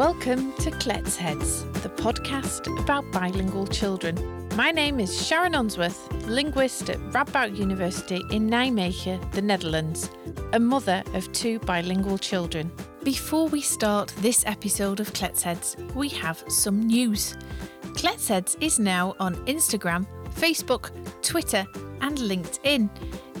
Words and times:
Welcome 0.00 0.54
to 0.54 0.70
Klets 0.70 1.14
Heads, 1.14 1.64
the 1.82 1.90
podcast 1.90 2.74
about 2.82 3.04
bilingual 3.12 3.66
children. 3.66 4.48
My 4.56 4.70
name 4.70 4.98
is 4.98 5.26
Sharon 5.26 5.54
Unsworth, 5.54 6.10
linguist 6.26 6.88
at 6.88 6.96
Radboud 7.12 7.54
University 7.54 8.24
in 8.30 8.48
Nijmegen, 8.48 9.30
the 9.32 9.42
Netherlands, 9.42 10.08
a 10.54 10.58
mother 10.58 11.02
of 11.12 11.30
two 11.32 11.58
bilingual 11.58 12.16
children. 12.16 12.72
Before 13.04 13.46
we 13.48 13.60
start 13.60 14.14
this 14.20 14.42
episode 14.46 15.00
of 15.00 15.12
Klets 15.12 15.42
Heads, 15.42 15.76
we 15.94 16.08
have 16.08 16.42
some 16.48 16.80
news. 16.86 17.36
Klets 17.92 18.26
Heads 18.26 18.56
is 18.62 18.78
now 18.78 19.14
on 19.20 19.34
Instagram, 19.44 20.06
Facebook, 20.30 20.92
Twitter, 21.20 21.66
and 22.00 22.16
LinkedIn. 22.16 22.88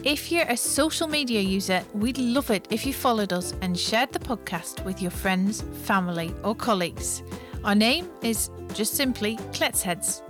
If 0.02 0.32
you're 0.32 0.48
a 0.48 0.56
social 0.56 1.06
media 1.08 1.42
user, 1.42 1.82
we'd 1.92 2.16
love 2.16 2.50
it 2.50 2.66
if 2.70 2.86
you 2.86 2.94
followed 2.94 3.34
us 3.34 3.52
and 3.60 3.78
shared 3.78 4.10
the 4.12 4.18
podcast 4.18 4.82
with 4.82 5.02
your 5.02 5.10
friends, 5.10 5.62
family, 5.82 6.34
or 6.42 6.54
colleagues. 6.54 7.22
Our 7.64 7.74
name 7.74 8.08
is 8.22 8.48
just 8.72 8.94
simply 8.94 9.36
Kletsheads. 9.52 10.22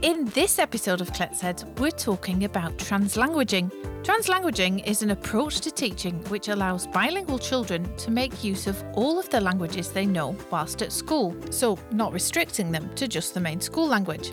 In 0.00 0.24
this 0.26 0.58
episode 0.58 1.02
of 1.02 1.12
Kletsheads, 1.12 1.78
we're 1.78 1.90
talking 1.90 2.44
about 2.44 2.78
translanguaging. 2.78 3.70
Translanguaging 4.02 4.86
is 4.86 5.02
an 5.02 5.10
approach 5.10 5.60
to 5.60 5.70
teaching 5.70 6.24
which 6.30 6.48
allows 6.48 6.86
bilingual 6.86 7.38
children 7.38 7.94
to 7.98 8.10
make 8.10 8.42
use 8.42 8.66
of 8.66 8.82
all 8.94 9.18
of 9.18 9.28
the 9.28 9.42
languages 9.42 9.90
they 9.90 10.06
know 10.06 10.34
whilst 10.50 10.80
at 10.80 10.90
school, 10.90 11.36
so 11.50 11.78
not 11.92 12.14
restricting 12.14 12.72
them 12.72 12.88
to 12.94 13.06
just 13.06 13.34
the 13.34 13.40
main 13.40 13.60
school 13.60 13.88
language. 13.88 14.32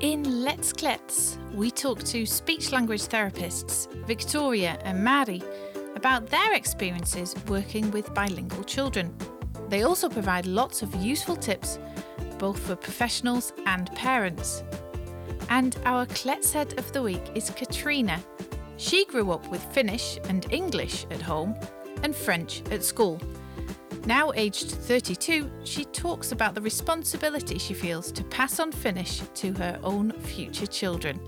In 0.00 0.42
Let's 0.42 0.72
Klets, 0.72 1.36
we 1.52 1.70
talk 1.70 2.02
to 2.04 2.24
speech 2.24 2.72
language 2.72 3.02
therapists 3.02 3.86
Victoria 4.06 4.78
and 4.82 5.04
Mari 5.04 5.42
about 5.94 6.26
their 6.26 6.54
experiences 6.54 7.34
working 7.48 7.90
with 7.90 8.14
bilingual 8.14 8.64
children. 8.64 9.14
They 9.68 9.82
also 9.82 10.08
provide 10.08 10.46
lots 10.46 10.80
of 10.80 10.94
useful 10.94 11.36
tips, 11.36 11.78
both 12.38 12.58
for 12.60 12.76
professionals 12.76 13.52
and 13.66 13.94
parents. 13.94 14.64
And 15.50 15.76
our 15.84 16.06
Kletshead 16.06 16.78
of 16.78 16.90
the 16.92 17.02
week 17.02 17.32
is 17.34 17.50
Katrina. 17.50 18.24
She 18.78 19.04
grew 19.04 19.30
up 19.32 19.46
with 19.50 19.62
Finnish 19.64 20.18
and 20.30 20.50
English 20.50 21.04
at 21.10 21.20
home 21.20 21.54
and 22.02 22.16
French 22.16 22.62
at 22.70 22.82
school. 22.82 23.20
Now 24.10 24.32
aged 24.34 24.72
32, 24.72 25.48
she 25.62 25.84
talks 25.84 26.32
about 26.32 26.56
the 26.56 26.60
responsibility 26.60 27.58
she 27.58 27.74
feels 27.74 28.10
to 28.10 28.24
pass 28.24 28.58
on 28.58 28.72
Finnish 28.72 29.20
to 29.34 29.52
her 29.52 29.78
own 29.84 30.10
future 30.10 30.66
children. 30.66 31.20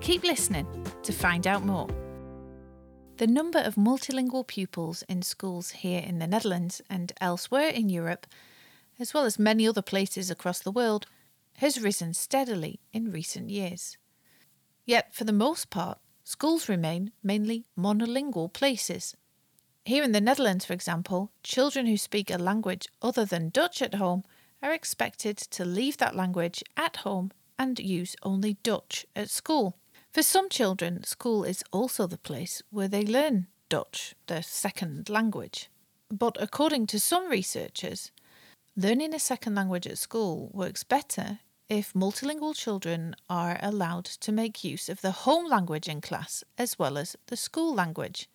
Keep 0.00 0.22
listening 0.22 0.64
to 1.02 1.12
find 1.12 1.48
out 1.48 1.64
more. 1.64 1.88
The 3.16 3.26
number 3.26 3.58
of 3.58 3.74
multilingual 3.74 4.46
pupils 4.46 5.02
in 5.08 5.22
schools 5.22 5.70
here 5.70 6.00
in 6.06 6.20
the 6.20 6.28
Netherlands 6.28 6.80
and 6.88 7.12
elsewhere 7.20 7.70
in 7.70 7.88
Europe, 7.88 8.28
as 9.00 9.12
well 9.12 9.24
as 9.24 9.36
many 9.36 9.66
other 9.66 9.82
places 9.82 10.30
across 10.30 10.60
the 10.60 10.70
world, 10.70 11.06
has 11.56 11.82
risen 11.82 12.14
steadily 12.14 12.78
in 12.92 13.10
recent 13.10 13.50
years. 13.50 13.98
Yet, 14.84 15.12
for 15.12 15.24
the 15.24 15.32
most 15.32 15.68
part, 15.68 15.98
schools 16.22 16.68
remain 16.68 17.10
mainly 17.24 17.66
monolingual 17.76 18.52
places. 18.52 19.16
Here 19.84 20.04
in 20.04 20.12
the 20.12 20.20
Netherlands, 20.20 20.64
for 20.64 20.74
example, 20.74 21.32
children 21.42 21.86
who 21.86 21.96
speak 21.96 22.30
a 22.30 22.36
language 22.36 22.88
other 23.00 23.24
than 23.24 23.48
Dutch 23.48 23.80
at 23.80 23.94
home 23.94 24.24
are 24.62 24.72
expected 24.72 25.38
to 25.38 25.64
leave 25.64 25.96
that 25.96 26.14
language 26.14 26.62
at 26.76 26.98
home 26.98 27.32
and 27.58 27.78
use 27.78 28.14
only 28.22 28.54
Dutch 28.62 29.06
at 29.16 29.30
school. 29.30 29.76
For 30.12 30.22
some 30.22 30.48
children, 30.48 31.04
school 31.04 31.44
is 31.44 31.64
also 31.72 32.06
the 32.06 32.18
place 32.18 32.62
where 32.70 32.88
they 32.88 33.04
learn 33.04 33.46
Dutch, 33.68 34.14
their 34.26 34.42
second 34.42 35.08
language. 35.08 35.70
But 36.10 36.36
according 36.40 36.86
to 36.88 37.00
some 37.00 37.28
researchers, 37.28 38.10
learning 38.76 39.14
a 39.14 39.18
second 39.18 39.54
language 39.54 39.86
at 39.86 39.98
school 39.98 40.50
works 40.52 40.84
better 40.84 41.38
if 41.68 41.94
multilingual 41.94 42.54
children 42.54 43.14
are 43.30 43.58
allowed 43.62 44.04
to 44.04 44.32
make 44.32 44.64
use 44.64 44.88
of 44.88 45.00
the 45.00 45.12
home 45.12 45.48
language 45.48 45.88
in 45.88 46.00
class 46.00 46.44
as 46.58 46.78
well 46.78 46.98
as 46.98 47.16
the 47.28 47.36
school 47.36 47.72
language. 47.74 48.28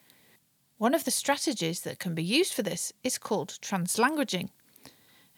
One 0.78 0.94
of 0.94 1.06
the 1.06 1.12
strategies 1.12 1.82
that 1.82 2.00
can 2.00 2.16
be 2.16 2.24
used 2.24 2.54
for 2.54 2.62
this 2.62 2.92
is 3.02 3.18
called 3.18 3.58
translanguaging. 3.62 4.50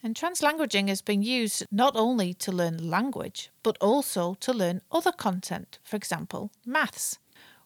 And 0.01 0.15
translanguaging 0.15 0.87
has 0.87 1.03
been 1.03 1.21
used 1.21 1.63
not 1.71 1.95
only 1.95 2.33
to 2.35 2.51
learn 2.51 2.89
language, 2.89 3.51
but 3.61 3.77
also 3.79 4.33
to 4.35 4.51
learn 4.51 4.81
other 4.91 5.11
content, 5.11 5.77
for 5.83 5.95
example, 5.95 6.51
maths. 6.65 7.19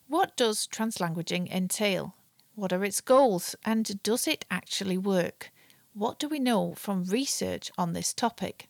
What 0.06 0.36
does 0.36 0.66
translanguaging 0.66 1.50
entail? 1.50 2.14
What 2.54 2.74
are 2.74 2.84
its 2.84 3.00
goals? 3.00 3.56
And 3.64 4.02
does 4.02 4.28
it 4.28 4.44
actually 4.50 4.98
work? 4.98 5.50
What 5.94 6.18
do 6.18 6.28
we 6.28 6.38
know 6.38 6.74
from 6.74 7.04
research 7.04 7.70
on 7.78 7.94
this 7.94 8.12
topic? 8.12 8.68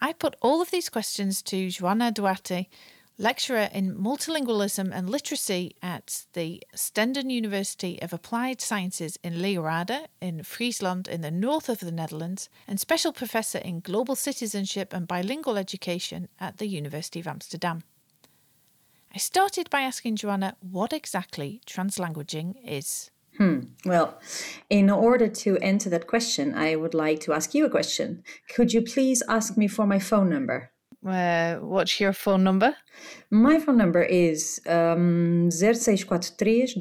I 0.00 0.14
put 0.14 0.36
all 0.40 0.62
of 0.62 0.70
these 0.70 0.88
questions 0.88 1.42
to 1.42 1.66
Joana 1.66 2.14
Duarte, 2.14 2.68
lecturer 3.18 3.68
in 3.72 3.96
multilingualism 3.96 4.90
and 4.94 5.10
literacy 5.10 5.74
at 5.82 6.24
the 6.34 6.62
Stenden 6.76 7.30
University 7.30 8.00
of 8.00 8.12
Applied 8.12 8.60
Sciences 8.60 9.18
in 9.24 9.42
Leeuwarden 9.42 10.06
in 10.20 10.44
Friesland 10.44 11.08
in 11.08 11.20
the 11.20 11.30
north 11.30 11.68
of 11.68 11.80
the 11.80 11.90
Netherlands, 11.90 12.48
and 12.68 12.78
special 12.78 13.12
professor 13.12 13.58
in 13.58 13.80
global 13.80 14.14
citizenship 14.14 14.92
and 14.92 15.08
bilingual 15.08 15.58
education 15.58 16.28
at 16.38 16.58
the 16.58 16.68
University 16.68 17.18
of 17.18 17.26
Amsterdam. 17.26 17.82
I 19.12 19.18
started 19.18 19.68
by 19.68 19.80
asking 19.80 20.16
Joanna 20.16 20.56
what 20.60 20.92
exactly 20.92 21.60
translanguaging 21.66 22.54
is. 22.64 23.10
Hmm. 23.36 23.60
Well, 23.84 24.20
in 24.70 24.90
order 24.90 25.28
to 25.28 25.58
answer 25.58 25.90
that 25.90 26.06
question, 26.06 26.54
I 26.54 26.76
would 26.76 26.94
like 26.94 27.20
to 27.20 27.32
ask 27.32 27.54
you 27.54 27.64
a 27.64 27.70
question. 27.70 28.22
Could 28.54 28.72
you 28.72 28.82
please 28.82 29.22
ask 29.28 29.56
me 29.56 29.66
for 29.66 29.86
my 29.86 29.98
phone 29.98 30.28
number? 30.28 30.70
Uh, 31.06 31.56
what's 31.56 32.00
your 32.00 32.12
phone 32.12 32.42
number? 32.42 32.74
My 33.30 33.58
phone 33.60 33.76
number 33.76 34.02
is 34.02 34.60
um, 34.66 35.50
0643 35.50 36.74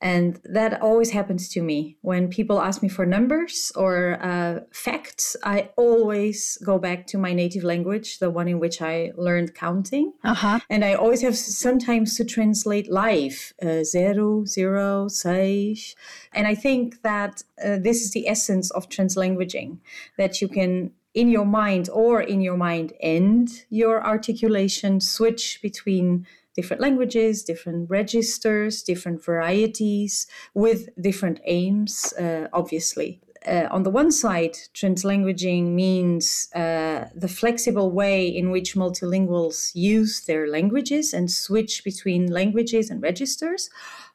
And 0.00 0.40
that 0.44 0.80
always 0.80 1.10
happens 1.10 1.48
to 1.50 1.62
me. 1.62 1.96
When 2.02 2.28
people 2.28 2.60
ask 2.60 2.82
me 2.82 2.88
for 2.88 3.04
numbers 3.04 3.72
or 3.74 4.16
uh, 4.22 4.60
facts, 4.72 5.34
I 5.42 5.70
always 5.76 6.56
go 6.64 6.78
back 6.78 7.08
to 7.08 7.18
my 7.18 7.32
native 7.32 7.64
language, 7.64 8.20
the 8.20 8.30
one 8.30 8.46
in 8.46 8.60
which 8.60 8.80
I 8.80 9.10
learned 9.16 9.56
counting. 9.56 10.12
Uh-huh. 10.22 10.60
And 10.70 10.84
I 10.84 10.94
always 10.94 11.22
have 11.22 11.36
sometimes 11.36 12.16
to 12.16 12.24
translate 12.24 12.88
live, 12.88 13.52
uh, 13.60 13.82
zero, 13.82 14.44
zero, 14.44 15.08
seis. 15.08 15.96
And 16.32 16.46
I 16.46 16.54
think 16.54 17.02
that 17.02 17.42
uh, 17.64 17.78
this 17.82 18.00
is 18.00 18.12
the 18.12 18.28
essence 18.28 18.70
of 18.70 18.88
translanguaging, 18.88 19.78
that 20.16 20.40
you 20.40 20.46
can 20.46 20.92
in 21.18 21.28
your 21.28 21.44
mind 21.44 21.88
or 21.92 22.20
in 22.20 22.40
your 22.40 22.56
mind 22.56 22.92
end 23.00 23.64
your 23.70 24.06
articulation, 24.06 25.00
switch 25.00 25.60
between 25.60 26.24
different 26.54 26.80
languages, 26.80 27.42
different 27.42 27.90
registers, 27.90 28.82
different 28.84 29.24
varieties 29.24 30.28
with 30.54 30.88
different 31.00 31.40
aims, 31.44 32.12
uh, 32.14 32.46
obviously. 32.52 33.20
Uh, 33.46 33.66
on 33.70 33.82
the 33.82 33.90
one 33.90 34.12
side, 34.12 34.54
translanguaging 34.74 35.64
means 35.84 36.48
uh, 36.54 37.08
the 37.14 37.32
flexible 37.40 37.90
way 37.90 38.28
in 38.28 38.50
which 38.50 38.76
multilinguals 38.76 39.72
use 39.74 40.20
their 40.26 40.46
languages 40.48 41.12
and 41.12 41.30
switch 41.30 41.82
between 41.82 42.30
languages 42.30 42.90
and 42.90 43.02
registers. 43.02 43.70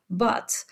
But 0.09 0.63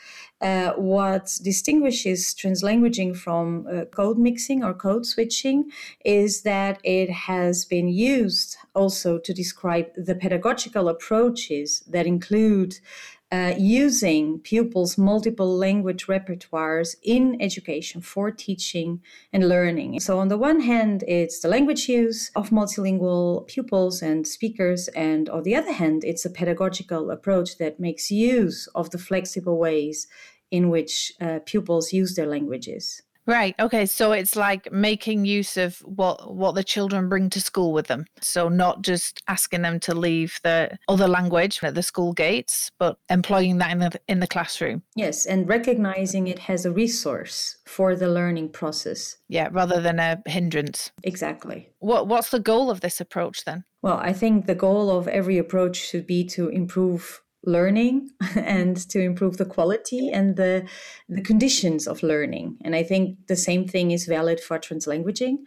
uh, 0.41 0.73
what 0.73 1.37
distinguishes 1.43 2.33
translanguaging 2.33 3.15
from 3.15 3.67
uh, 3.67 3.85
code 3.85 4.17
mixing 4.17 4.63
or 4.63 4.73
code 4.73 5.05
switching 5.05 5.69
is 6.03 6.41
that 6.41 6.79
it 6.83 7.09
has 7.09 7.65
been 7.65 7.87
used 7.87 8.57
also 8.73 9.19
to 9.19 9.33
describe 9.33 9.87
the 9.95 10.15
pedagogical 10.15 10.89
approaches 10.89 11.83
that 11.87 12.07
include 12.07 12.79
uh, 13.31 13.53
using 13.57 14.39
pupils' 14.39 14.97
multiple 14.97 15.55
language 15.55 16.07
repertoires 16.07 16.95
in 17.01 17.37
education 17.41 18.01
for 18.01 18.29
teaching 18.29 19.01
and 19.31 19.47
learning. 19.47 19.99
So, 20.01 20.19
on 20.19 20.27
the 20.27 20.37
one 20.37 20.59
hand, 20.59 21.03
it's 21.07 21.39
the 21.39 21.47
language 21.47 21.87
use 21.87 22.29
of 22.35 22.49
multilingual 22.49 23.47
pupils 23.47 24.01
and 24.01 24.27
speakers, 24.27 24.89
and 24.89 25.29
on 25.29 25.43
the 25.43 25.55
other 25.55 25.71
hand, 25.71 26.03
it's 26.03 26.25
a 26.25 26.29
pedagogical 26.29 27.09
approach 27.09 27.57
that 27.57 27.79
makes 27.79 28.11
use 28.11 28.67
of 28.75 28.89
the 28.89 28.97
flexible 28.97 29.57
ways 29.57 30.07
in 30.51 30.69
which 30.69 31.13
uh, 31.19 31.39
pupils 31.45 31.93
use 31.93 32.15
their 32.15 32.27
languages. 32.27 33.01
Right. 33.27 33.55
Okay. 33.59 33.85
So 33.85 34.11
it's 34.11 34.35
like 34.35 34.71
making 34.71 35.25
use 35.25 35.55
of 35.55 35.77
what 35.79 36.33
what 36.33 36.55
the 36.55 36.63
children 36.63 37.07
bring 37.07 37.29
to 37.29 37.39
school 37.39 37.71
with 37.71 37.87
them. 37.87 38.05
So 38.19 38.49
not 38.49 38.81
just 38.81 39.21
asking 39.27 39.61
them 39.61 39.79
to 39.81 39.93
leave 39.93 40.39
the 40.43 40.77
other 40.87 41.07
language 41.07 41.59
at 41.63 41.75
the 41.75 41.83
school 41.83 42.13
gates, 42.13 42.71
but 42.79 42.97
employing 43.09 43.59
that 43.59 43.71
in 43.71 43.79
the 43.79 44.01
in 44.07 44.19
the 44.19 44.27
classroom. 44.27 44.83
Yes, 44.95 45.25
and 45.25 45.47
recognizing 45.47 46.27
it 46.27 46.49
as 46.49 46.65
a 46.65 46.71
resource 46.71 47.57
for 47.65 47.95
the 47.95 48.09
learning 48.09 48.49
process. 48.49 49.17
Yeah, 49.29 49.49
rather 49.51 49.79
than 49.79 49.99
a 49.99 50.21
hindrance. 50.25 50.91
Exactly. 51.03 51.69
What 51.79 52.07
what's 52.07 52.31
the 52.31 52.39
goal 52.39 52.71
of 52.71 52.81
this 52.81 52.99
approach 52.99 53.45
then? 53.45 53.63
Well, 53.83 53.97
I 53.97 54.13
think 54.13 54.45
the 54.45 54.55
goal 54.55 54.89
of 54.89 55.07
every 55.07 55.37
approach 55.37 55.77
should 55.77 56.05
be 56.05 56.23
to 56.25 56.49
improve 56.49 57.21
learning 57.43 58.09
and 58.35 58.77
to 58.89 58.99
improve 58.99 59.37
the 59.37 59.45
quality 59.45 60.09
and 60.09 60.35
the 60.35 60.67
the 61.09 61.21
conditions 61.21 61.87
of 61.87 62.03
learning. 62.03 62.57
And 62.61 62.75
i 62.75 62.83
think 62.83 63.17
the 63.27 63.35
same 63.35 63.67
thing 63.67 63.91
is 63.91 64.05
valid 64.05 64.39
for 64.39 64.59
translanguaging 64.59 65.37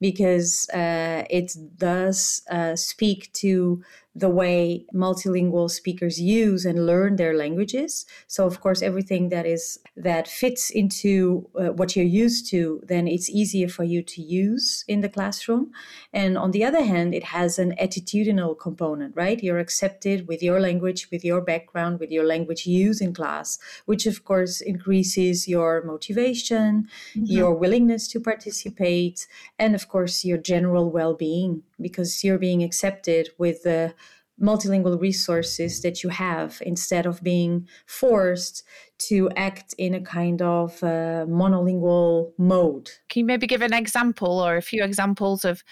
because 0.00 0.68
uh, 0.70 1.24
it 1.30 1.56
does 1.76 2.42
uh, 2.50 2.76
speak 2.76 3.32
to 3.34 3.82
the 4.14 4.28
way 4.28 4.86
multilingual 4.94 5.70
speakers 5.70 6.20
use 6.20 6.64
and 6.64 6.86
learn 6.86 7.16
their 7.16 7.34
languages. 7.34 8.06
So 8.28 8.46
of 8.46 8.60
course 8.60 8.80
everything 8.82 9.28
that 9.30 9.44
is 9.44 9.80
that 9.96 10.28
fits 10.28 10.70
into 10.70 11.48
uh, 11.58 11.72
what 11.72 11.96
you're 11.96 12.04
used 12.04 12.48
to 12.50 12.80
then 12.86 13.08
it's 13.08 13.28
easier 13.28 13.68
for 13.68 13.84
you 13.84 14.02
to 14.02 14.22
use 14.22 14.84
in 14.86 15.00
the 15.00 15.08
classroom. 15.08 15.72
And 16.12 16.38
on 16.38 16.52
the 16.52 16.64
other 16.64 16.84
hand 16.84 17.14
it 17.14 17.24
has 17.24 17.58
an 17.58 17.74
attitudinal 17.80 18.58
component 18.58 19.16
right? 19.16 19.42
You're 19.42 19.58
accepted 19.58 20.28
with 20.28 20.42
your 20.42 20.60
language 20.60 21.08
with 21.10 21.24
your 21.24 21.40
background 21.40 21.98
with 21.98 22.10
your 22.10 22.24
language 22.24 22.66
use 22.66 23.00
in 23.00 23.12
class 23.12 23.58
which 23.84 24.06
of 24.06 24.24
course 24.24 24.60
increases 24.60 25.48
your 25.48 25.82
motivation 25.84 26.88
mm-hmm. 27.14 27.24
your 27.24 27.54
willingness 27.54 28.06
to 28.08 28.20
participate 28.20 29.26
and 29.58 29.74
of 29.74 29.88
course 29.88 30.24
your 30.24 30.38
general 30.38 30.90
well-being 30.90 31.62
because 31.80 32.22
you're 32.24 32.38
being 32.38 32.62
accepted 32.62 33.30
with 33.38 33.62
the 33.62 33.94
multilingual 34.40 35.00
resources 35.00 35.80
that 35.82 36.02
you 36.02 36.10
have 36.10 36.60
instead 36.66 37.06
of 37.06 37.22
being 37.22 37.68
forced 37.86 38.64
to 38.98 39.30
act 39.36 39.74
in 39.78 39.94
a 39.94 40.00
kind 40.00 40.42
of 40.42 40.82
uh, 40.82 41.24
monolingual 41.28 42.32
mode. 42.36 42.90
Can 43.08 43.20
you 43.20 43.26
maybe 43.26 43.46
give 43.46 43.62
an 43.62 43.72
example 43.72 44.40
or 44.40 44.56
a 44.56 44.62
few 44.62 44.82
examples 44.82 45.44
of 45.44 45.62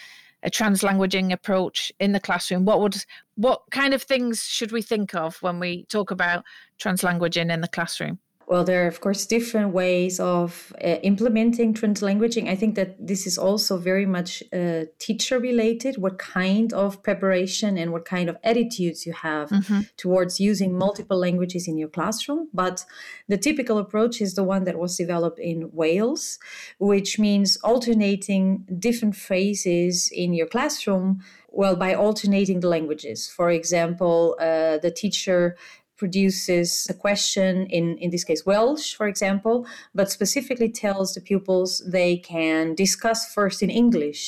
a 0.44 0.50
translanguaging 0.50 1.32
approach 1.32 1.92
in 1.98 2.12
the 2.12 2.20
classroom? 2.20 2.64
What 2.64 2.80
would 2.80 3.04
what 3.34 3.62
kind 3.70 3.94
of 3.94 4.02
things 4.02 4.42
should 4.42 4.72
we 4.72 4.82
think 4.82 5.14
of 5.14 5.40
when 5.42 5.58
we 5.58 5.84
talk 5.86 6.10
about 6.10 6.44
translanguaging 6.78 7.52
in 7.52 7.60
the 7.60 7.68
classroom? 7.68 8.18
Well, 8.46 8.64
there 8.64 8.84
are, 8.84 8.88
of 8.88 9.00
course, 9.00 9.24
different 9.26 9.72
ways 9.72 10.20
of 10.20 10.72
uh, 10.84 10.96
implementing 11.02 11.74
translanguaging. 11.74 12.48
I 12.48 12.56
think 12.56 12.74
that 12.74 13.06
this 13.06 13.26
is 13.26 13.38
also 13.38 13.78
very 13.78 14.06
much 14.06 14.42
uh, 14.52 14.84
teacher 14.98 15.38
related, 15.38 15.98
what 15.98 16.18
kind 16.18 16.72
of 16.72 17.02
preparation 17.02 17.78
and 17.78 17.92
what 17.92 18.04
kind 18.04 18.28
of 18.28 18.36
attitudes 18.44 19.06
you 19.06 19.12
have 19.12 19.48
mm-hmm. 19.50 19.80
towards 19.96 20.40
using 20.40 20.76
multiple 20.76 21.18
languages 21.18 21.66
in 21.66 21.78
your 21.78 21.88
classroom. 21.88 22.48
But 22.52 22.84
the 23.28 23.38
typical 23.38 23.78
approach 23.78 24.20
is 24.20 24.34
the 24.34 24.44
one 24.44 24.64
that 24.64 24.78
was 24.78 24.96
developed 24.96 25.38
in 25.38 25.70
Wales, 25.72 26.38
which 26.78 27.18
means 27.18 27.56
alternating 27.64 28.66
different 28.78 29.16
phrases 29.16 30.10
in 30.12 30.34
your 30.34 30.46
classroom 30.46 31.22
well 31.52 31.76
by 31.76 31.94
alternating 31.94 32.60
the 32.60 32.68
languages 32.68 33.28
for 33.28 33.50
example 33.50 34.36
uh, 34.40 34.78
the 34.78 34.90
teacher 34.90 35.56
produces 36.02 36.68
a 36.94 36.96
question 37.06 37.52
in 37.78 37.84
in 38.02 38.08
this 38.10 38.24
case 38.28 38.42
Welsh, 38.50 38.88
for 38.98 39.06
example, 39.12 39.56
but 39.98 40.10
specifically 40.18 40.70
tells 40.84 41.08
the 41.14 41.22
pupils 41.30 41.70
they 41.98 42.12
can 42.34 42.74
discuss 42.84 43.20
first 43.38 43.58
in 43.62 43.70
English 43.70 44.22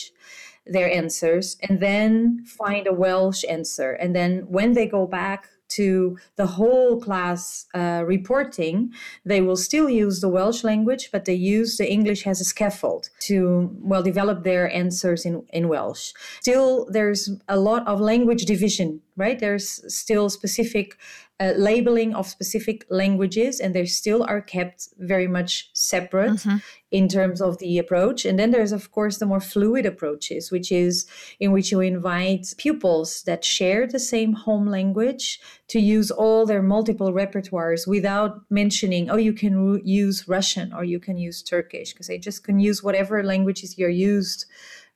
their 0.76 0.90
answers 1.00 1.46
and 1.64 1.74
then 1.86 2.12
find 2.60 2.84
a 2.86 2.98
Welsh 3.04 3.42
answer, 3.56 3.90
and 4.02 4.10
then 4.18 4.30
when 4.56 4.70
they 4.76 4.86
go 4.98 5.02
back 5.20 5.40
to 5.68 6.16
the 6.36 6.46
whole 6.46 7.00
class 7.00 7.66
uh, 7.74 8.02
reporting, 8.06 8.92
they 9.24 9.40
will 9.40 9.56
still 9.56 9.88
use 9.88 10.20
the 10.20 10.28
Welsh 10.28 10.62
language, 10.62 11.04
but 11.12 11.24
they 11.24 11.34
use 11.58 11.76
the 11.76 11.90
English 11.90 12.26
as 12.26 12.40
a 12.40 12.44
scaffold 12.44 13.10
to, 13.20 13.70
well, 13.90 14.02
develop 14.02 14.44
their 14.44 14.70
answers 14.70 15.24
in, 15.24 15.34
in 15.52 15.68
Welsh. 15.68 16.12
Still, 16.40 16.86
there's 16.90 17.22
a 17.48 17.58
lot 17.58 17.82
of 17.86 18.00
language 18.00 18.44
division, 18.44 19.00
right? 19.16 19.38
There's 19.38 19.80
still 19.94 20.28
specific 20.28 20.96
uh, 21.40 21.52
labeling 21.56 22.14
of 22.14 22.28
specific 22.28 22.86
languages, 22.90 23.58
and 23.58 23.74
they 23.74 23.84
still 23.86 24.24
are 24.24 24.40
kept 24.40 24.88
very 24.98 25.26
much 25.26 25.68
separate 25.72 26.30
mm-hmm. 26.30 26.56
in 26.92 27.08
terms 27.08 27.40
of 27.40 27.58
the 27.58 27.76
approach. 27.76 28.24
And 28.24 28.38
then 28.38 28.52
there's, 28.52 28.70
of 28.70 28.92
course, 28.92 29.18
the 29.18 29.26
more 29.26 29.40
fluid 29.40 29.84
approaches, 29.84 30.52
which 30.52 30.70
is 30.70 31.06
in 31.40 31.50
which 31.50 31.72
you 31.72 31.80
invite 31.80 32.54
pupils 32.56 33.24
that 33.24 33.44
share 33.44 33.86
the 33.86 33.98
same 33.98 34.32
home 34.32 34.66
language 34.68 35.40
to 35.68 35.80
use 35.80 36.12
all 36.12 36.46
their 36.46 36.62
multiple 36.62 37.12
repertoires 37.12 37.86
without 37.86 38.42
mentioning, 38.48 39.10
oh, 39.10 39.16
you 39.16 39.32
can 39.32 39.80
use 39.84 40.28
Russian 40.28 40.72
or 40.72 40.84
you 40.84 41.00
can 41.00 41.16
use 41.16 41.42
Turkish, 41.42 41.92
because 41.92 42.06
they 42.06 42.18
just 42.18 42.44
can 42.44 42.60
use 42.60 42.82
whatever 42.82 43.24
languages 43.24 43.76
you're 43.76 43.88
used 43.88 44.46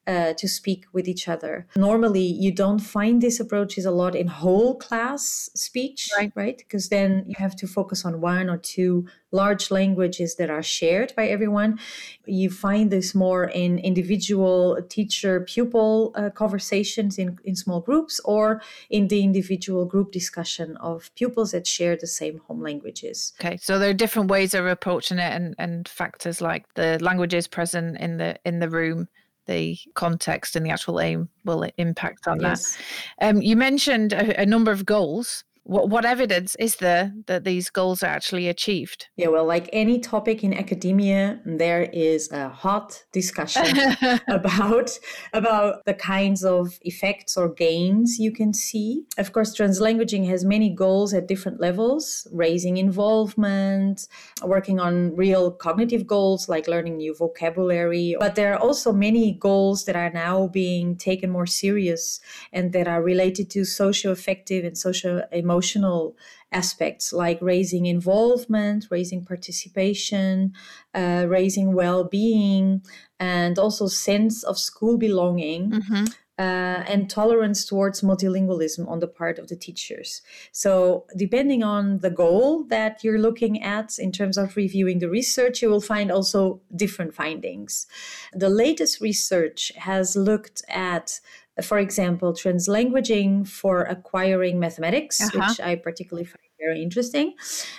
uh, 0.09 0.33
to 0.33 0.49
speak 0.49 0.87
with 0.93 1.07
each 1.07 1.29
other. 1.29 1.67
Normally, 1.77 2.25
you 2.25 2.51
don't 2.51 2.79
find 2.79 3.21
these 3.21 3.39
approaches 3.39 3.85
a 3.85 3.91
lot 3.91 4.15
in 4.17 4.27
whole 4.27 4.75
class 4.75 5.51
speech, 5.55 6.09
right? 6.17 6.33
Right, 6.35 6.57
because 6.57 6.89
then 6.89 7.25
you 7.27 7.35
have 7.39 7.55
to 7.57 7.67
focus 7.67 8.07
on 8.07 8.23
one 8.23 8.49
or 8.49 8.57
two 8.57 9.07
large 9.31 9.71
languages 9.71 10.37
that 10.37 10.49
are 10.49 10.63
shared 10.63 11.13
by 11.15 11.29
everyone. 11.29 11.79
You 12.25 12.49
find 12.49 12.91
this 12.91 13.15
more 13.15 13.45
in 13.45 13.79
individual 13.79 14.81
teacher 14.89 15.41
pupil 15.41 16.13
uh, 16.15 16.31
conversations 16.31 17.19
in, 17.19 17.39
in 17.45 17.55
small 17.55 17.81
groups 17.81 18.19
or 18.25 18.63
in 18.89 19.09
the 19.09 19.23
individual 19.23 19.85
group 19.85 20.13
discussion 20.13 20.79
of 20.79 21.11
pupils 21.15 21.53
that 21.53 21.67
share 21.67 21.97
the 21.97 22.07
same 22.07 22.39
home 22.47 22.63
languages. 22.63 23.35
Okay, 23.39 23.59
so 23.59 23.79
there 23.79 23.91
are 23.91 23.95
different 23.95 24.31
ways 24.31 24.55
of 24.55 24.65
approaching 24.65 25.19
it 25.19 25.33
and, 25.33 25.55
and 25.59 25.87
factors 25.87 26.41
like 26.41 26.65
the 26.75 26.99
languages 27.03 27.47
present 27.47 27.99
in 27.99 28.17
the 28.17 28.39
in 28.47 28.61
the 28.61 28.71
room 28.71 29.09
the 29.49 29.77
context 29.95 30.55
and 30.55 30.65
the 30.65 30.71
actual 30.71 31.01
aim 31.01 31.29
will 31.45 31.69
impact 31.79 32.29
on 32.29 32.41
yes. 32.41 32.77
that. 33.19 33.29
Um, 33.29 33.43
you 33.43 33.57
mentioned 33.57 34.13
a, 34.13 34.43
a 34.43 34.47
number 34.47 34.71
of 34.71 34.87
goals 34.87 35.45
what, 35.69 35.91
what 35.91 36.07
evidence 36.07 36.57
is 36.59 36.77
there 36.77 37.13
that 37.27 37.45
these 37.45 37.69
goals 37.69 38.03
are 38.03 38.07
actually 38.07 38.49
achieved? 38.49 39.09
Yeah, 39.17 39.29
well, 39.29 39.45
like 39.45 39.69
any 39.71 40.01
topic 40.01 40.43
in 40.43 40.55
academia, 40.55 41.41
there 41.45 41.83
is 41.93 42.33
a 42.33 42.49
hot 42.49 43.05
discussion 43.13 43.77
about 44.29 44.99
about 45.35 45.85
the 45.85 45.93
kinds 45.93 46.43
of 46.43 46.79
effects 46.83 47.37
or 47.37 47.53
gains 47.53 48.19
you 48.19 48.33
can 48.33 48.55
see. 48.55 49.05
Of 49.19 49.35
course, 49.35 49.55
translanguaging 49.55 50.27
has 50.29 50.43
many 50.43 50.71
goals 50.71 51.13
at 51.13 51.29
different 51.29 51.61
levels: 51.61 52.27
raising 52.33 52.79
involvement, 52.79 54.09
working 54.43 54.81
on 54.81 55.15
real 55.17 55.51
cognitive 55.51 56.07
goals 56.07 56.49
like 56.49 56.67
learning 56.67 56.97
new 56.97 57.15
vocabulary. 57.15 58.17
But 58.19 58.37
there 58.37 58.55
are 58.55 58.59
also 58.59 58.91
many 58.91 59.35
goals 59.35 59.85
that 59.85 59.97
are 59.97 60.11
now 60.11 60.49
being 60.49 60.97
taken 60.97 61.29
more 61.29 61.47
serious 61.47 62.21
and 62.55 62.73
that 62.73 62.89
are 62.89 63.03
related 63.03 63.51
to 63.51 63.67
socio-affective 63.67 64.65
and 64.65 64.79
social 64.79 65.21
emotional 65.31 65.58
emotional 65.59 66.17
aspects 66.53 67.13
like 67.13 67.39
raising 67.43 67.87
involvement, 67.87 68.87
raising 68.91 69.25
participation, 69.25 70.53
uh, 70.95 71.27
raising 71.29 71.75
well-being, 71.75 72.83
and 73.19 73.59
also 73.59 73.87
sense 73.87 74.45
of 74.45 74.57
school 74.59 74.97
belonging. 74.97 75.71
Mm-hmm. 75.71 76.05
Uh, 76.41 76.85
and 76.87 77.11
tolerance 77.11 77.67
towards 77.67 78.01
multilingualism 78.03 78.89
on 78.89 79.01
the 79.01 79.09
part 79.09 79.41
of 79.41 79.49
the 79.49 79.57
teachers. 79.57 80.23
So, 80.53 81.05
depending 81.17 81.65
on 81.65 81.99
the 81.99 82.11
goal 82.11 82.63
that 82.69 83.03
you're 83.03 83.19
looking 83.19 83.61
at 83.61 83.99
in 83.99 84.13
terms 84.13 84.39
of 84.39 84.57
reviewing 84.57 85.01
the 85.01 85.11
research, 85.11 85.63
you 85.63 85.69
will 85.69 85.81
find 85.81 86.13
also 86.13 86.61
different 86.77 87.13
findings. 87.13 87.89
The 88.33 88.49
latest 88.49 89.01
research 89.01 89.73
has 89.79 90.15
looked 90.15 90.63
at 90.69 91.19
for 91.63 91.79
example, 91.79 92.33
translanguaging 92.33 93.47
for 93.49 93.83
acquiring 93.83 94.59
mathematics, 94.59 95.21
uh-huh. 95.21 95.49
which 95.49 95.61
I 95.61 95.77
particularly 95.77 96.25
find 96.25 96.39
very 96.59 96.83
interesting. 96.83 97.35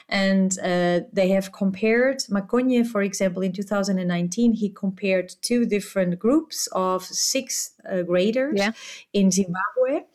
And 0.07 0.57
uh, 0.59 1.01
they 1.11 1.29
have 1.29 1.51
compared, 1.51 2.19
Makonye, 2.29 2.87
for 2.87 3.01
example, 3.01 3.41
in 3.41 3.51
2019, 3.51 4.53
he 4.53 4.69
compared 4.69 5.35
two 5.41 5.65
different 5.65 6.19
groups 6.19 6.67
of 6.71 7.03
sixth 7.03 7.79
uh, 7.89 8.03
graders 8.03 8.57
yeah. 8.57 8.71
in 9.13 9.31
Zimbabwe 9.31 10.05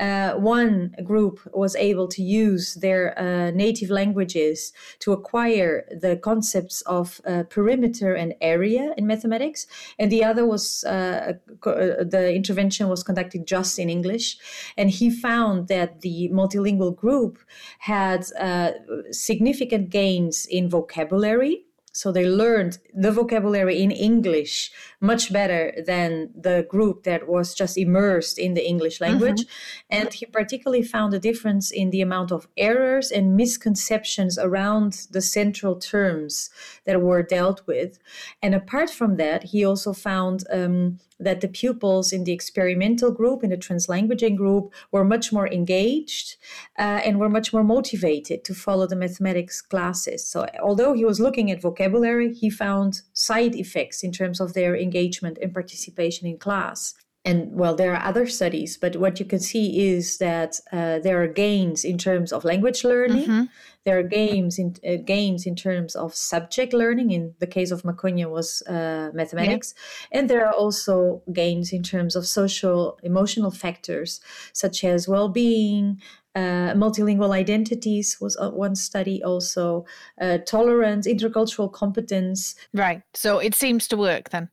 uh, 0.00 0.32
one 0.32 0.94
group 1.04 1.38
was 1.52 1.76
able 1.76 2.08
to 2.08 2.22
use 2.22 2.74
their 2.74 3.18
uh, 3.18 3.50
native 3.50 3.90
languages 3.90 4.72
to 5.00 5.12
acquire 5.12 5.86
the 5.90 6.16
concepts 6.16 6.80
of 6.82 7.20
uh, 7.26 7.42
perimeter 7.50 8.14
and 8.14 8.34
area 8.40 8.94
in 8.96 9.06
mathematics, 9.06 9.66
and 9.98 10.10
the 10.10 10.24
other 10.24 10.46
was 10.46 10.84
uh, 10.84 11.34
uh, 11.66 11.72
the 12.02 12.32
intervention 12.34 12.88
was 12.88 13.02
conducted 13.02 13.46
just 13.46 13.78
in 13.78 13.90
English. 13.90 14.38
And 14.76 14.90
he 14.90 15.10
found 15.10 15.68
that 15.68 16.00
the 16.00 16.30
multilingual 16.32 16.96
group 16.96 17.38
had 17.80 18.24
uh, 18.38 18.72
significant 19.10 19.90
gains 19.90 20.46
in 20.46 20.68
vocabulary 20.70 21.64
so 21.92 22.12
they 22.12 22.24
learned 22.24 22.78
the 22.94 23.10
vocabulary 23.10 23.82
in 23.82 23.90
English 23.90 24.70
much 25.00 25.32
better 25.32 25.72
than 25.86 26.30
the 26.34 26.66
group 26.68 27.04
that 27.04 27.26
was 27.26 27.54
just 27.54 27.78
immersed 27.78 28.38
in 28.38 28.54
the 28.54 28.66
English 28.66 29.00
language. 29.00 29.40
Mm-hmm. 29.40 29.96
And 29.98 30.12
he 30.12 30.26
particularly 30.26 30.82
found 30.82 31.14
a 31.14 31.18
difference 31.18 31.70
in 31.70 31.90
the 31.90 32.02
amount 32.02 32.30
of 32.30 32.48
errors 32.56 33.10
and 33.10 33.36
misconceptions 33.36 34.38
around 34.38 35.06
the 35.10 35.22
central 35.22 35.76
terms 35.76 36.50
that 36.84 37.00
were 37.00 37.22
dealt 37.22 37.66
with. 37.66 37.98
And 38.42 38.54
apart 38.54 38.90
from 38.90 39.16
that, 39.16 39.44
he 39.44 39.64
also 39.64 39.92
found 39.92 40.44
um, 40.52 40.98
that 41.18 41.40
the 41.42 41.48
pupils 41.48 42.12
in 42.12 42.24
the 42.24 42.32
experimental 42.32 43.10
group, 43.10 43.44
in 43.44 43.50
the 43.50 43.56
translanguaging 43.56 44.36
group, 44.36 44.72
were 44.90 45.04
much 45.04 45.32
more 45.32 45.46
engaged 45.48 46.36
uh, 46.78 47.00
and 47.04 47.20
were 47.20 47.28
much 47.28 47.52
more 47.52 47.62
motivated 47.62 48.42
to 48.44 48.54
follow 48.54 48.86
the 48.86 48.96
mathematics 48.96 49.60
classes. 49.60 50.26
So, 50.26 50.46
although 50.62 50.94
he 50.94 51.04
was 51.04 51.20
looking 51.20 51.50
at 51.50 51.60
vocabulary, 51.60 52.32
he 52.32 52.48
found 52.48 53.02
side 53.12 53.54
effects 53.54 54.02
in 54.02 54.12
terms 54.12 54.40
of 54.40 54.54
their 54.54 54.74
engagement 54.74 54.89
and 54.94 55.54
participation 55.54 56.26
in 56.26 56.38
class. 56.38 56.94
And 57.22 57.52
well 57.52 57.74
there 57.74 57.94
are 57.94 58.02
other 58.02 58.26
studies 58.26 58.78
but 58.78 58.96
what 58.96 59.20
you 59.20 59.26
can 59.26 59.40
see 59.40 59.90
is 59.90 60.16
that 60.18 60.58
uh, 60.72 61.00
there 61.00 61.22
are 61.22 61.26
gains 61.26 61.84
in 61.84 61.98
terms 61.98 62.32
of 62.32 62.44
language 62.44 62.82
learning. 62.82 63.24
Mm-hmm. 63.24 63.42
there 63.84 63.98
are 63.98 64.02
gains 64.02 64.58
in 64.58 64.76
uh, 64.86 64.96
gains 65.04 65.46
in 65.46 65.54
terms 65.54 65.94
of 65.94 66.14
subject 66.14 66.72
learning. 66.72 67.10
In 67.10 67.34
the 67.38 67.46
case 67.46 67.70
of 67.70 67.82
Makonye 67.82 68.28
was 68.30 68.62
uh, 68.62 69.10
mathematics. 69.12 69.74
Yeah. 70.10 70.20
and 70.20 70.30
there 70.30 70.46
are 70.46 70.54
also 70.54 71.22
gains 71.30 71.72
in 71.72 71.82
terms 71.82 72.16
of 72.16 72.26
social 72.26 72.98
emotional 73.02 73.50
factors 73.50 74.20
such 74.54 74.82
as 74.82 75.06
well-being 75.06 76.00
uh, 76.34 76.72
multilingual 76.74 77.34
identities 77.34 78.18
was 78.20 78.36
uh, 78.36 78.50
one 78.50 78.76
study 78.76 79.22
also 79.22 79.84
uh, 80.20 80.38
tolerance 80.38 81.06
intercultural 81.06 81.70
competence. 81.72 82.54
Right. 82.72 83.02
So 83.14 83.38
it 83.38 83.54
seems 83.54 83.88
to 83.88 83.96
work 83.96 84.30
then 84.30 84.48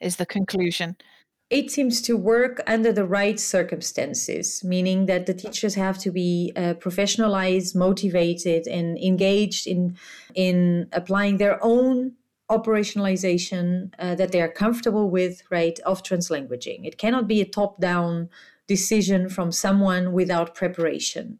is 0.00 0.16
the 0.16 0.26
conclusion 0.26 0.96
it 1.48 1.70
seems 1.70 2.02
to 2.02 2.16
work 2.16 2.60
under 2.66 2.92
the 2.92 3.04
right 3.04 3.38
circumstances, 3.38 4.64
meaning 4.64 5.06
that 5.06 5.26
the 5.26 5.34
teachers 5.34 5.76
have 5.76 5.96
to 5.98 6.10
be 6.10 6.52
uh, 6.56 6.74
professionalized, 6.74 7.76
motivated, 7.76 8.66
and 8.66 8.98
engaged 8.98 9.66
in 9.66 9.96
in 10.34 10.88
applying 10.92 11.36
their 11.36 11.62
own 11.62 12.14
operationalization 12.50 13.92
uh, 13.98 14.14
that 14.16 14.32
they 14.32 14.40
are 14.40 14.48
comfortable 14.48 15.08
with, 15.10 15.42
right, 15.50 15.78
of 15.80 16.02
translanguaging. 16.02 16.84
It 16.84 16.98
cannot 16.98 17.26
be 17.26 17.40
a 17.40 17.44
top-down 17.44 18.28
decision 18.68 19.28
from 19.28 19.50
someone 19.50 20.12
without 20.12 20.54
preparation. 20.54 21.38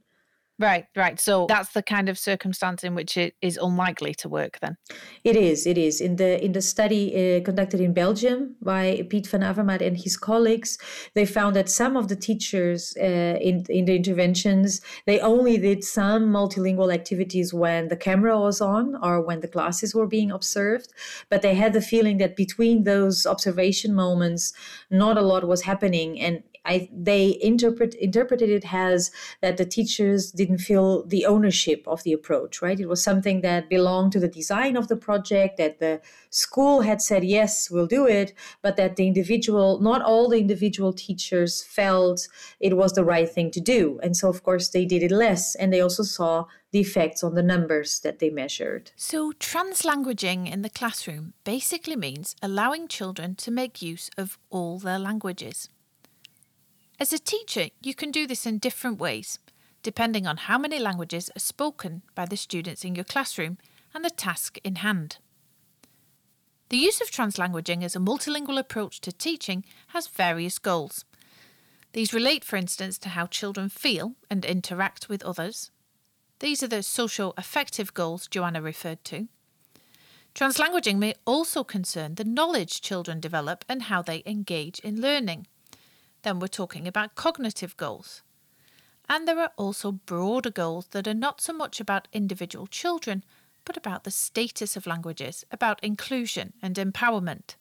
Right, 0.59 0.87
right. 0.97 1.21
So 1.21 1.45
that's 1.49 1.73
the 1.75 1.83
kind 1.83 2.09
of 2.09 2.19
circumstance 2.19 2.83
in 2.83 2.95
which 2.95 3.19
it 3.19 3.35
is 3.43 3.59
unlikely 3.61 4.15
to 4.15 4.29
work. 4.29 4.59
Then 4.61 4.79
it 5.23 5.37
is. 5.37 5.67
It 5.67 5.77
is 5.77 6.01
in 6.01 6.17
the 6.17 6.43
in 6.43 6.53
the 6.53 6.63
study 6.63 7.13
uh, 7.15 7.45
conducted 7.45 7.79
in 7.79 7.93
Belgium 7.93 8.57
by 8.63 9.07
Piet 9.11 9.27
van 9.27 9.43
Avermaet 9.43 9.87
and 9.87 9.99
his 9.99 10.17
colleagues. 10.17 10.79
They 11.13 11.27
found 11.27 11.57
that 11.57 11.69
some 11.69 11.95
of 11.95 12.09
the 12.09 12.17
teachers 12.17 12.97
uh, 12.99 13.37
in 13.39 13.67
in 13.69 13.85
the 13.85 13.97
interventions 13.97 14.81
they 15.05 15.21
only 15.21 15.59
did 15.59 15.85
some 15.85 16.33
multilingual 16.33 16.93
activities 16.93 17.53
when 17.53 17.89
the 17.89 17.97
camera 17.97 18.41
was 18.41 18.63
on 18.63 18.97
or 19.03 19.21
when 19.21 19.41
the 19.41 19.49
classes 19.49 19.95
were 19.95 20.07
being 20.07 20.31
observed, 20.31 20.91
but 21.29 21.43
they 21.43 21.55
had 21.55 21.75
the 21.75 21.83
feeling 21.83 22.17
that 22.17 22.35
between 22.35 22.85
those 22.85 23.27
observation 23.27 23.95
moments, 23.95 24.55
not 24.91 25.19
a 25.19 25.23
lot 25.23 25.47
was 25.47 25.63
happening, 25.63 26.19
and 26.19 26.43
I, 26.67 26.89
they 26.93 27.39
interpret 27.41 27.95
interpreted 27.95 28.51
it 28.51 28.73
as 28.73 29.11
that 29.41 29.57
the 29.57 29.65
teachers 29.65 30.33
didn't 30.33 30.59
feel 30.59 31.05
the 31.07 31.25
ownership 31.25 31.85
of 31.87 32.03
the 32.03 32.13
approach. 32.13 32.61
Right, 32.61 32.79
it 32.79 32.89
was 32.89 33.03
something 33.03 33.41
that 33.43 33.71
belonged 33.71 34.13
to 34.13 34.21
the 34.21 34.29
design 34.29 34.77
of 34.77 34.89
the 34.89 34.97
project. 34.97 35.57
That 35.57 35.79
the 35.79 36.01
school 36.31 36.83
had 36.83 37.01
said 37.01 37.25
yes, 37.25 37.71
we'll 37.71 37.87
do 37.87 38.07
it, 38.07 38.35
but 38.63 38.77
that 38.77 38.97
the 38.97 39.07
individual, 39.07 39.81
not 39.81 40.03
all 40.03 40.29
the 40.29 40.39
individual 40.39 40.93
teachers 40.93 41.63
felt 41.63 42.29
it 42.61 42.77
was 42.77 42.93
the 42.93 43.05
right 43.05 43.29
thing 43.29 43.51
to 43.53 43.61
do, 43.61 44.01
and 44.03 44.17
so 44.17 44.29
of 44.29 44.43
course 44.43 44.69
they 44.69 44.85
did 44.85 45.03
it 45.03 45.13
less, 45.13 45.55
and 45.55 45.73
they 45.73 45.81
also 45.81 46.03
saw 46.03 46.47
the 46.73 46.81
effects 46.81 47.23
on 47.23 47.35
the 47.35 47.43
numbers 47.43 48.01
that 48.01 48.19
they 48.19 48.29
measured. 48.29 48.91
So, 48.97 49.33
translanguaging 49.33 50.53
in 50.53 50.63
the 50.63 50.71
classroom 50.71 51.33
basically 51.45 51.97
means 51.97 52.37
allowing 52.43 52.89
children 52.89 53.35
to 53.37 53.51
make 53.51 53.81
use 53.81 54.11
of 54.19 54.39
all 54.51 54.79
their 54.79 54.99
languages. 54.99 55.69
As 56.99 57.13
a 57.13 57.19
teacher, 57.19 57.69
you 57.83 57.95
can 57.95 58.11
do 58.11 58.27
this 58.27 58.47
in 58.47 58.59
different 58.59 58.99
ways, 58.99 59.39
depending 59.83 60.27
on 60.27 60.39
how 60.39 60.57
many 60.57 60.79
languages 60.79 61.31
are 61.37 61.41
spoken 61.41 62.03
by 62.15 62.25
the 62.25 62.39
students 62.39 62.85
in 62.85 62.95
your 62.95 63.05
classroom 63.05 63.59
and 63.95 64.03
the 64.03 64.09
task 64.09 64.59
in 64.65 64.77
hand. 64.77 65.19
The 66.71 66.79
use 66.79 67.03
of 67.03 67.11
translanguaging 67.11 67.85
as 67.85 67.95
a 67.95 68.01
multilingual 68.01 68.59
approach 68.59 69.03
to 69.03 69.13
teaching 69.13 69.63
has 69.89 70.09
various 70.09 70.59
goals. 70.59 71.05
These 71.93 72.15
relate, 72.15 72.45
for 72.45 72.57
instance, 72.57 72.97
to 72.99 73.11
how 73.11 73.27
children 73.27 73.69
feel 73.69 74.15
and 74.31 74.45
interact 74.45 75.11
with 75.11 75.23
others. 75.23 75.71
These 76.41 76.63
are 76.63 76.69
the 76.69 76.83
social 76.83 77.35
affective 77.37 77.93
goals 77.93 78.27
Joanna 78.27 78.63
referred 78.63 79.05
to. 79.05 79.29
Translanguaging 80.35 80.97
may 80.97 81.15
also 81.27 81.63
concern 81.63 82.15
the 82.15 82.25
knowledge 82.25 82.81
children 82.81 83.21
develop 83.21 83.65
and 83.69 83.83
how 83.83 84.01
they 84.01 84.23
engage 84.27 84.79
in 84.81 85.01
learning 85.01 85.47
then 86.27 86.41
we're 86.41 86.49
talking 86.49 86.89
about 86.89 87.15
cognitive 87.15 87.77
goals. 87.77 88.23
And 89.09 89.29
there 89.29 89.39
are 89.39 89.53
also 89.57 89.93
broader 89.93 90.51
goals 90.51 90.89
that 90.89 91.07
are 91.07 91.15
not 91.15 91.41
so 91.41 91.53
much 91.53 91.79
about 91.79 92.09
individual 92.13 92.67
children, 92.67 93.23
but 93.65 93.77
about 93.77 94.03
the 94.03 94.11
status 94.11 94.77
of 94.77 94.89
languages, 94.89 95.47
about 95.53 95.83
inclusion 95.85 96.53
and 96.61 96.75
empowerment. 96.75 97.55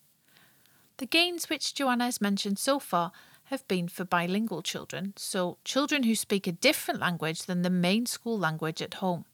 The 0.98 1.05
gains 1.05 1.48
which 1.48 1.75
Joanna 1.75 2.05
has 2.05 2.19
mentioned 2.19 2.57
so 2.57 2.79
far 2.79 3.12
have 3.45 3.67
been 3.67 3.88
for 3.88 4.03
bilingual 4.03 4.63
children, 4.63 5.13
so 5.15 5.60
children 5.63 6.01
who 6.01 6.15
speak 6.15 6.48
a 6.48 6.51
different 6.51 7.00
language 7.00 7.43
than 7.43 7.62
the 7.62 7.69
main 7.69 8.07
school 8.07 8.39
language 8.39 8.81
at 8.81 8.95
home. 8.95 9.25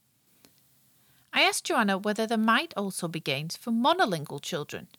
I 1.31 1.43
asked 1.43 1.63
Joanna 1.63 1.97
whether 1.97 2.27
there 2.27 2.37
might 2.37 2.73
also 2.75 3.07
be 3.07 3.21
gains 3.21 3.55
for 3.55 3.71
monolingual 3.71 4.41
children, 4.41 4.89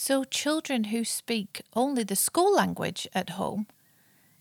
so, 0.00 0.22
children 0.22 0.84
who 0.84 1.04
speak 1.04 1.60
only 1.74 2.04
the 2.04 2.14
school 2.14 2.54
language 2.54 3.08
at 3.16 3.30
home, 3.30 3.66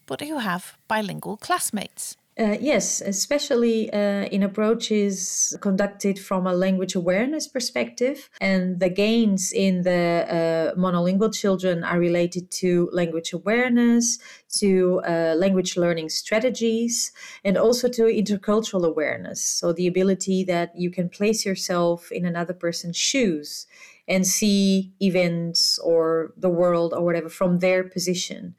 but 0.06 0.22
who 0.22 0.38
have 0.38 0.78
bilingual 0.88 1.36
classmates. 1.36 2.16
Uh, 2.40 2.56
yes, 2.62 3.02
especially 3.02 3.92
uh, 3.92 4.26
in 4.26 4.44
approaches 4.44 5.58
conducted 5.60 6.20
from 6.20 6.46
a 6.46 6.54
language 6.54 6.94
awareness 6.94 7.48
perspective. 7.48 8.30
And 8.40 8.80
the 8.80 8.90
gains 8.90 9.52
in 9.52 9.82
the 9.82 10.28
uh, 10.30 10.80
monolingual 10.80 11.34
children 11.34 11.84
are 11.84 11.98
related 11.98 12.52
to 12.62 12.92
language 12.94 13.34
awareness, 13.34 14.20
to 14.60 15.02
uh, 15.08 15.34
language 15.36 15.76
learning 15.76 16.10
strategies, 16.10 17.12
and 17.44 17.58
also 17.58 17.90
to 17.90 18.04
intercultural 18.04 18.86
awareness. 18.86 19.42
So, 19.42 19.74
the 19.74 19.88
ability 19.88 20.44
that 20.44 20.78
you 20.78 20.92
can 20.92 21.10
place 21.10 21.48
yourself 21.48 22.12
in 22.12 22.26
another 22.28 22.54
person's 22.54 22.98
shoes 22.98 23.66
and 24.08 24.26
see 24.26 24.94
events 25.02 25.80
or 25.80 26.34
the 26.38 26.50
world 26.50 26.94
or 26.94 27.04
whatever 27.04 27.30
from 27.30 27.60
their 27.60 27.84
position. 27.84 28.56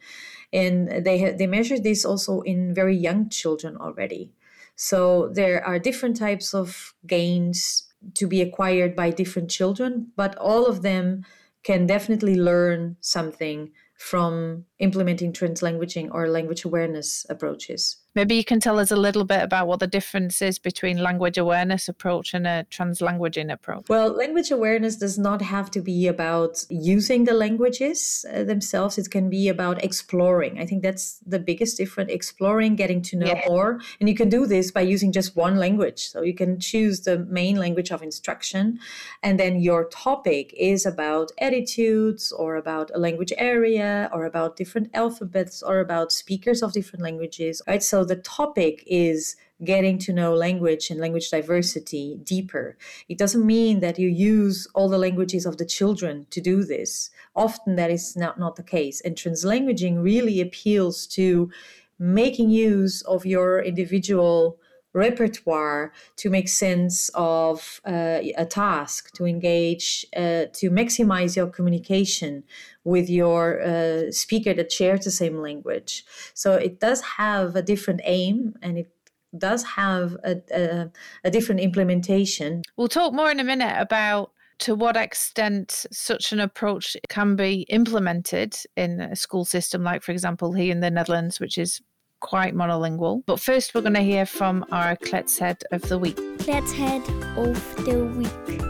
And 0.53 1.05
they 1.05 1.21
ha- 1.21 1.37
they 1.37 1.47
measure 1.47 1.79
this 1.79 2.05
also 2.05 2.41
in 2.43 2.75
very 2.75 2.97
young 2.97 3.29
children 3.29 3.77
already. 3.77 4.33
So 4.77 5.29
there 5.29 5.65
are 5.65 5.79
different 5.79 6.17
types 6.17 6.55
of 6.55 6.95
gains 7.07 7.93
to 8.15 8.27
be 8.27 8.41
acquired 8.41 8.95
by 8.95 9.11
different 9.11 9.51
children, 9.51 10.13
but 10.17 10.37
all 10.37 10.67
of 10.67 10.83
them 10.83 11.25
can 11.65 11.87
definitely 11.87 12.37
learn 12.37 12.97
something 13.01 13.73
from 13.97 14.65
implementing 14.79 15.33
translanguaging 15.33 16.09
or 16.13 16.29
language 16.29 16.65
awareness 16.65 17.27
approaches. 17.29 17.97
Maybe 18.19 18.35
you 18.35 18.45
can 18.45 18.59
tell 18.59 18.81
us 18.81 18.91
a 18.91 18.97
little 18.97 19.23
bit 19.23 19.43
about 19.45 19.69
what 19.69 19.79
the 19.79 19.87
difference 19.87 20.43
is 20.43 20.59
between 20.59 20.99
language 20.99 21.39
awareness 21.39 21.89
approach 21.89 22.35
and 22.35 22.49
a 22.49 22.67
translanguaging 22.69 23.53
approach. 23.53 23.89
Well, 23.89 24.11
language 24.11 24.51
awareness 24.51 24.97
does 24.97 25.21
not 25.21 25.41
have 25.41 25.71
to 25.71 25.81
be 25.81 26.09
about 26.09 26.65
using 26.69 27.27
the 27.27 27.33
languages 27.33 28.27
uh, 28.29 28.43
themselves. 28.43 28.99
It 28.99 29.09
can 29.09 29.31
be 29.31 29.47
about 29.47 29.85
exploring. 29.85 30.59
I 30.59 30.67
think 30.67 30.83
that's 30.83 31.21
the 31.25 31.39
biggest 31.39 31.77
difference 31.77 32.11
exploring, 32.11 32.75
getting 32.75 33.03
to 33.03 33.17
know 33.17 33.27
yeah. 33.27 33.45
more. 33.47 33.81
And 34.01 34.09
you 34.09 34.17
can 34.17 34.29
do 34.29 34.47
this 34.47 34.73
by 34.73 34.81
using 34.81 35.13
just 35.13 35.37
one 35.37 35.57
language. 35.57 36.09
So 36.09 36.23
you 36.23 36.35
can 36.35 36.59
choose 36.59 37.03
the 37.03 37.21
main 37.21 37.55
language 37.55 37.93
of 37.93 38.03
instruction. 38.03 38.81
And 39.23 39.39
then 39.39 39.61
your 39.61 39.85
topic 39.91 40.53
is 40.59 40.85
about 40.85 41.31
attitudes 41.41 42.33
or 42.33 42.57
about 42.57 42.91
a 42.93 42.99
language 42.99 43.33
area 43.39 44.11
or 44.13 44.25
about 44.25 44.57
different 44.57 44.91
alphabets 44.93 45.63
or 45.63 45.79
about 45.79 46.11
speakers 46.11 46.65
of 46.65 46.73
different 46.73 47.05
languages, 47.05 47.63
right? 47.69 47.81
So 47.81 48.08
the 48.09 48.17
topic 48.17 48.83
is 48.87 49.37
getting 49.65 49.99
to 49.99 50.13
know 50.13 50.35
language 50.35 50.91
and 50.91 51.01
language 51.01 51.31
diversity 51.31 52.19
deeper. 52.23 52.77
It 53.09 53.19
doesn't 53.19 53.45
mean 53.45 53.81
that 53.81 53.99
you 53.99 54.09
use 54.09 54.69
all 54.75 54.89
the 54.89 54.99
languages 54.99 55.47
of 55.47 55.57
the 55.59 55.67
children 55.67 56.27
to 56.31 56.41
do 56.41 56.63
this. 56.63 57.11
Often 57.35 57.77
that 57.77 57.91
is 57.91 58.17
not, 58.17 58.39
not 58.39 58.57
the 58.57 58.63
case. 58.63 59.01
And 59.01 59.17
translanguaging 59.17 60.03
really 60.03 60.41
appeals 60.41 61.07
to 61.09 61.51
making 61.99 62.51
use 62.51 63.03
of 63.03 63.27
your 63.27 63.61
individual 63.61 64.59
repertoire 64.93 65.93
to 66.17 66.31
make 66.31 66.49
sense 66.49 67.11
of 67.15 67.81
uh, 67.87 68.21
a 68.37 68.47
task, 68.47 69.13
to 69.13 69.27
engage, 69.27 70.07
uh, 70.17 70.47
to 70.53 70.71
maximize 70.71 71.37
your 71.37 71.47
communication 71.47 72.45
with 72.85 73.09
your 73.09 73.61
uh, 73.63 74.11
speaker 74.11 74.55
that 74.55 74.73
shares 74.73 75.05
the 75.05 75.11
same 75.11 75.39
language. 75.39 76.05
So 76.35 76.55
it 76.55 76.81
does 76.81 77.01
have 77.03 77.55
a 77.55 77.63
different 77.63 78.01
aim 78.05 78.55
and 78.63 78.79
it 78.79 78.91
does 79.37 79.63
have 79.63 80.17
a, 80.25 80.41
a, 80.55 80.91
a 81.25 81.31
different 81.31 81.61
implementation. 81.61 82.63
We'll 82.77 82.89
talk 82.89 83.13
more 83.13 83.31
in 83.31 83.41
a 83.41 83.45
minute 83.45 83.75
about 83.79 84.33
to 84.61 84.75
what 84.75 84.97
extent 84.97 85.87
such 85.93 86.33
an 86.33 86.41
approach 86.41 86.97
can 87.09 87.37
be 87.37 87.63
implemented 87.69 88.57
in 88.77 89.01
a 89.01 89.15
school 89.15 89.45
system, 89.45 89.85
like, 89.85 90.03
for 90.03 90.13
example, 90.13 90.53
here 90.53 90.73
in 90.73 90.81
the 90.81 90.91
Netherlands, 90.91 91.39
which 91.39 91.59
is 91.59 91.81
quite 92.21 92.55
monolingual. 92.55 93.23
But 93.27 93.41
first, 93.41 93.75
we're 93.75 93.83
going 93.83 93.95
to 93.95 94.01
hear 94.01 94.27
from 94.27 94.65
our 94.71 94.97
Kletshead 94.97 95.63
of 95.73 95.83
the 95.83 95.99
Week. 95.99 96.17
Kletshead 96.39 97.05
of 97.37 97.85
the 97.85 98.05
Week. 98.05 98.63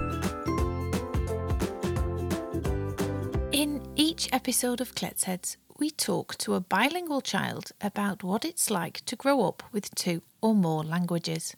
In 3.52 3.83
each 3.97 4.28
episode 4.33 4.81
of 4.81 4.95
Kletsheads, 4.95 5.57
we 5.78 5.90
talk 5.90 6.37
to 6.38 6.55
a 6.55 6.61
bilingual 6.61 7.21
child 7.21 7.73
about 7.81 8.23
what 8.23 8.45
it's 8.45 8.71
like 8.71 9.05
to 9.07 9.17
grow 9.17 9.43
up 9.43 9.62
with 9.73 9.95
two 9.95 10.23
or 10.40 10.55
more 10.55 10.83
languages. 10.83 11.55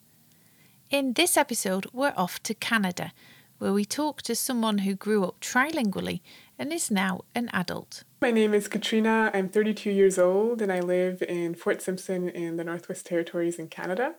In 0.91 1.15
this 1.15 1.37
episode, 1.37 1.87
we're 1.93 2.15
off 2.17 2.43
to 2.43 2.55
Canada, 2.55 3.13
where 3.61 3.73
we 3.75 3.85
talk 3.85 4.23
to 4.23 4.35
someone 4.35 4.79
who 4.79 4.95
grew 4.95 5.23
up 5.23 5.39
trilingually 5.39 6.23
and 6.59 6.73
is 6.73 6.91
now 6.91 7.21
an 7.35 7.51
adult. 7.53 8.05
My 8.23 8.31
name 8.31 8.55
is 8.55 8.69
Katrina. 8.69 9.31
I'm 9.35 9.51
32 9.51 9.91
years 9.91 10.19
old 10.19 10.63
and 10.63 10.73
I 10.73 10.81
live 10.81 11.23
in 11.23 11.55
Fort 11.55 11.83
Simpson 11.83 12.31
in 12.31 12.57
the 12.57 12.65
Northwest 12.65 13.05
Territories 13.05 13.59
in 13.59 13.69
Canada. 13.69 14.15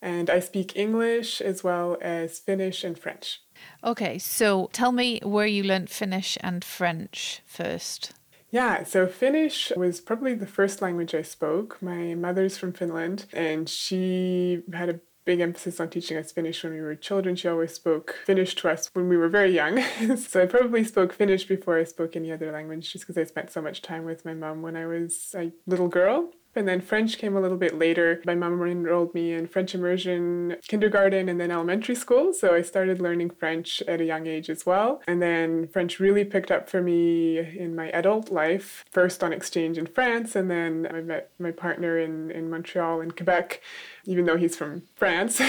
And 0.00 0.30
I 0.30 0.38
speak 0.38 0.76
English 0.76 1.40
as 1.40 1.64
well 1.64 1.98
as 2.00 2.38
Finnish 2.38 2.84
and 2.84 2.96
French. 2.96 3.40
Okay, 3.82 4.18
so 4.18 4.70
tell 4.72 4.92
me 4.92 5.18
where 5.24 5.46
you 5.46 5.64
learnt 5.64 5.90
Finnish 5.90 6.38
and 6.40 6.64
French 6.64 7.42
first. 7.46 8.12
Yeah, 8.50 8.84
so 8.84 9.08
Finnish 9.08 9.72
was 9.76 10.00
probably 10.00 10.34
the 10.34 10.46
first 10.46 10.80
language 10.80 11.16
I 11.16 11.22
spoke. 11.22 11.82
My 11.82 12.14
mother's 12.14 12.56
from 12.56 12.72
Finland 12.72 13.26
and 13.32 13.68
she 13.68 14.62
had 14.72 14.88
a 14.88 15.00
big 15.24 15.40
emphasis 15.40 15.80
on 15.80 15.88
teaching 15.90 16.16
us 16.16 16.32
Finnish 16.32 16.62
when 16.62 16.72
we 16.72 16.80
were 16.80 16.94
children. 16.94 17.36
She 17.36 17.48
always 17.48 17.72
spoke 17.72 18.16
Finnish 18.26 18.54
to 18.56 18.68
us 18.68 18.90
when 18.92 19.08
we 19.08 19.16
were 19.16 19.28
very 19.28 19.54
young. 19.54 19.82
so 20.16 20.42
I 20.42 20.46
probably 20.46 20.84
spoke 20.84 21.12
Finnish 21.12 21.44
before 21.46 21.78
I 21.78 21.84
spoke 21.84 22.16
any 22.16 22.32
other 22.32 22.52
language 22.52 22.92
just 22.92 23.06
because 23.06 23.20
I 23.20 23.24
spent 23.24 23.50
so 23.50 23.62
much 23.62 23.82
time 23.82 24.04
with 24.04 24.24
my 24.24 24.34
mom 24.34 24.62
when 24.62 24.76
I 24.76 24.86
was 24.86 25.34
a 25.36 25.52
little 25.66 25.88
girl. 25.88 26.30
And 26.56 26.68
then 26.68 26.80
French 26.80 27.18
came 27.18 27.36
a 27.36 27.40
little 27.40 27.56
bit 27.56 27.78
later. 27.78 28.22
My 28.24 28.34
mom 28.34 28.62
enrolled 28.62 29.14
me 29.14 29.32
in 29.32 29.46
French 29.48 29.74
immersion 29.74 30.56
kindergarten 30.66 31.28
and 31.28 31.40
then 31.40 31.50
elementary 31.50 31.94
school. 31.94 32.32
So 32.32 32.54
I 32.54 32.62
started 32.62 33.00
learning 33.00 33.30
French 33.30 33.82
at 33.88 34.00
a 34.00 34.04
young 34.04 34.26
age 34.26 34.48
as 34.48 34.64
well. 34.64 35.02
And 35.06 35.20
then 35.20 35.68
French 35.68 35.98
really 35.98 36.24
picked 36.24 36.50
up 36.50 36.68
for 36.68 36.80
me 36.80 37.38
in 37.38 37.74
my 37.74 37.90
adult 37.90 38.30
life, 38.30 38.84
first 38.90 39.24
on 39.24 39.32
exchange 39.32 39.78
in 39.78 39.86
France. 39.86 40.36
And 40.36 40.50
then 40.50 40.88
I 40.92 41.00
met 41.00 41.30
my 41.38 41.50
partner 41.50 41.98
in, 41.98 42.30
in 42.30 42.50
Montreal 42.50 43.00
and 43.00 43.16
Quebec, 43.16 43.60
even 44.04 44.24
though 44.24 44.36
he's 44.36 44.56
from 44.56 44.82
France. 44.94 45.40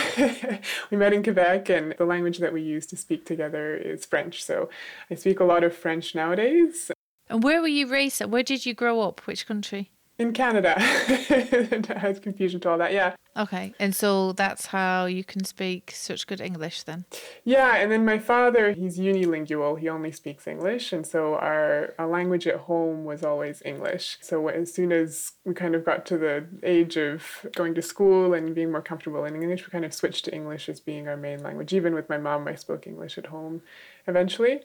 we 0.91 0.97
met 0.97 1.13
in 1.13 1.24
Quebec, 1.24 1.69
and 1.69 1.93
the 1.97 2.05
language 2.05 2.39
that 2.39 2.53
we 2.53 2.62
use 2.62 2.85
to 2.88 2.97
speak 2.97 3.25
together 3.25 3.75
is 3.75 4.05
French. 4.05 4.43
So 4.43 4.69
I 5.09 5.15
speak 5.15 5.39
a 5.39 5.43
lot 5.43 5.63
of 5.63 5.75
French 5.75 6.15
nowadays. 6.15 6.91
And 7.29 7.43
where 7.43 7.62
were 7.62 7.67
you 7.67 7.88
raised? 7.88 8.24
Where 8.24 8.43
did 8.43 8.65
you 8.65 8.74
grow 8.74 9.01
up? 9.01 9.21
Which 9.21 9.47
country? 9.47 9.91
In 10.17 10.31
Canada. 10.31 10.75
I 10.77 12.00
had 12.00 12.22
confusion 12.22 12.62
to 12.62 12.69
all 12.69 12.77
that, 12.77 12.93
yeah. 12.93 13.15
Okay, 13.38 13.74
and 13.79 13.93
so 13.93 14.31
that's 14.31 14.67
how 14.67 15.07
you 15.07 15.25
can 15.25 15.43
speak 15.43 15.91
such 15.93 16.25
good 16.25 16.39
English 16.39 16.84
then? 16.84 17.03
Yeah, 17.43 17.75
and 17.75 17.91
then 17.91 18.05
my 18.05 18.17
father, 18.17 18.72
he's 18.72 18.98
unilingual. 18.98 19.77
He 19.77 19.89
only 19.89 20.13
speaks 20.13 20.48
English, 20.48 20.93
and 20.93 21.05
so 21.05 21.36
our, 21.36 21.93
our 22.00 22.07
language 22.07 22.48
at 22.48 22.62
home 22.62 23.03
was 23.03 23.24
always 23.25 23.62
English. 23.65 24.17
So 24.22 24.48
as 24.48 24.74
soon 24.74 24.93
as 24.93 25.34
we 25.43 25.53
kind 25.53 25.75
of 25.75 25.84
got 25.84 26.05
to 26.05 26.17
the 26.17 26.45
age 26.63 26.95
of 26.95 27.45
going 27.53 27.75
to 27.75 27.81
school 27.81 28.34
and 28.34 28.55
being 28.55 28.72
more 28.72 28.81
comfortable 28.81 29.25
in 29.25 29.36
English, 29.36 29.65
we 29.65 29.72
kind 29.72 29.84
of 29.84 29.93
switched 29.93 30.24
to 30.25 30.34
English 30.34 30.69
as 30.69 30.79
being 30.79 31.10
our 31.10 31.17
main 31.17 31.43
language. 31.43 31.74
Even 31.74 31.93
with 31.93 32.07
my 32.07 32.17
mom, 32.17 32.48
I 32.48 32.55
spoke 32.55 32.88
English 32.88 33.17
at 33.17 33.25
home 33.25 33.63
eventually. 34.07 34.62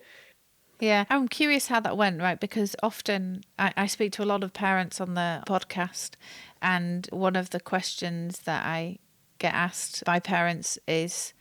Yeah, 0.81 1.05
I'm 1.11 1.29
curious 1.29 1.67
how 1.69 1.81
that 1.81 1.97
went, 1.97 2.21
right? 2.23 2.41
Because 2.41 2.75
often 2.83 3.45
I, 3.59 3.73
I 3.77 3.87
speak 3.87 4.13
to 4.13 4.23
a 4.23 4.25
lot 4.25 4.43
of 4.43 4.53
parents 4.55 5.01
on 5.01 5.15
the 5.15 5.43
podcast, 5.47 6.13
and 6.63 7.07
one 7.11 7.37
of 7.37 7.51
the 7.51 7.61
questions 7.61 8.41
that 8.41 8.65
I 8.65 8.99
get 9.39 9.53
asked 9.55 10.05
by 10.07 10.21
parents 10.21 10.79
is, 10.89 11.35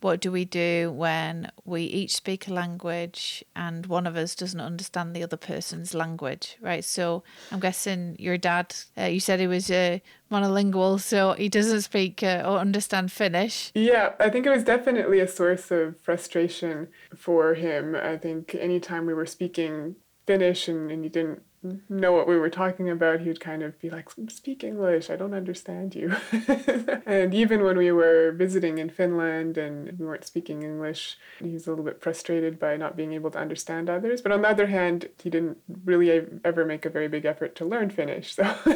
what 0.00 0.20
do 0.20 0.30
we 0.30 0.44
do 0.44 0.92
when 0.92 1.50
we 1.64 1.82
each 1.82 2.14
speak 2.14 2.48
a 2.48 2.52
language 2.52 3.44
and 3.56 3.86
one 3.86 4.06
of 4.06 4.16
us 4.16 4.34
doesn't 4.34 4.60
understand 4.60 5.14
the 5.14 5.22
other 5.22 5.36
person's 5.36 5.94
language 5.94 6.56
right? 6.60 6.84
So 6.84 7.22
i'm 7.52 7.60
guessing 7.60 8.16
your 8.18 8.38
dad 8.38 8.74
uh, 8.96 9.04
you 9.04 9.20
said 9.20 9.40
he 9.40 9.46
was 9.46 9.70
uh, 9.70 9.98
monolingual 10.30 11.00
so 11.00 11.32
he 11.32 11.48
doesn't 11.48 11.82
speak 11.82 12.22
uh, 12.22 12.42
or 12.46 12.58
understand 12.58 13.10
finnish. 13.12 13.70
Yeah 13.74 14.12
i 14.20 14.28
think 14.28 14.46
it 14.46 14.50
was 14.50 14.64
definitely 14.64 15.20
a 15.20 15.28
source 15.28 15.70
of 15.70 15.98
frustration 16.00 16.88
for 17.16 17.54
him. 17.54 17.94
I 17.94 18.16
think 18.16 18.54
anytime 18.54 19.06
we 19.06 19.14
were 19.14 19.26
speaking 19.26 19.96
finnish 20.26 20.68
and, 20.68 20.90
and 20.90 21.04
he 21.04 21.08
didn't 21.10 21.42
know 21.88 22.12
what 22.12 22.28
we 22.28 22.36
were 22.36 22.50
talking 22.50 22.88
about, 22.88 23.20
he 23.20 23.28
would 23.28 23.40
kind 23.40 23.62
of 23.62 23.78
be 23.80 23.90
like, 23.90 24.08
Speak 24.28 24.64
English, 24.64 25.10
I 25.10 25.16
don't 25.16 25.34
understand 25.34 25.94
you. 25.94 26.14
and 27.06 27.34
even 27.34 27.62
when 27.62 27.76
we 27.76 27.90
were 27.92 28.32
visiting 28.32 28.78
in 28.78 28.90
Finland 28.90 29.58
and 29.58 29.98
we 29.98 30.06
weren't 30.06 30.24
speaking 30.24 30.62
English, 30.62 31.18
he 31.40 31.52
was 31.52 31.66
a 31.66 31.70
little 31.70 31.84
bit 31.84 32.00
frustrated 32.00 32.58
by 32.58 32.76
not 32.76 32.96
being 32.96 33.12
able 33.12 33.30
to 33.30 33.38
understand 33.38 33.90
others. 33.90 34.20
But 34.20 34.32
on 34.32 34.42
the 34.42 34.48
other 34.48 34.66
hand, 34.66 35.08
he 35.22 35.30
didn't 35.30 35.58
really 35.84 36.26
ever 36.44 36.64
make 36.64 36.84
a 36.84 36.90
very 36.90 37.08
big 37.08 37.24
effort 37.24 37.54
to 37.56 37.64
learn 37.64 37.90
Finnish. 37.90 38.34
So 38.34 38.56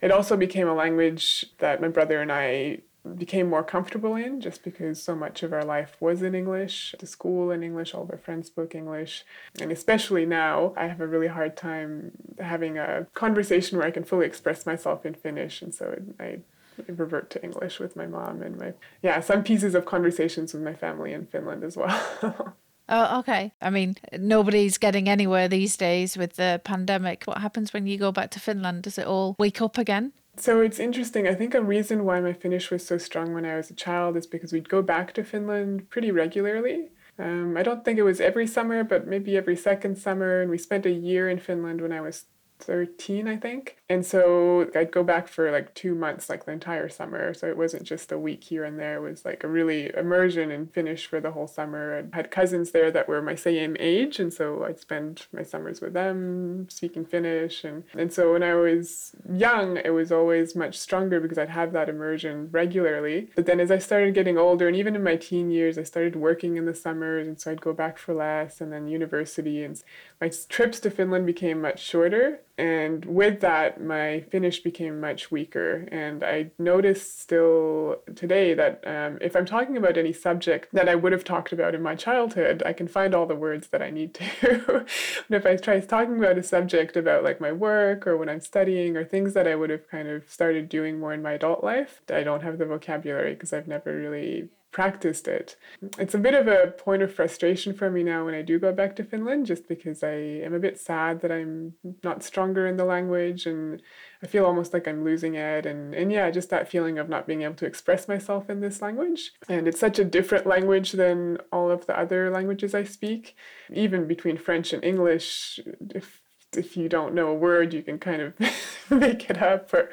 it 0.00 0.10
also 0.10 0.36
became 0.36 0.68
a 0.68 0.74
language 0.74 1.46
that 1.58 1.80
my 1.80 1.88
brother 1.88 2.20
and 2.20 2.32
I 2.32 2.78
became 3.16 3.48
more 3.48 3.62
comfortable 3.62 4.14
in 4.16 4.40
just 4.40 4.62
because 4.62 5.02
so 5.02 5.14
much 5.14 5.42
of 5.42 5.52
our 5.52 5.64
life 5.64 5.96
was 6.00 6.22
in 6.22 6.34
English. 6.34 6.94
The 6.98 7.06
school 7.06 7.50
in 7.50 7.62
English, 7.62 7.94
all 7.94 8.02
of 8.02 8.10
our 8.10 8.18
friends 8.18 8.48
spoke 8.48 8.74
English. 8.74 9.24
And 9.60 9.70
especially 9.72 10.26
now, 10.26 10.72
I 10.76 10.86
have 10.86 11.00
a 11.00 11.06
really 11.06 11.28
hard 11.28 11.56
time 11.56 12.12
having 12.40 12.78
a 12.78 13.06
conversation 13.14 13.78
where 13.78 13.86
I 13.86 13.90
can 13.90 14.04
fully 14.04 14.26
express 14.26 14.66
myself 14.66 15.06
in 15.06 15.14
Finnish. 15.14 15.62
And 15.62 15.74
so 15.74 16.00
I 16.18 16.40
revert 16.86 17.30
to 17.30 17.42
English 17.42 17.80
with 17.80 17.96
my 17.96 18.06
mom 18.06 18.42
and 18.42 18.58
my, 18.58 18.74
yeah, 19.02 19.20
some 19.20 19.42
pieces 19.42 19.74
of 19.74 19.84
conversations 19.84 20.52
with 20.52 20.62
my 20.62 20.74
family 20.74 21.12
in 21.12 21.26
Finland 21.26 21.64
as 21.64 21.76
well. 21.76 22.54
Oh, 22.90 23.18
okay. 23.18 23.52
I 23.60 23.68
mean, 23.68 23.96
nobody's 24.16 24.78
getting 24.78 25.08
anywhere 25.08 25.46
these 25.46 25.76
days 25.76 26.16
with 26.16 26.36
the 26.36 26.60
pandemic. 26.64 27.24
What 27.24 27.38
happens 27.38 27.72
when 27.74 27.86
you 27.86 27.98
go 27.98 28.12
back 28.12 28.30
to 28.30 28.40
Finland? 28.40 28.84
Does 28.84 28.96
it 28.96 29.06
all 29.06 29.36
wake 29.38 29.60
up 29.60 29.76
again? 29.76 30.12
So 30.38 30.60
it's 30.60 30.78
interesting. 30.78 31.26
I 31.26 31.34
think 31.34 31.52
a 31.52 31.60
reason 31.60 32.04
why 32.04 32.20
my 32.20 32.32
Finnish 32.32 32.70
was 32.70 32.86
so 32.86 32.96
strong 32.96 33.34
when 33.34 33.44
I 33.44 33.56
was 33.56 33.70
a 33.70 33.74
child 33.74 34.16
is 34.16 34.26
because 34.26 34.52
we'd 34.52 34.68
go 34.68 34.82
back 34.82 35.12
to 35.14 35.24
Finland 35.24 35.90
pretty 35.90 36.12
regularly. 36.12 36.90
Um, 37.18 37.56
I 37.56 37.64
don't 37.64 37.84
think 37.84 37.98
it 37.98 38.04
was 38.04 38.20
every 38.20 38.46
summer, 38.46 38.84
but 38.84 39.08
maybe 39.08 39.36
every 39.36 39.56
second 39.56 39.98
summer. 39.98 40.40
And 40.40 40.48
we 40.48 40.56
spent 40.56 40.86
a 40.86 40.92
year 40.92 41.28
in 41.28 41.40
Finland 41.40 41.80
when 41.80 41.92
I 41.92 42.00
was 42.00 42.26
13, 42.60 43.26
I 43.26 43.36
think. 43.36 43.77
And 43.90 44.04
so 44.04 44.70
I'd 44.74 44.90
go 44.90 45.02
back 45.02 45.28
for 45.28 45.50
like 45.50 45.72
two 45.72 45.94
months, 45.94 46.28
like 46.28 46.44
the 46.44 46.52
entire 46.52 46.90
summer. 46.90 47.32
So 47.32 47.46
it 47.46 47.56
wasn't 47.56 47.84
just 47.84 48.12
a 48.12 48.18
week 48.18 48.44
here 48.44 48.64
and 48.64 48.78
there. 48.78 48.96
It 48.96 49.10
was 49.10 49.24
like 49.24 49.42
a 49.42 49.48
really 49.48 49.90
immersion 49.96 50.50
in 50.50 50.66
Finnish 50.66 51.06
for 51.06 51.20
the 51.20 51.30
whole 51.30 51.46
summer. 51.46 52.06
I 52.12 52.16
had 52.16 52.30
cousins 52.30 52.72
there 52.72 52.90
that 52.90 53.08
were 53.08 53.22
my 53.22 53.34
same 53.34 53.78
age. 53.80 54.20
And 54.20 54.30
so 54.32 54.62
I'd 54.64 54.78
spend 54.78 55.26
my 55.32 55.42
summers 55.42 55.80
with 55.80 55.94
them 55.94 56.68
speaking 56.68 57.06
Finnish. 57.06 57.64
And, 57.64 57.84
and 57.94 58.12
so 58.12 58.34
when 58.34 58.42
I 58.42 58.56
was 58.56 59.16
young, 59.32 59.78
it 59.78 59.90
was 59.90 60.12
always 60.12 60.54
much 60.54 60.78
stronger 60.78 61.18
because 61.18 61.38
I'd 61.38 61.48
have 61.48 61.72
that 61.72 61.88
immersion 61.88 62.50
regularly. 62.52 63.30
But 63.36 63.46
then 63.46 63.58
as 63.58 63.70
I 63.70 63.78
started 63.78 64.14
getting 64.14 64.36
older, 64.36 64.68
and 64.68 64.76
even 64.76 64.96
in 64.96 65.02
my 65.02 65.16
teen 65.16 65.50
years, 65.50 65.78
I 65.78 65.82
started 65.84 66.14
working 66.14 66.58
in 66.58 66.66
the 66.66 66.74
summers. 66.74 67.26
And 67.26 67.40
so 67.40 67.52
I'd 67.52 67.62
go 67.62 67.72
back 67.72 67.96
for 67.96 68.12
less 68.12 68.60
and 68.60 68.70
then 68.70 68.86
university. 68.86 69.64
And 69.64 69.82
my 70.20 70.30
trips 70.50 70.78
to 70.80 70.90
Finland 70.90 71.24
became 71.24 71.62
much 71.62 71.82
shorter. 71.82 72.40
And 72.58 73.04
with 73.04 73.40
that, 73.40 73.77
my 73.80 74.20
Finnish 74.30 74.60
became 74.60 75.00
much 75.00 75.30
weaker. 75.30 75.88
And 75.90 76.22
I 76.22 76.50
noticed 76.58 77.20
still 77.20 77.96
today 78.14 78.54
that 78.54 78.82
um, 78.86 79.18
if 79.20 79.36
I'm 79.36 79.46
talking 79.46 79.76
about 79.76 79.96
any 79.96 80.12
subject 80.12 80.68
that 80.72 80.88
I 80.88 80.94
would 80.94 81.12
have 81.12 81.24
talked 81.24 81.52
about 81.52 81.74
in 81.74 81.82
my 81.82 81.94
childhood, 81.94 82.62
I 82.64 82.72
can 82.72 82.88
find 82.88 83.14
all 83.14 83.26
the 83.26 83.34
words 83.34 83.68
that 83.68 83.82
I 83.82 83.90
need 83.90 84.14
to. 84.14 84.86
but 85.28 85.36
if 85.36 85.46
I 85.46 85.56
try 85.56 85.80
talking 85.80 86.18
about 86.18 86.38
a 86.38 86.42
subject 86.42 86.96
about 86.96 87.24
like 87.24 87.40
my 87.40 87.52
work 87.52 88.06
or 88.06 88.16
when 88.16 88.28
I'm 88.28 88.40
studying 88.40 88.96
or 88.96 89.04
things 89.04 89.34
that 89.34 89.48
I 89.48 89.54
would 89.54 89.70
have 89.70 89.88
kind 89.88 90.08
of 90.08 90.28
started 90.28 90.68
doing 90.68 90.98
more 90.98 91.12
in 91.12 91.22
my 91.22 91.32
adult 91.32 91.64
life, 91.64 92.02
I 92.12 92.22
don't 92.22 92.42
have 92.42 92.58
the 92.58 92.66
vocabulary 92.66 93.34
because 93.34 93.52
I've 93.52 93.68
never 93.68 93.96
really 93.96 94.48
practiced 94.70 95.26
it. 95.26 95.56
It's 95.98 96.14
a 96.14 96.18
bit 96.18 96.34
of 96.34 96.46
a 96.46 96.72
point 96.72 97.02
of 97.02 97.14
frustration 97.14 97.72
for 97.72 97.90
me 97.90 98.02
now 98.02 98.24
when 98.24 98.34
I 98.34 98.42
do 98.42 98.58
go 98.58 98.72
back 98.72 98.96
to 98.96 99.04
Finland, 99.04 99.46
just 99.46 99.66
because 99.66 100.02
I 100.02 100.14
am 100.44 100.52
a 100.54 100.58
bit 100.58 100.78
sad 100.78 101.20
that 101.22 101.32
I'm 101.32 101.74
not 102.04 102.22
stronger 102.22 102.66
in 102.66 102.76
the 102.76 102.84
language 102.84 103.46
and 103.46 103.82
I 104.22 104.26
feel 104.26 104.44
almost 104.44 104.72
like 104.72 104.86
I'm 104.86 105.04
losing 105.04 105.34
it. 105.34 105.64
And, 105.64 105.94
and 105.94 106.12
yeah, 106.12 106.30
just 106.30 106.50
that 106.50 106.68
feeling 106.68 106.98
of 106.98 107.08
not 107.08 107.26
being 107.26 107.42
able 107.42 107.54
to 107.54 107.66
express 107.66 108.08
myself 108.08 108.50
in 108.50 108.60
this 108.60 108.82
language. 108.82 109.32
And 109.48 109.66
it's 109.66 109.80
such 109.80 109.98
a 109.98 110.04
different 110.04 110.46
language 110.46 110.92
than 110.92 111.38
all 111.50 111.70
of 111.70 111.86
the 111.86 111.98
other 111.98 112.30
languages 112.30 112.74
I 112.74 112.84
speak. 112.84 113.36
Even 113.72 114.06
between 114.06 114.36
French 114.36 114.72
and 114.72 114.84
English, 114.84 115.60
if 115.94 116.22
if 116.56 116.76
you 116.76 116.88
don't 116.88 117.14
know 117.14 117.28
a 117.28 117.34
word, 117.34 117.74
you 117.74 117.82
can 117.82 117.98
kind 117.98 118.22
of 118.22 118.34
make 118.90 119.28
it 119.28 119.40
up. 119.42 119.72
Or, 119.74 119.90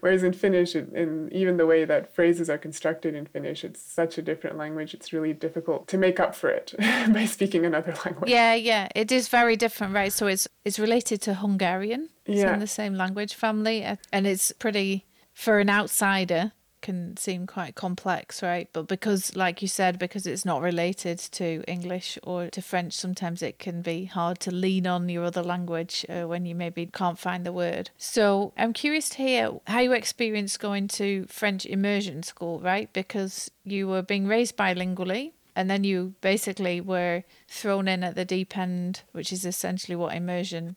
whereas 0.00 0.22
in 0.22 0.32
Finnish, 0.32 0.74
and 0.74 1.32
even 1.32 1.56
the 1.56 1.66
way 1.66 1.84
that 1.84 2.14
phrases 2.14 2.50
are 2.50 2.58
constructed 2.58 3.14
in 3.14 3.26
Finnish, 3.26 3.64
it's 3.64 3.80
such 3.80 4.18
a 4.18 4.22
different 4.22 4.56
language. 4.58 4.94
It's 4.94 5.12
really 5.12 5.32
difficult 5.32 5.86
to 5.88 5.98
make 5.98 6.18
up 6.18 6.34
for 6.34 6.50
it 6.50 6.74
by 6.78 7.26
speaking 7.26 7.64
another 7.64 7.94
language. 8.04 8.30
Yeah, 8.30 8.54
yeah, 8.54 8.88
it 8.94 9.12
is 9.12 9.28
very 9.28 9.56
different, 9.56 9.94
right? 9.94 10.12
So 10.12 10.26
it's 10.26 10.48
it's 10.64 10.78
related 10.78 11.22
to 11.22 11.34
Hungarian. 11.34 12.08
It's 12.26 12.40
Yeah. 12.40 12.54
in 12.54 12.60
the 12.60 12.66
same 12.66 12.94
language 12.94 13.34
family, 13.34 13.82
and 14.12 14.26
it's 14.26 14.52
pretty 14.52 15.06
for 15.32 15.58
an 15.60 15.70
outsider 15.70 16.52
can 16.82 17.16
seem 17.16 17.46
quite 17.46 17.74
complex, 17.74 18.42
right? 18.42 18.68
But 18.72 18.88
because, 18.88 19.34
like 19.34 19.62
you 19.62 19.68
said, 19.68 19.98
because 19.98 20.26
it's 20.26 20.44
not 20.44 20.60
related 20.60 21.18
to 21.18 21.64
English 21.66 22.18
or 22.22 22.48
to 22.48 22.60
French, 22.60 22.92
sometimes 22.92 23.40
it 23.40 23.58
can 23.58 23.80
be 23.80 24.04
hard 24.04 24.40
to 24.40 24.50
lean 24.50 24.86
on 24.86 25.08
your 25.08 25.24
other 25.24 25.42
language 25.42 26.04
uh, 26.08 26.24
when 26.24 26.44
you 26.44 26.54
maybe 26.54 26.86
can't 26.86 27.18
find 27.18 27.46
the 27.46 27.52
word. 27.52 27.90
So 27.96 28.52
I'm 28.58 28.72
curious 28.72 29.08
to 29.10 29.16
hear 29.18 29.50
how 29.66 29.80
you 29.80 29.92
experienced 29.92 30.60
going 30.60 30.88
to 30.88 31.26
French 31.28 31.64
immersion 31.64 32.22
school, 32.22 32.60
right? 32.60 32.92
Because 32.92 33.50
you 33.64 33.88
were 33.88 34.02
being 34.02 34.26
raised 34.26 34.56
bilingually. 34.56 35.32
And 35.54 35.68
then 35.70 35.84
you 35.84 36.14
basically 36.22 36.80
were 36.80 37.24
thrown 37.46 37.86
in 37.86 38.02
at 38.02 38.14
the 38.14 38.24
deep 38.24 38.56
end, 38.56 39.02
which 39.12 39.32
is 39.32 39.44
essentially 39.44 39.94
what 39.94 40.14
immersion 40.14 40.76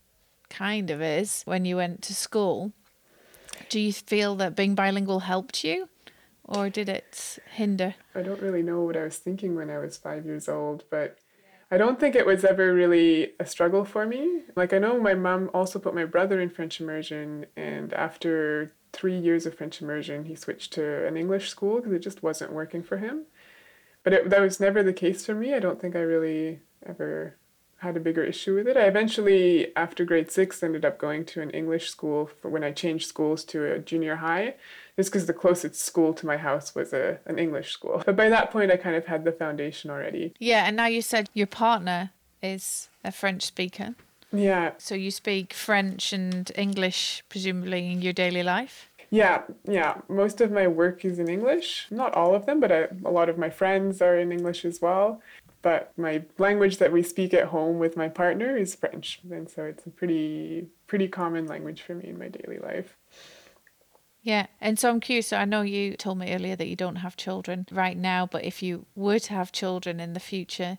kind 0.50 0.92
of 0.92 1.02
is 1.02 1.44
when 1.46 1.64
you 1.64 1.78
went 1.78 2.02
to 2.04 2.14
school. 2.14 2.74
Do 3.70 3.80
you 3.80 3.94
feel 3.94 4.36
that 4.36 4.56
being 4.56 4.76
bilingual 4.76 5.22
helped 5.22 5.64
you 5.64 5.88
or 6.46 6.70
did 6.70 6.90
it 6.90 7.40
hinder? 7.52 7.96
I 8.14 8.22
don't 8.22 8.42
really 8.42 8.62
know 8.62 8.82
what 8.82 8.98
I 8.98 9.04
was 9.04 9.18
thinking 9.18 9.56
when 9.56 9.70
I 9.70 9.80
was 9.80 9.98
five 9.98 10.26
years 10.26 10.48
old, 10.48 10.84
but 10.90 11.18
I 11.72 11.78
don't 11.78 12.00
think 12.00 12.16
it 12.16 12.26
was 12.26 12.46
ever 12.46 12.74
really 12.74 13.34
a 13.40 13.46
struggle 13.46 13.86
for 13.86 14.06
me. 14.06 14.42
Like, 14.56 14.72
I 14.72 14.78
know 14.78 15.00
my 15.00 15.16
mom 15.16 15.50
also 15.54 15.80
put 15.80 15.96
my 15.96 16.06
brother 16.06 16.40
in 16.40 16.50
French 16.50 16.80
immersion, 16.80 17.48
and 17.58 17.92
after 17.94 18.74
three 18.94 19.18
years 19.18 19.46
of 19.46 19.56
French 19.56 19.82
immersion, 19.82 20.26
he 20.26 20.36
switched 20.36 20.74
to 20.74 21.06
an 21.08 21.18
English 21.18 21.50
school 21.50 21.78
because 21.78 21.92
it 21.92 22.00
just 22.00 22.24
wasn't 22.24 22.54
working 22.54 22.84
for 22.84 22.98
him. 22.98 23.26
But 24.04 24.14
it, 24.14 24.30
that 24.30 24.42
was 24.42 24.60
never 24.60 24.84
the 24.84 24.94
case 24.94 25.26
for 25.26 25.34
me. 25.34 25.54
I 25.54 25.60
don't 25.60 25.82
think 25.82 25.96
I 25.96 26.00
really 26.00 26.62
ever 26.86 27.38
had 27.78 27.98
a 27.98 28.00
bigger 28.00 28.24
issue 28.24 28.56
with 28.56 28.68
it. 28.68 28.78
I 28.78 28.84
eventually, 28.86 29.76
after 29.76 30.06
grade 30.06 30.32
six, 30.32 30.64
ended 30.64 30.86
up 30.86 30.98
going 30.98 31.26
to 31.26 31.42
an 31.42 31.52
English 31.52 31.90
school 31.90 32.30
for 32.42 32.50
when 32.50 32.64
I 32.64 32.72
changed 32.72 33.08
schools 33.08 33.44
to 33.46 33.72
a 33.72 33.80
junior 33.80 34.18
high, 34.18 34.56
just 34.96 35.12
because 35.12 35.26
the 35.26 35.34
closest 35.34 35.76
school 35.76 36.14
to 36.14 36.26
my 36.26 36.38
house 36.38 36.74
was 36.74 36.94
a, 36.94 37.20
an 37.26 37.38
English 37.38 37.72
school. 37.72 38.02
But 38.06 38.16
by 38.16 38.30
that 38.30 38.52
point, 38.52 38.72
I 38.72 38.78
kind 38.78 38.96
of 38.96 39.06
had 39.06 39.26
the 39.26 39.32
foundation 39.32 39.90
already. 39.92 40.34
Yeah, 40.40 40.66
and 40.66 40.76
now 40.76 40.88
you 40.88 41.02
said 41.02 41.30
your 41.34 41.48
partner 41.48 42.12
is 42.42 42.90
a 43.04 43.12
French 43.12 43.44
speaker. 43.44 43.96
Yeah, 44.32 44.72
So 44.78 44.96
you 44.96 45.12
speak 45.12 45.54
French 45.54 46.12
and 46.12 46.52
English, 46.56 47.24
presumably, 47.30 47.92
in 47.92 48.02
your 48.02 48.14
daily 48.14 48.44
life? 48.44 48.90
yeah, 49.12 49.44
yeah. 49.66 50.02
Most 50.10 50.42
of 50.42 50.52
my 50.52 50.68
work 50.68 51.06
is 51.06 51.20
in 51.20 51.30
English. 51.30 51.88
Not 51.90 52.14
all 52.16 52.36
of 52.36 52.46
them, 52.46 52.60
but 52.60 52.72
I, 52.72 52.88
a 53.06 53.12
lot 53.12 53.30
of 53.30 53.38
my 53.38 53.50
friends 53.50 54.02
are 54.02 54.18
in 54.18 54.32
English 54.32 54.66
as 54.66 54.82
well. 54.82 55.22
But 55.66 55.98
my 55.98 56.22
language 56.38 56.78
that 56.78 56.92
we 56.92 57.02
speak 57.02 57.34
at 57.34 57.46
home 57.46 57.80
with 57.80 57.98
my 57.98 58.08
partner 58.08 58.56
is 58.56 58.76
French, 58.76 59.20
and 59.32 59.50
so 59.50 59.64
it's 59.64 59.84
a 59.88 59.90
pretty 59.90 60.68
pretty 60.86 61.08
common 61.08 61.48
language 61.48 61.82
for 61.82 61.96
me 61.96 62.08
in 62.08 62.20
my 62.20 62.28
daily 62.28 62.60
life. 62.60 62.96
Yeah, 64.22 64.46
and 64.62 64.78
so 64.78 64.92
I'm 64.92 65.00
curious. 65.00 65.26
So 65.26 65.38
I 65.38 65.46
know 65.46 65.64
you 65.64 65.98
told 65.98 66.20
me 66.20 66.32
earlier 66.32 66.56
that 66.56 66.68
you 66.68 66.76
don't 66.76 66.98
have 66.98 67.18
children 67.18 67.66
right 67.72 67.98
now, 67.98 68.28
but 68.28 68.44
if 68.44 68.62
you 68.62 68.86
were 68.94 69.18
to 69.18 69.34
have 69.34 69.52
children 69.52 70.00
in 70.00 70.14
the 70.14 70.20
future, 70.20 70.78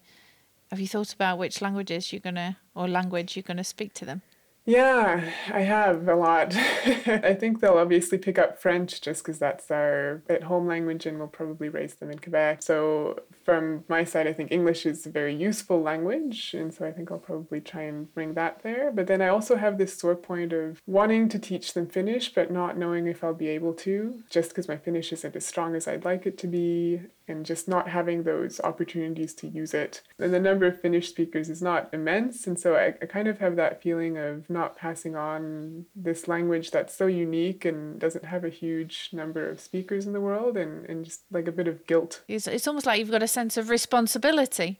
have 0.71 0.79
you 0.79 0.87
thought 0.87 1.13
about 1.13 1.39
which 1.39 1.61
languages 1.61 2.13
you're 2.13 2.21
gonna 2.21 2.57
or 2.77 2.87
language 2.87 3.35
you're 3.35 3.43
gonna 3.43 3.65
speak 3.65 3.93
to 3.95 4.05
them? 4.05 4.23
Yeah, 4.67 5.31
I 5.53 5.61
have 5.61 6.09
a 6.09 6.17
lot. 6.17 6.55
I 6.57 7.35
think 7.35 7.61
they'll 7.61 7.79
obviously 7.79 8.19
pick 8.19 8.37
up 8.37 8.61
French 8.61 9.01
just 9.01 9.23
because 9.23 9.39
that's 9.39 9.71
our 9.71 10.23
at 10.29 10.43
home 10.43 10.67
language 10.67 11.07
and 11.07 11.19
we'll 11.19 11.29
probably 11.29 11.69
raise 11.69 11.95
them 11.95 12.11
in 12.11 12.19
Quebec. 12.19 12.63
So, 12.63 13.21
from 13.45 13.85
my 13.89 14.03
side, 14.03 14.27
I 14.27 14.33
think 14.33 14.51
English 14.51 14.85
is 14.85 15.07
a 15.07 15.11
very 15.11 15.33
useful 15.33 15.81
language, 15.81 16.53
and 16.53 16.75
so 16.75 16.85
I 16.85 16.91
think 16.91 17.13
I'll 17.13 17.19
probably 17.19 17.61
try 17.61 17.83
and 17.83 18.13
bring 18.13 18.35
that 18.35 18.63
there. 18.65 18.91
But 18.91 19.07
then 19.07 19.23
I 19.23 19.29
also 19.29 19.55
have 19.55 19.79
this 19.79 19.97
sore 19.97 20.17
point 20.17 20.53
of 20.53 20.83
wanting 20.85 21.29
to 21.29 21.39
teach 21.39 21.73
them 21.73 21.87
Finnish, 21.87 22.35
but 22.35 22.51
not 22.51 22.77
knowing 22.77 23.07
if 23.07 23.23
I'll 23.23 23.35
be 23.35 23.49
able 23.51 23.73
to, 23.75 24.25
just 24.29 24.49
because 24.49 24.67
my 24.67 24.77
Finnish 24.77 25.13
isn't 25.13 25.37
as 25.37 25.47
strong 25.47 25.77
as 25.77 25.87
I'd 25.87 26.05
like 26.05 26.27
it 26.27 26.37
to 26.39 26.49
be, 26.49 27.03
and 27.29 27.47
just 27.47 27.69
not 27.69 27.89
having 27.89 28.23
those 28.23 28.61
opportunities 28.61 29.35
to 29.35 29.49
use 29.49 29.75
it. 29.75 30.03
And 30.19 30.35
the 30.35 30.41
number 30.41 30.67
of 30.67 30.81
Finnish 30.81 31.09
speakers 31.09 31.49
is 31.49 31.63
not 31.63 31.89
immense, 31.93 32.49
and 32.49 32.59
so 32.59 32.75
I, 32.75 32.95
I 33.01 33.07
kind 33.07 33.29
of 33.29 33.39
have 33.39 33.55
that 33.57 33.81
feeling 33.81 34.17
of 34.17 34.49
not 34.61 34.77
passing 34.85 35.15
on 35.31 35.87
this 35.95 36.21
language 36.35 36.69
that's 36.71 36.95
so 37.01 37.07
unique 37.07 37.63
and 37.71 38.01
doesn't 38.05 38.27
have 38.35 38.45
a 38.45 38.49
huge 38.63 39.11
number 39.13 39.43
of 39.49 39.61
speakers 39.69 40.07
in 40.07 40.13
the 40.13 40.25
world, 40.29 40.57
and, 40.57 40.73
and 40.91 41.05
just 41.05 41.21
like 41.31 41.49
a 41.49 41.57
bit 41.61 41.69
of 41.69 41.87
guilt. 41.87 42.13
It's, 42.29 42.47
it's 42.47 42.67
almost 42.69 42.87
like 42.87 42.99
you've 42.99 43.17
got 43.19 43.23
a 43.23 43.35
sense 43.41 43.57
of 43.57 43.69
responsibility. 43.69 44.71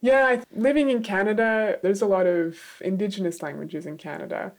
Yeah, 0.00 0.22
I- 0.26 0.42
living 0.68 0.88
in 0.90 1.02
Canada, 1.02 1.78
there's 1.82 2.02
a 2.02 2.06
lot 2.16 2.26
of 2.26 2.58
Indigenous 2.80 3.42
languages 3.42 3.86
in 3.86 3.96
Canada, 3.96 4.52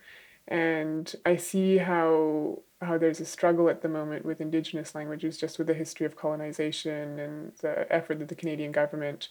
and 0.47 1.05
I 1.25 1.35
see 1.37 1.77
how 1.77 2.59
how 2.79 2.95
there's 2.97 3.19
a 3.19 3.25
struggle 3.25 3.69
at 3.69 3.81
the 3.81 3.89
moment 3.89 4.23
with 4.23 4.39
Indigenous 4.39 4.93
languages, 4.93 5.37
just 5.43 5.57
with 5.57 5.67
the 5.67 5.73
history 5.73 6.05
of 6.05 6.15
colonization 6.15 7.17
and 7.17 7.51
the 7.63 7.73
effort 7.91 8.19
that 8.19 8.27
the 8.27 8.35
Canadian 8.35 8.71
government 8.71 9.29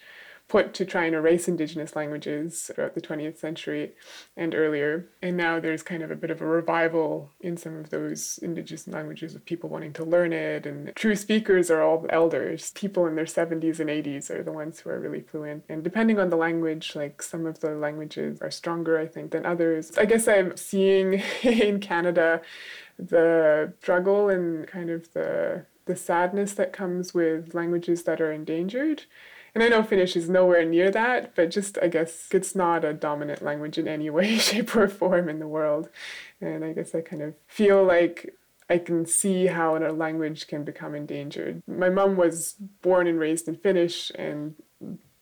put 0.49 0.73
to 0.75 0.85
try 0.85 1.05
and 1.05 1.15
erase 1.15 1.49
Indigenous 1.49 1.97
languages 1.97 2.71
throughout 2.75 2.95
the 2.95 3.01
20th 3.01 3.37
century 3.37 3.93
and 4.37 4.55
earlier. 4.55 5.07
And 5.21 5.37
now 5.37 5.59
there's 5.59 5.83
kind 5.83 6.03
of 6.03 6.11
a 6.11 6.17
bit 6.17 6.31
of 6.31 6.41
a 6.41 6.47
revival 6.47 7.33
in 7.41 7.57
some 7.57 7.77
of 7.77 7.91
those 7.91 8.39
Indigenous 8.39 8.87
languages 8.87 9.35
of 9.35 9.45
people 9.45 9.69
wanting 9.69 9.93
to 9.95 10.05
learn 10.05 10.33
it. 10.33 10.65
And 10.65 10.95
true 10.95 11.17
speakers 11.17 11.71
are 11.71 11.83
all 11.83 12.07
elders. 12.11 12.71
People 12.73 13.07
in 13.07 13.17
their 13.17 13.25
70s 13.25 13.81
and 13.81 13.91
80s 13.91 14.31
are 14.31 14.45
the 14.45 14.53
ones 14.53 14.81
who 14.81 14.91
are 14.91 15.01
really 15.01 15.21
fluent. 15.21 15.65
And 15.69 15.83
depending 15.83 16.21
on 16.21 16.31
the 16.31 16.37
language, 16.37 16.95
like 16.95 17.23
some 17.23 17.45
of 17.45 17.59
the 17.59 17.71
languages 17.71 18.41
are 18.41 18.51
stronger, 18.51 18.99
I 18.99 19.07
think, 19.07 19.33
than 19.33 19.45
others. 19.45 19.99
I 19.99 20.05
guess 20.05 20.29
I'm 20.29 20.57
seeing 20.57 21.23
in 21.43 21.81
Canada 21.81 22.41
the 22.99 23.73
struggle 23.81 24.29
and 24.29 24.67
kind 24.67 24.91
of 24.91 25.13
the 25.13 25.67
the 25.87 25.97
sadness 25.97 26.53
that 26.55 26.73
comes 26.73 27.15
with 27.15 27.55
languages 27.55 28.03
that 28.03 28.21
are 28.21 28.33
endangered. 28.33 29.05
And 29.57 29.63
I 29.63 29.69
know 29.69 29.83
Finnish 29.83 30.17
is 30.17 30.29
nowhere 30.29 30.67
near 30.67 30.91
that, 30.91 31.35
but 31.35 31.51
just 31.51 31.79
I 31.81 31.89
guess 31.89 32.29
it's 32.31 32.55
not 32.55 32.85
a 32.85 32.93
dominant 32.93 33.41
language 33.41 33.79
in 33.79 33.89
any 33.89 34.11
way, 34.17 34.37
shape, 34.37 34.77
or 34.77 34.87
form 34.87 35.31
in 35.31 35.39
the 35.39 35.49
world. 35.49 35.89
And 36.43 36.63
I 36.63 36.75
guess 36.75 36.95
I 36.95 37.01
kind 37.01 37.23
of 37.23 37.33
feel 37.47 37.83
like 37.83 38.35
I 38.69 38.77
can 38.77 39.07
see 39.07 39.47
how 39.47 39.75
a 39.75 39.93
language 39.93 40.47
can 40.47 40.63
become 40.63 40.95
endangered. 40.95 41.63
My 41.67 41.89
mom 41.89 42.17
was 42.17 42.57
born 42.83 43.07
and 43.07 43.19
raised 43.19 43.49
in 43.49 43.57
Finnish, 43.57 44.13
and 44.17 44.57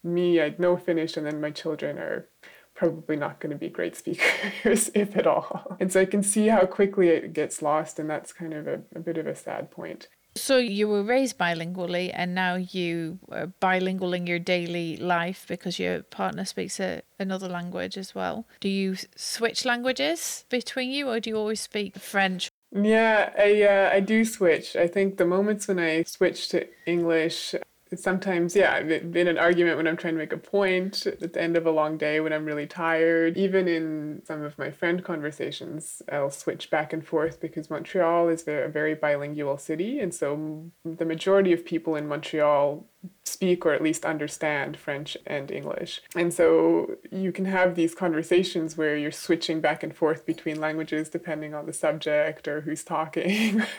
me, 0.03 0.43
I 0.43 0.53
know 0.59 0.77
Finnish, 0.77 1.17
and 1.17 1.25
then 1.25 1.41
my 1.41 1.53
children 1.53 1.97
are 1.99 2.27
probably 2.75 3.15
not 3.15 3.39
going 3.39 3.53
to 3.53 3.57
be 3.57 3.69
great 3.69 3.95
speakers, 4.03 4.91
if 4.97 5.17
at 5.17 5.29
all. 5.29 5.77
And 5.79 5.93
so 5.93 6.01
I 6.01 6.07
can 6.07 6.25
see 6.25 6.49
how 6.49 6.67
quickly 6.67 7.11
it 7.11 7.35
gets 7.35 7.63
lost, 7.63 8.01
and 8.01 8.11
that's 8.11 8.33
kind 8.33 8.53
of 8.53 8.67
a, 8.67 8.81
a 8.97 8.99
bit 8.99 9.17
of 9.17 9.29
a 9.29 9.37
sad 9.37 9.71
point. 9.71 10.09
So 10.37 10.59
you 10.59 10.89
were 10.89 11.03
raised 11.03 11.39
bilingually, 11.39 12.11
and 12.13 12.35
now 12.35 12.57
you 12.57 13.21
are 13.31 13.47
bilingual 13.47 14.15
in 14.15 14.27
your 14.27 14.41
daily 14.41 14.97
life 14.97 15.45
because 15.47 15.79
your 15.79 16.03
partner 16.03 16.45
speaks 16.45 16.81
a, 16.81 17.03
another 17.21 17.49
language 17.49 17.97
as 17.97 18.15
well. 18.15 18.47
Do 18.61 18.69
you 18.69 18.97
switch 19.15 19.65
languages 19.65 20.45
between 20.49 20.91
you, 20.91 21.09
or 21.09 21.21
do 21.21 21.31
you 21.31 21.37
always 21.37 21.61
speak 21.61 21.97
French? 21.97 22.51
Yeah, 22.73 23.33
I 23.39 23.63
uh, 23.63 23.91
I 23.93 24.01
do 24.01 24.25
switch. 24.25 24.75
I 24.75 24.89
think 24.89 25.17
the 25.17 25.25
moments 25.25 25.69
when 25.69 25.79
I 25.79 26.03
switch 26.03 26.49
to 26.49 26.67
English, 26.87 27.55
sometimes 27.95 28.57
yeah, 28.57 28.79
in 28.79 29.29
an 29.29 29.39
argument 29.39 29.77
when 29.77 29.87
I'm 29.87 29.97
trying 29.97 30.15
to 30.15 30.19
make 30.19 30.33
a 30.33 30.39
point 30.39 31.07
at 31.07 31.33
the 31.33 31.41
end 31.41 31.57
of 31.57 31.67
a 31.67 31.71
long 31.71 31.97
day 31.97 32.21
when 32.21 32.33
I'm 32.33 32.45
really 32.45 32.67
tired. 32.67 33.37
Even 33.37 33.69
in 33.69 34.23
some 34.25 34.43
of 34.43 34.59
my 34.59 34.71
friend 34.71 35.05
conversations, 35.05 36.03
I'll 36.11 36.31
switch 36.31 36.71
back 36.71 36.93
and 36.93 37.07
forth 37.07 37.41
because 37.41 37.71
Montreal 37.71 38.29
is 38.29 38.47
a 38.49 38.69
very 38.69 38.95
bilingual 38.95 39.59
city, 39.59 40.01
and 40.01 40.15
so 40.15 40.71
the 40.85 41.05
majority 41.05 41.53
of 41.53 41.65
people 41.65 41.97
in 41.97 42.09
Montreal 42.09 42.87
speak 43.25 43.67
or 43.67 43.73
at 43.73 43.83
least 43.83 44.05
understand 44.05 44.77
French 44.77 45.17
and 45.27 45.51
English. 45.51 46.01
And 46.15 46.33
so 46.33 46.97
you 47.11 47.33
can 47.33 47.45
have 47.47 47.75
these 47.75 47.95
conversations 47.95 48.77
where 48.77 48.97
you're 48.97 49.11
switching 49.11 49.61
back 49.61 49.83
and 49.83 49.95
forth 49.95 50.25
between 50.25 50.61
languages 50.61 51.09
depending 51.09 51.55
on 51.55 51.67
the 51.67 51.73
subject 51.73 52.47
or 52.47 52.63
who's 52.63 52.85
talking, 52.85 53.63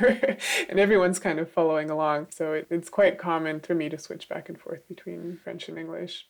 and 0.69 0.79
everyone's 0.79 1.19
kind 1.19 1.39
of 1.39 1.49
following 1.49 1.89
along. 1.89 2.27
So 2.29 2.53
it, 2.53 2.67
it's 2.69 2.89
quite 2.89 3.17
common 3.17 3.59
for 3.59 3.75
me 3.75 3.89
to 3.89 3.97
switch 3.97 4.27
back 4.29 4.49
and 4.49 4.59
forth 4.59 4.87
between 4.87 5.39
French 5.43 5.69
and 5.69 5.77
English. 5.77 6.27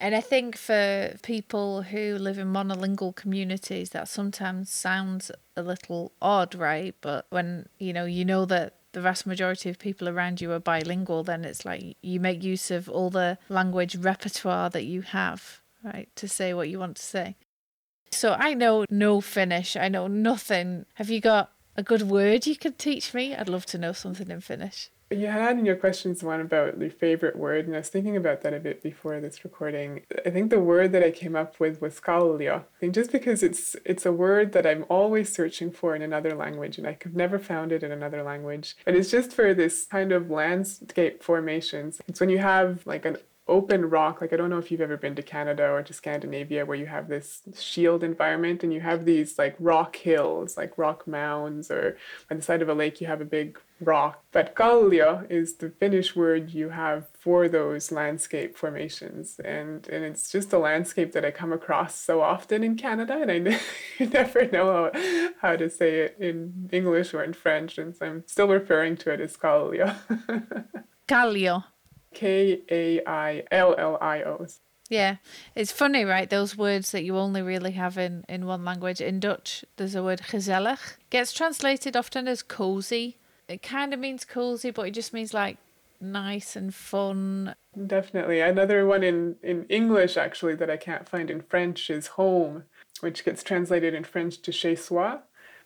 And 0.00 0.14
I 0.14 0.20
think 0.20 0.56
for 0.56 1.16
people 1.22 1.82
who 1.82 2.16
live 2.18 2.38
in 2.38 2.52
monolingual 2.52 3.16
communities, 3.16 3.90
that 3.90 4.08
sometimes 4.08 4.70
sounds 4.70 5.30
a 5.56 5.62
little 5.62 6.12
odd, 6.22 6.54
right? 6.54 6.94
But 7.00 7.26
when 7.30 7.68
you 7.78 7.92
know 7.92 8.04
you 8.04 8.24
know 8.24 8.44
that 8.44 8.74
the 8.92 9.00
vast 9.00 9.26
majority 9.26 9.68
of 9.68 9.78
people 9.78 10.08
around 10.08 10.40
you 10.40 10.52
are 10.52 10.58
bilingual, 10.58 11.22
then 11.22 11.44
it's 11.44 11.64
like 11.64 11.96
you 12.02 12.20
make 12.20 12.42
use 12.42 12.70
of 12.70 12.88
all 12.88 13.10
the 13.10 13.38
language 13.48 13.96
repertoire 13.96 14.70
that 14.70 14.84
you 14.84 15.02
have, 15.02 15.60
right, 15.82 16.08
to 16.16 16.28
say 16.28 16.54
what 16.54 16.68
you 16.68 16.78
want 16.78 16.96
to 16.96 17.02
say. 17.02 17.36
So 18.10 18.34
I 18.38 18.54
know 18.54 18.84
no 18.90 19.20
Finnish. 19.20 19.76
I 19.76 19.88
know 19.88 20.06
nothing. 20.06 20.86
Have 20.94 21.10
you 21.10 21.20
got 21.20 21.52
a 21.76 21.82
good 21.82 22.02
word 22.02 22.46
you 22.46 22.56
could 22.56 22.78
teach 22.78 23.12
me? 23.12 23.34
I'd 23.34 23.48
love 23.48 23.66
to 23.66 23.78
know 23.78 23.92
something 23.92 24.30
in 24.30 24.40
Finnish. 24.40 24.90
You 25.10 25.28
had 25.28 25.58
in 25.58 25.64
your 25.64 25.76
questions 25.76 26.22
one 26.22 26.40
about 26.40 26.78
your 26.78 26.90
favorite 26.90 27.36
word, 27.36 27.66
and 27.66 27.74
I 27.74 27.78
was 27.78 27.88
thinking 27.88 28.16
about 28.16 28.42
that 28.42 28.52
a 28.52 28.60
bit 28.60 28.82
before 28.82 29.20
this 29.20 29.42
recording. 29.42 30.02
I 30.26 30.30
think 30.30 30.50
the 30.50 30.60
word 30.60 30.92
that 30.92 31.02
I 31.02 31.10
came 31.10 31.34
up 31.34 31.58
with 31.58 31.80
was 31.80 31.98
kallio. 31.98 32.60
I 32.60 32.78
think 32.78 32.94
just 32.94 33.10
because 33.10 33.42
it's 33.42 33.74
it's 33.86 34.04
a 34.04 34.12
word 34.12 34.52
that 34.52 34.66
I'm 34.66 34.84
always 34.90 35.32
searching 35.32 35.70
for 35.70 35.96
in 35.96 36.02
another 36.02 36.34
language, 36.34 36.76
and 36.76 36.86
I 36.86 36.92
could 36.92 37.16
never 37.16 37.38
found 37.38 37.72
it 37.72 37.82
in 37.82 37.90
another 37.90 38.22
language. 38.22 38.76
But 38.84 38.96
it's 38.96 39.10
just 39.10 39.32
for 39.32 39.54
this 39.54 39.86
kind 39.86 40.12
of 40.12 40.30
landscape 40.30 41.22
formations. 41.22 42.02
It's 42.06 42.20
when 42.20 42.28
you 42.28 42.38
have 42.38 42.86
like 42.86 43.06
an 43.06 43.16
open 43.48 43.88
rock 43.88 44.20
like 44.20 44.32
i 44.32 44.36
don't 44.36 44.50
know 44.50 44.58
if 44.58 44.70
you've 44.70 44.80
ever 44.80 44.96
been 44.96 45.14
to 45.14 45.22
canada 45.22 45.68
or 45.68 45.82
to 45.82 45.92
scandinavia 45.92 46.64
where 46.64 46.76
you 46.76 46.86
have 46.86 47.08
this 47.08 47.42
shield 47.58 48.02
environment 48.04 48.62
and 48.62 48.72
you 48.72 48.80
have 48.80 49.04
these 49.04 49.38
like 49.38 49.56
rock 49.58 49.96
hills 49.96 50.56
like 50.56 50.76
rock 50.76 51.06
mounds 51.06 51.70
or 51.70 51.96
on 52.30 52.36
the 52.36 52.42
side 52.42 52.62
of 52.62 52.68
a 52.68 52.74
lake 52.74 53.00
you 53.00 53.06
have 53.06 53.20
a 53.20 53.24
big 53.24 53.58
rock. 53.80 54.24
But 54.32 54.54
kallio 54.54 55.26
is 55.30 55.56
the 55.56 55.70
finnish 55.70 56.16
word 56.16 56.50
you 56.50 56.70
have 56.70 57.06
for 57.12 57.48
those 57.48 57.92
landscape 57.92 58.56
formations. 58.56 59.40
And 59.44 59.86
and 59.88 60.04
it's 60.04 60.30
just 60.30 60.52
a 60.52 60.58
landscape 60.58 61.12
that 61.12 61.24
i 61.24 61.30
come 61.30 61.52
across 61.52 61.94
so 61.94 62.20
often 62.20 62.62
in 62.62 62.76
canada 62.76 63.14
and 63.20 63.30
i 63.30 63.60
never 64.04 64.46
know 64.46 64.90
how, 64.92 65.30
how 65.40 65.56
to 65.56 65.70
say 65.70 66.00
it 66.00 66.16
in 66.18 66.68
english 66.72 67.14
or 67.14 67.22
in 67.22 67.32
french. 67.32 67.78
And 67.78 67.96
so 67.96 68.06
i'm 68.06 68.24
still 68.26 68.48
referring 68.48 68.96
to 68.98 69.12
it 69.12 69.20
as 69.20 69.36
kallio 69.36 69.94
kallio 71.08 71.64
K 72.14 72.62
A 72.70 73.04
I 73.06 73.44
L 73.50 73.74
L 73.78 73.98
I 74.00 74.22
O. 74.22 74.46
Yeah, 74.88 75.16
it's 75.54 75.70
funny, 75.70 76.04
right? 76.04 76.30
Those 76.30 76.56
words 76.56 76.92
that 76.92 77.04
you 77.04 77.18
only 77.18 77.42
really 77.42 77.72
have 77.72 77.98
in, 77.98 78.24
in 78.26 78.46
one 78.46 78.64
language. 78.64 79.02
In 79.02 79.20
Dutch, 79.20 79.64
there's 79.76 79.94
a 79.94 80.02
word 80.02 80.22
gezellig. 80.30 80.78
Gets 81.10 81.34
translated 81.34 81.94
often 81.94 82.26
as 82.26 82.42
cozy. 82.42 83.18
It 83.48 83.62
kind 83.62 83.92
of 83.92 84.00
means 84.00 84.24
cozy, 84.24 84.70
but 84.70 84.88
it 84.88 84.92
just 84.92 85.12
means 85.12 85.34
like 85.34 85.58
nice 86.00 86.56
and 86.56 86.74
fun. 86.74 87.54
Definitely. 87.86 88.40
Another 88.40 88.86
one 88.86 89.02
in, 89.02 89.36
in 89.42 89.66
English, 89.68 90.16
actually, 90.16 90.54
that 90.54 90.70
I 90.70 90.78
can't 90.78 91.08
find 91.08 91.30
in 91.30 91.42
French 91.42 91.90
is 91.90 92.08
home, 92.08 92.64
which 93.00 93.26
gets 93.26 93.42
translated 93.42 93.92
in 93.92 94.04
French 94.04 94.40
to 94.40 94.52
chez 94.52 94.86
soi 94.86 95.18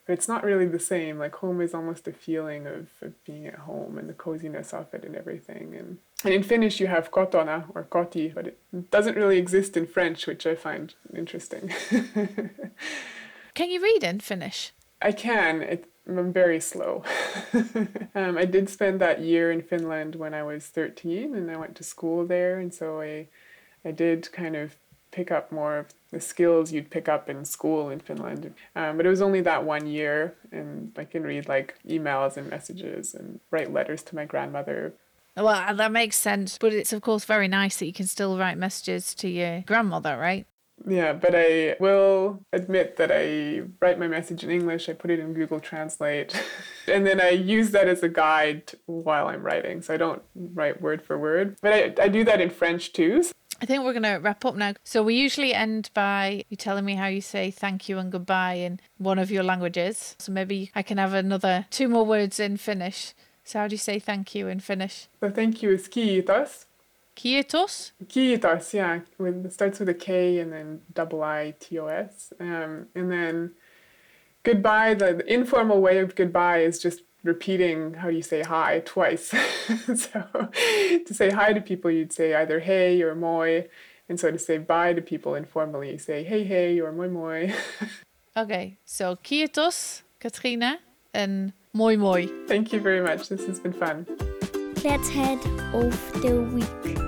but 0.05 0.13
it's 0.13 0.27
not 0.27 0.43
really 0.43 0.65
the 0.65 0.79
same. 0.79 1.17
Like 1.17 1.35
home 1.35 1.61
is 1.61 1.73
almost 1.73 2.07
a 2.07 2.13
feeling 2.13 2.67
of, 2.67 2.87
of 3.01 3.23
being 3.23 3.47
at 3.47 3.59
home 3.59 3.97
and 3.97 4.09
the 4.09 4.13
coziness 4.13 4.73
of 4.73 4.93
it 4.93 5.05
and 5.05 5.15
everything. 5.15 5.75
And 5.75 5.99
and 6.23 6.33
in 6.33 6.43
Finnish 6.43 6.79
you 6.79 6.87
have 6.87 7.11
kotona 7.11 7.65
or 7.75 7.83
koti, 7.83 8.29
but 8.29 8.47
it 8.47 8.91
doesn't 8.91 9.15
really 9.15 9.37
exist 9.37 9.77
in 9.77 9.85
French, 9.87 10.27
which 10.27 10.45
I 10.45 10.55
find 10.55 10.93
interesting. 11.15 11.71
can 13.53 13.69
you 13.69 13.81
read 13.81 14.03
in 14.03 14.19
Finnish? 14.19 14.71
I 15.01 15.11
can. 15.11 15.61
It, 15.61 15.89
I'm 16.07 16.33
very 16.33 16.59
slow. 16.59 17.03
um, 18.15 18.37
I 18.37 18.45
did 18.45 18.69
spend 18.69 18.99
that 19.01 19.21
year 19.21 19.51
in 19.51 19.61
Finland 19.61 20.15
when 20.15 20.33
I 20.33 20.43
was 20.43 20.67
13 20.67 21.35
and 21.35 21.49
I 21.49 21.57
went 21.57 21.75
to 21.75 21.83
school 21.83 22.25
there. 22.25 22.59
And 22.59 22.73
so 22.73 23.01
I, 23.01 23.27
I 23.85 23.91
did 23.91 24.31
kind 24.31 24.55
of 24.55 24.75
pick 25.13 25.31
up 25.31 25.51
more 25.51 25.77
of 25.77 25.93
the 26.11 26.19
skills 26.19 26.71
you'd 26.71 26.89
pick 26.89 27.07
up 27.07 27.29
in 27.29 27.45
school 27.45 27.89
in 27.89 27.99
Finland. 27.99 28.53
Um, 28.75 28.97
but 28.97 29.05
it 29.05 29.09
was 29.09 29.21
only 29.21 29.41
that 29.41 29.63
one 29.63 29.85
year, 29.85 30.35
and 30.51 30.91
I 30.97 31.05
can 31.05 31.23
read 31.23 31.47
like 31.47 31.75
emails 31.87 32.35
and 32.35 32.49
messages 32.49 33.13
and 33.13 33.39
write 33.51 33.71
letters 33.71 34.01
to 34.03 34.15
my 34.15 34.25
grandmother. 34.25 34.93
Well, 35.35 35.47
uh, 35.47 35.73
that 35.73 35.91
makes 35.91 36.17
sense. 36.17 36.57
But 36.57 36.73
it's, 36.73 36.93
of 36.93 37.01
course, 37.01 37.25
very 37.25 37.47
nice 37.47 37.77
that 37.77 37.85
you 37.85 37.93
can 37.93 38.07
still 38.07 38.37
write 38.37 38.57
messages 38.57 39.15
to 39.15 39.29
your 39.29 39.61
grandmother, 39.61 40.17
right? 40.17 40.45
Yeah, 40.85 41.13
but 41.13 41.33
I 41.33 41.75
will 41.79 42.43
admit 42.51 42.97
that 42.97 43.11
I 43.11 43.61
write 43.79 43.99
my 43.99 44.07
message 44.07 44.43
in 44.43 44.49
English, 44.49 44.89
I 44.89 44.93
put 44.93 45.11
it 45.11 45.19
in 45.19 45.33
Google 45.33 45.59
Translate, 45.59 46.35
and 46.87 47.05
then 47.05 47.21
I 47.21 47.29
use 47.29 47.71
that 47.71 47.87
as 47.87 48.03
a 48.03 48.09
guide 48.09 48.73
while 48.85 49.27
I'm 49.27 49.43
writing. 49.43 49.81
So 49.81 49.93
I 49.93 49.97
don't 49.97 50.21
write 50.35 50.81
word 50.81 51.01
for 51.01 51.17
word, 51.17 51.57
but 51.61 51.73
I, 51.73 52.03
I 52.03 52.07
do 52.09 52.23
that 52.25 52.41
in 52.41 52.49
French 52.49 52.91
too. 52.91 53.23
I 53.61 53.65
think 53.65 53.83
we're 53.83 53.93
going 53.93 54.03
to 54.03 54.15
wrap 54.15 54.43
up 54.43 54.55
now. 54.55 54.73
So 54.83 55.03
we 55.03 55.15
usually 55.15 55.53
end 55.53 55.89
by 55.93 56.43
you 56.49 56.57
telling 56.57 56.83
me 56.83 56.95
how 56.95 57.07
you 57.07 57.21
say 57.21 57.49
thank 57.49 57.87
you 57.87 57.97
and 57.97 58.11
goodbye 58.11 58.55
in 58.55 58.81
one 58.97 59.19
of 59.19 59.31
your 59.31 59.43
languages. 59.43 60.15
So 60.19 60.33
maybe 60.33 60.71
I 60.75 60.81
can 60.81 60.97
have 60.97 61.13
another 61.13 61.65
two 61.69 61.87
more 61.87 62.05
words 62.05 62.41
in 62.41 62.57
Finnish. 62.57 63.13
So 63.43 63.59
how 63.59 63.67
do 63.67 63.73
you 63.73 63.79
say 63.79 63.99
thank 63.99 64.33
you 64.35 64.47
in 64.47 64.59
Finnish? 64.59 65.07
So 65.19 65.29
thank 65.29 65.61
you 65.61 65.71
is 65.71 65.87
kiitos. 65.87 66.65
Kiitos? 67.15 67.91
Kiitos, 68.05 68.73
yeah. 68.73 69.01
With, 69.17 69.45
it 69.45 69.53
starts 69.53 69.79
with 69.79 69.89
a 69.89 69.93
K 69.93 70.39
and 70.39 70.51
then 70.51 70.81
double 70.93 71.23
I 71.23 71.53
T 71.59 71.77
O 71.77 71.87
S. 71.87 72.33
Um, 72.39 72.87
and 72.95 73.11
then 73.11 73.51
goodbye, 74.43 74.93
the, 74.93 75.13
the 75.13 75.33
informal 75.33 75.81
way 75.81 75.99
of 75.99 76.15
goodbye 76.15 76.59
is 76.59 76.79
just 76.79 77.01
repeating 77.23 77.95
how 77.95 78.09
do 78.09 78.15
you 78.15 78.21
say 78.21 78.41
hi 78.41 78.81
twice. 78.85 79.27
so 79.95 80.49
to 81.05 81.13
say 81.13 81.29
hi 81.29 81.53
to 81.53 81.61
people, 81.61 81.91
you'd 81.91 82.13
say 82.13 82.33
either 82.33 82.59
hey 82.59 83.01
or 83.01 83.15
moi. 83.15 83.61
And 84.09 84.19
so 84.19 84.31
to 84.31 84.39
say 84.39 84.57
bye 84.57 84.93
to 84.93 85.01
people 85.01 85.35
informally, 85.35 85.91
you 85.91 85.97
say 85.97 86.23
hey 86.23 86.43
hey 86.43 86.79
or 86.79 86.91
moi 86.91 87.07
moi. 87.07 87.53
okay, 88.37 88.77
so 88.85 89.15
kiitos, 89.17 90.01
Katrina, 90.19 90.79
and 91.13 91.53
moi 91.73 91.97
moi. 91.97 92.27
Thank 92.47 92.71
you 92.71 92.79
very 92.79 93.01
much. 93.01 93.29
This 93.29 93.45
has 93.47 93.59
been 93.59 93.73
fun. 93.73 94.05
Kletshead 94.75 95.39
off 95.73 96.13
the 96.21 96.41
week. 96.53 96.99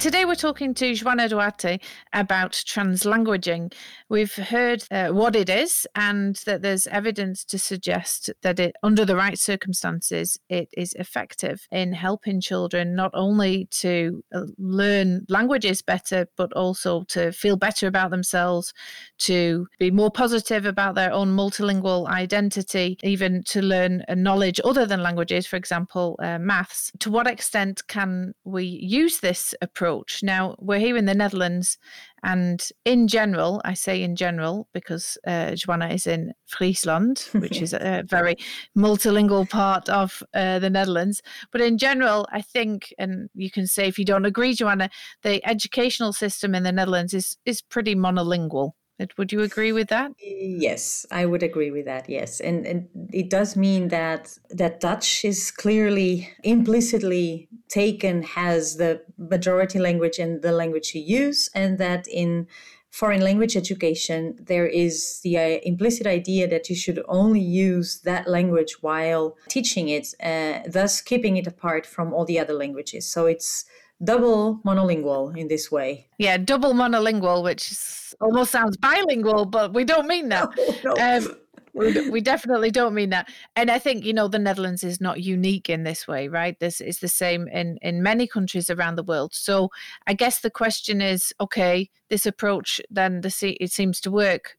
Today 0.00 0.24
we're 0.24 0.34
talking 0.34 0.74
to 0.74 0.90
Joana 0.90 1.28
Duarte 1.28 1.78
about 2.12 2.50
translanguaging. 2.50 3.72
We've 4.12 4.34
heard 4.34 4.84
uh, 4.90 5.08
what 5.08 5.34
it 5.34 5.48
is 5.48 5.86
and 5.94 6.36
that 6.46 6.62
there's 6.62 6.86
evidence 6.86 7.44
to 7.46 7.58
suggest 7.58 8.30
that 8.42 8.60
it, 8.60 8.76
under 8.82 9.04
the 9.04 9.16
right 9.16 9.38
circumstances, 9.38 10.38
it 10.48 10.68
is 10.76 10.92
effective 10.94 11.66
in 11.72 11.94
helping 11.94 12.40
children 12.40 12.94
not 12.94 13.10
only 13.14 13.66
to 13.82 14.22
uh, 14.34 14.42
learn 14.58 15.24
languages 15.28 15.82
better, 15.82 16.28
but 16.36 16.52
also 16.52 17.04
to 17.08 17.32
feel 17.32 17.56
better 17.56 17.86
about 17.86 18.10
themselves, 18.10 18.72
to 19.18 19.66
be 19.78 19.90
more 19.90 20.10
positive 20.10 20.66
about 20.66 20.94
their 20.94 21.12
own 21.12 21.34
multilingual 21.34 22.06
identity, 22.08 22.98
even 23.02 23.42
to 23.44 23.62
learn 23.62 24.04
a 24.08 24.14
knowledge 24.14 24.60
other 24.64 24.86
than 24.86 25.02
languages, 25.02 25.46
for 25.46 25.56
example, 25.56 26.18
uh, 26.22 26.38
maths. 26.38 26.92
To 27.00 27.10
what 27.10 27.26
extent 27.26 27.82
can 27.88 28.34
we 28.44 28.64
use 28.64 29.18
this 29.18 29.54
approach? 29.60 29.72
approach. 29.82 30.22
Now, 30.22 30.54
we're 30.58 30.78
here 30.78 30.96
in 30.96 31.06
the 31.06 31.14
Netherlands, 31.14 31.78
and 32.22 32.68
in 32.84 33.08
general, 33.08 33.60
I 33.64 33.74
say 33.74 34.02
in 34.02 34.14
general 34.14 34.68
because 34.72 35.18
uh, 35.26 35.54
Joanna 35.54 35.88
is 35.88 36.06
in 36.06 36.32
Friesland, 36.46 37.28
which 37.32 37.60
is 37.60 37.72
a 37.72 38.04
very 38.06 38.36
multilingual 38.76 39.48
part 39.48 39.88
of 39.88 40.22
uh, 40.34 40.58
the 40.60 40.70
Netherlands. 40.70 41.22
But 41.50 41.60
in 41.60 41.78
general, 41.78 42.28
I 42.32 42.42
think, 42.42 42.94
and 42.98 43.28
you 43.34 43.50
can 43.50 43.66
say 43.66 43.88
if 43.88 43.98
you 43.98 44.04
don't 44.04 44.26
agree, 44.26 44.54
Joanna, 44.54 44.90
the 45.22 45.44
educational 45.46 46.12
system 46.12 46.54
in 46.54 46.62
the 46.62 46.72
Netherlands 46.72 47.12
is 47.12 47.36
is 47.44 47.60
pretty 47.60 47.94
monolingual. 47.94 48.72
Would 49.16 49.32
you 49.32 49.42
agree 49.42 49.72
with 49.72 49.88
that? 49.88 50.12
Yes, 50.20 51.06
I 51.10 51.26
would 51.26 51.42
agree 51.42 51.70
with 51.70 51.84
that. 51.86 52.08
Yes, 52.08 52.40
and, 52.40 52.66
and 52.66 52.88
it 53.12 53.30
does 53.30 53.56
mean 53.56 53.88
that 53.88 54.38
that 54.50 54.80
Dutch 54.80 55.24
is 55.24 55.50
clearly 55.50 56.28
implicitly 56.44 57.48
taken 57.68 58.24
as 58.36 58.76
the 58.76 59.02
majority 59.18 59.78
language 59.78 60.18
and 60.18 60.42
the 60.42 60.52
language 60.52 60.94
you 60.94 61.02
use, 61.02 61.50
and 61.54 61.78
that 61.78 62.06
in 62.08 62.46
foreign 62.90 63.22
language 63.22 63.56
education 63.56 64.36
there 64.38 64.66
is 64.66 65.20
the 65.24 65.38
uh, 65.38 65.58
implicit 65.62 66.06
idea 66.06 66.46
that 66.46 66.68
you 66.68 66.76
should 66.76 67.02
only 67.08 67.40
use 67.40 68.00
that 68.00 68.28
language 68.28 68.82
while 68.82 69.36
teaching 69.48 69.88
it, 69.88 70.14
uh, 70.22 70.60
thus 70.68 71.00
keeping 71.00 71.36
it 71.38 71.46
apart 71.46 71.86
from 71.86 72.12
all 72.12 72.26
the 72.26 72.38
other 72.38 72.52
languages. 72.52 73.06
So 73.06 73.26
it's 73.26 73.64
double 74.04 74.60
monolingual 74.64 75.36
in 75.36 75.48
this 75.48 75.70
way. 75.70 76.08
Yeah, 76.18 76.36
double 76.38 76.72
monolingual, 76.72 77.42
which 77.42 77.72
almost 78.20 78.52
sounds 78.52 78.76
bilingual, 78.76 79.46
but 79.46 79.74
we 79.74 79.84
don't 79.84 80.06
mean 80.06 80.28
that. 80.30 80.50
No, 80.84 80.92
no. 80.94 81.16
Um, 81.16 81.36
we, 81.74 82.10
we 82.10 82.20
definitely 82.20 82.70
don't 82.70 82.94
mean 82.94 83.10
that. 83.10 83.30
And 83.56 83.70
I 83.70 83.78
think, 83.78 84.04
you 84.04 84.12
know, 84.12 84.28
the 84.28 84.38
Netherlands 84.38 84.84
is 84.84 85.00
not 85.00 85.22
unique 85.22 85.70
in 85.70 85.84
this 85.84 86.06
way, 86.06 86.28
right? 86.28 86.58
This 86.60 86.80
is 86.80 86.98
the 86.98 87.08
same 87.08 87.48
in, 87.48 87.78
in 87.80 88.02
many 88.02 88.26
countries 88.26 88.68
around 88.68 88.96
the 88.96 89.02
world. 89.02 89.32
So 89.34 89.70
I 90.06 90.12
guess 90.14 90.40
the 90.40 90.50
question 90.50 91.00
is 91.00 91.32
okay, 91.40 91.88
this 92.10 92.26
approach 92.26 92.80
then 92.90 93.22
the 93.22 93.56
it 93.60 93.72
seems 93.72 94.00
to 94.02 94.10
work, 94.10 94.58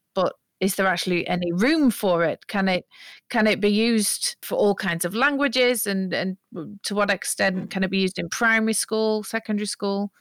is 0.63 0.76
there 0.76 0.88
actually 0.88 1.28
any 1.28 1.52
room 1.52 1.91
for 1.91 2.23
it? 2.23 2.47
Can 2.47 2.69
it 2.69 2.86
can 3.30 3.47
it 3.47 3.60
be 3.60 3.69
used 3.69 4.38
for 4.41 4.56
all 4.56 4.76
kinds 4.76 5.04
of 5.04 5.13
languages 5.13 5.86
and, 5.86 6.13
and 6.13 6.38
to 6.84 6.95
what 6.95 7.10
extent 7.10 7.69
can 7.69 7.84
it 7.84 7.91
be 7.91 7.99
used 7.99 8.17
in 8.17 8.30
primary 8.30 8.73
school, 8.73 9.23
secondary 9.23 9.67
school? 9.67 10.12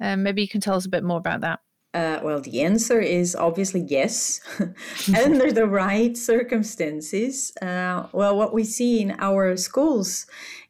Um, 0.00 0.22
maybe 0.22 0.42
you 0.42 0.48
can 0.48 0.60
tell 0.60 0.76
us 0.76 0.86
a 0.86 0.90
bit 0.90 1.04
more 1.04 1.18
about 1.18 1.40
that. 1.40 1.60
Uh, 1.94 2.20
well, 2.22 2.40
the 2.40 2.62
answer 2.62 3.00
is 3.00 3.34
obviously 3.34 3.80
yes, 3.80 4.40
under 5.16 5.50
the 5.50 5.66
right 5.66 6.16
circumstances. 6.16 7.52
Uh, 7.62 8.06
well, 8.12 8.36
what 8.36 8.52
we 8.52 8.62
see 8.62 9.00
in 9.00 9.16
our 9.18 9.56
schools 9.56 10.26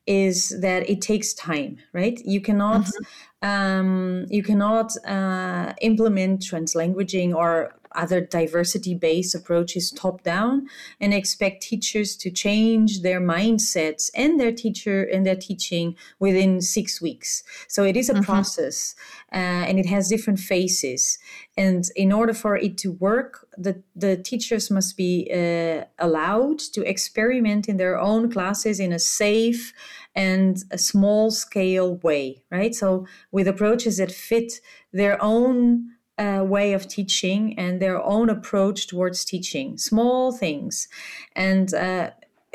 is 0.07 0.57
that 0.61 0.89
it 0.89 1.03
takes 1.03 1.35
time, 1.35 1.79
right? 1.93 2.21
You 2.25 2.41
cannot. 2.41 2.83
Mm-hmm. 2.83 3.05
Um, 3.41 4.27
you 4.29 4.43
cannot 4.43 4.91
uh, 5.07 5.73
implement 5.81 6.41
translanguaging 6.41 7.35
or 7.35 7.79
other 7.95 8.21
diversity 8.21 8.95
based 8.95 9.35
approaches 9.35 9.91
top 9.91 10.23
down 10.23 10.67
and 11.01 11.15
expect 11.15 11.63
teachers 11.63 12.17
to 12.17 12.31
change 12.31 13.03
their 13.03 13.21
mindsets 13.21 14.11
and 14.15 14.39
their 14.39 14.53
teacher 14.53 15.03
and 15.03 15.25
their 15.27 15.37
teaching 15.37 15.97
within 16.19 16.61
six 16.61 17.01
weeks 17.01 17.43
so 17.67 17.85
it 17.85 17.97
is 17.97 18.09
a 18.09 18.15
mm-hmm. 18.15 18.23
process 18.23 18.95
uh, 19.33 19.65
and 19.69 19.79
it 19.79 19.87
has 19.87 20.09
different 20.09 20.39
phases 20.39 21.19
and 21.57 21.85
in 21.97 22.13
order 22.13 22.35
for 22.35 22.57
it 22.57 22.77
to 22.79 22.93
work 22.93 23.47
the, 23.57 23.83
the 23.97 24.17
teachers 24.17 24.71
must 24.71 24.97
be 24.97 25.29
uh, 25.33 25.85
allowed 25.99 26.59
to 26.59 26.83
experiment 26.83 27.69
in 27.69 27.77
their 27.77 27.99
own 27.99 28.31
classes 28.31 28.79
in 28.79 28.93
a 28.93 28.99
safe 28.99 29.73
and 30.19 30.65
a 30.71 30.79
small 30.79 31.31
scale 31.31 31.91
way 32.09 32.43
right 32.51 32.75
so 32.75 33.07
with 33.31 33.49
approaches 33.49 33.97
that 33.99 34.13
fit 34.13 34.61
their 34.93 35.17
own 35.23 35.89
uh, 36.19 36.43
way 36.45 36.73
of 36.73 36.89
teaching 36.89 37.59
and 37.59 37.81
their 37.81 38.03
own 38.03 38.29
approach 38.29 38.87
towards 38.89 39.25
teaching, 39.25 39.79
small 39.79 40.33
things. 40.33 40.89
And 41.37 41.73
uh, 41.73 42.11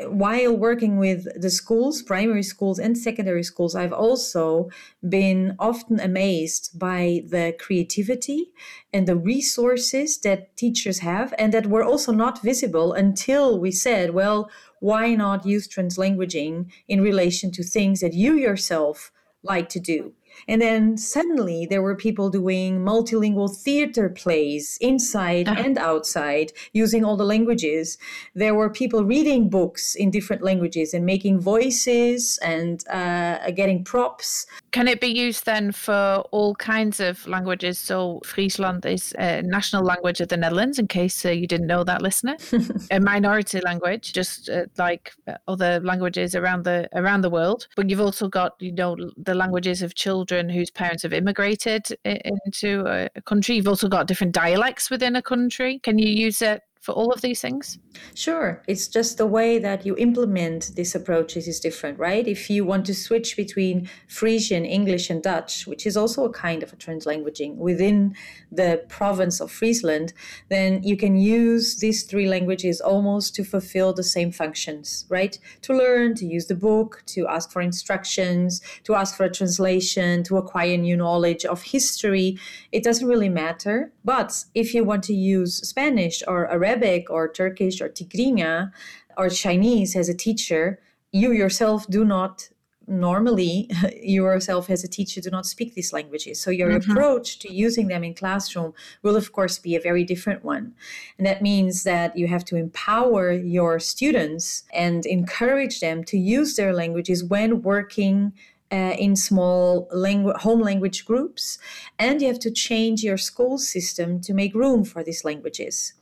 while 0.08 0.56
working 0.56 0.98
with 0.98 1.26
the 1.40 1.50
schools, 1.50 2.02
primary 2.02 2.42
schools 2.42 2.78
and 2.78 2.98
secondary 2.98 3.42
schools, 3.42 3.74
I've 3.74 3.92
also 3.92 4.68
been 5.08 5.54
often 5.58 6.00
amazed 6.00 6.78
by 6.78 7.22
the 7.28 7.54
creativity 7.58 8.52
and 8.92 9.06
the 9.06 9.16
resources 9.16 10.18
that 10.18 10.56
teachers 10.56 10.98
have, 10.98 11.32
and 11.38 11.54
that 11.54 11.66
were 11.66 11.84
also 11.84 12.12
not 12.12 12.42
visible 12.42 12.92
until 12.92 13.58
we 13.58 13.70
said, 13.70 14.10
well, 14.10 14.50
why 14.84 15.14
not 15.14 15.46
use 15.46 15.66
translanguaging 15.66 16.70
in 16.88 17.00
relation 17.00 17.50
to 17.50 17.62
things 17.62 18.00
that 18.00 18.12
you 18.12 18.34
yourself 18.34 19.10
like 19.42 19.70
to 19.70 19.80
do? 19.80 20.12
And 20.48 20.60
then 20.60 20.96
suddenly 20.96 21.66
there 21.66 21.82
were 21.82 21.96
people 21.96 22.30
doing 22.30 22.80
multilingual 22.80 23.54
theater 23.54 24.08
plays 24.08 24.78
inside 24.80 25.48
uh-huh. 25.48 25.62
and 25.64 25.78
outside 25.78 26.52
using 26.72 27.04
all 27.04 27.16
the 27.16 27.24
languages. 27.24 27.98
There 28.34 28.54
were 28.54 28.70
people 28.70 29.04
reading 29.04 29.48
books 29.48 29.94
in 29.94 30.10
different 30.10 30.42
languages 30.42 30.94
and 30.94 31.06
making 31.06 31.40
voices 31.40 32.38
and 32.42 32.86
uh, 32.88 33.50
getting 33.52 33.84
props. 33.84 34.46
Can 34.72 34.88
it 34.88 35.00
be 35.00 35.08
used 35.08 35.46
then 35.46 35.72
for 35.72 36.24
all 36.30 36.54
kinds 36.56 37.00
of 37.00 37.26
languages? 37.26 37.78
So 37.78 38.20
Friesland 38.24 38.84
is 38.86 39.14
a 39.18 39.42
national 39.42 39.84
language 39.84 40.20
of 40.20 40.28
the 40.28 40.36
Netherlands, 40.36 40.78
in 40.78 40.88
case 40.88 41.24
uh, 41.24 41.30
you 41.30 41.46
didn't 41.46 41.66
know 41.66 41.84
that, 41.84 42.02
listener. 42.02 42.36
a 42.90 43.00
minority 43.00 43.60
language, 43.60 44.12
just 44.12 44.48
uh, 44.48 44.66
like 44.78 45.12
other 45.48 45.80
languages 45.80 46.34
around 46.34 46.64
the 46.64 46.88
around 46.94 47.22
the 47.22 47.30
world. 47.30 47.68
But 47.76 47.88
you've 47.88 48.00
also 48.00 48.28
got, 48.28 48.54
you 48.58 48.72
know, 48.72 48.96
the 49.16 49.34
languages 49.34 49.82
of 49.82 49.94
children 49.94 50.23
whose 50.30 50.70
parents 50.70 51.02
have 51.02 51.12
immigrated 51.12 51.86
into 52.04 52.84
a 52.86 53.20
country. 53.22 53.56
You've 53.56 53.68
also 53.68 53.88
got 53.88 54.06
different 54.06 54.32
dialects 54.32 54.90
within 54.90 55.16
a 55.16 55.22
country. 55.22 55.78
Can 55.78 55.98
you 55.98 56.08
use 56.08 56.42
it 56.42 56.62
for 56.84 56.92
all 56.92 57.10
of 57.10 57.22
these 57.22 57.40
things? 57.40 57.78
Sure. 58.14 58.62
It's 58.68 58.88
just 58.88 59.16
the 59.16 59.26
way 59.26 59.58
that 59.58 59.86
you 59.86 59.96
implement 59.96 60.72
these 60.76 60.94
approaches 60.94 61.48
is 61.48 61.58
different, 61.58 61.98
right? 61.98 62.28
If 62.28 62.50
you 62.50 62.66
want 62.66 62.84
to 62.86 62.94
switch 62.94 63.38
between 63.38 63.88
Frisian, 64.06 64.66
English, 64.66 65.08
and 65.08 65.22
Dutch, 65.22 65.66
which 65.66 65.86
is 65.86 65.96
also 65.96 66.26
a 66.26 66.32
kind 66.32 66.62
of 66.62 66.74
a 66.74 66.76
translanguaging 66.76 67.56
within 67.56 68.14
the 68.52 68.84
province 68.90 69.40
of 69.40 69.50
Friesland, 69.50 70.12
then 70.50 70.82
you 70.82 70.94
can 70.94 71.16
use 71.16 71.76
these 71.76 72.02
three 72.02 72.28
languages 72.28 72.82
almost 72.82 73.34
to 73.36 73.44
fulfill 73.44 73.94
the 73.94 74.02
same 74.02 74.30
functions, 74.30 75.06
right? 75.08 75.38
To 75.62 75.74
learn, 75.74 76.14
to 76.16 76.26
use 76.26 76.48
the 76.48 76.54
book, 76.54 77.02
to 77.06 77.26
ask 77.26 77.50
for 77.50 77.62
instructions, 77.62 78.60
to 78.82 78.94
ask 78.94 79.16
for 79.16 79.24
a 79.24 79.32
translation, 79.32 80.22
to 80.24 80.36
acquire 80.36 80.76
new 80.76 80.98
knowledge 80.98 81.46
of 81.46 81.62
history. 81.62 82.36
It 82.72 82.84
doesn't 82.84 83.08
really 83.08 83.30
matter. 83.30 83.90
But 84.04 84.44
if 84.54 84.74
you 84.74 84.84
want 84.84 85.02
to 85.04 85.14
use 85.14 85.66
Spanish 85.66 86.22
or 86.28 86.46
Arabic, 86.50 86.73
Arabic 86.74 87.10
or 87.10 87.28
Turkish 87.28 87.80
or 87.80 87.88
Tigrinya 87.88 88.72
or 89.16 89.28
Chinese 89.28 89.94
as 89.96 90.08
a 90.08 90.14
teacher, 90.14 90.80
you 91.12 91.30
yourself 91.32 91.86
do 91.88 92.04
not 92.04 92.48
normally 92.86 93.70
yourself 94.02 94.68
as 94.68 94.84
a 94.84 94.88
teacher 94.88 95.20
do 95.20 95.30
not 95.30 95.46
speak 95.46 95.74
these 95.74 95.92
languages. 95.92 96.40
So 96.40 96.50
your 96.50 96.70
mm-hmm. 96.70 96.90
approach 96.90 97.38
to 97.38 97.52
using 97.52 97.86
them 97.88 98.04
in 98.04 98.14
classroom 98.14 98.74
will 99.02 99.16
of 99.16 99.32
course 99.32 99.58
be 99.58 99.76
a 99.76 99.80
very 99.80 100.04
different 100.04 100.44
one. 100.44 100.74
And 101.16 101.26
that 101.26 101.40
means 101.40 101.84
that 101.84 102.18
you 102.18 102.26
have 102.26 102.44
to 102.46 102.56
empower 102.56 103.32
your 103.32 103.78
students 103.78 104.64
and 104.74 105.06
encourage 105.06 105.80
them 105.80 106.04
to 106.04 106.18
use 106.18 106.56
their 106.56 106.74
languages 106.74 107.24
when 107.24 107.62
working 107.62 108.32
uh, 108.72 108.96
in 108.98 109.14
small 109.14 109.88
langu- 109.94 110.36
home 110.38 110.60
language 110.60 111.04
groups. 111.04 111.58
And 111.98 112.20
you 112.20 112.28
have 112.28 112.40
to 112.40 112.50
change 112.50 113.04
your 113.04 113.18
school 113.18 113.56
system 113.58 114.20
to 114.22 114.34
make 114.34 114.54
room 114.54 114.84
for 114.84 115.04
these 115.04 115.24
languages 115.24 115.94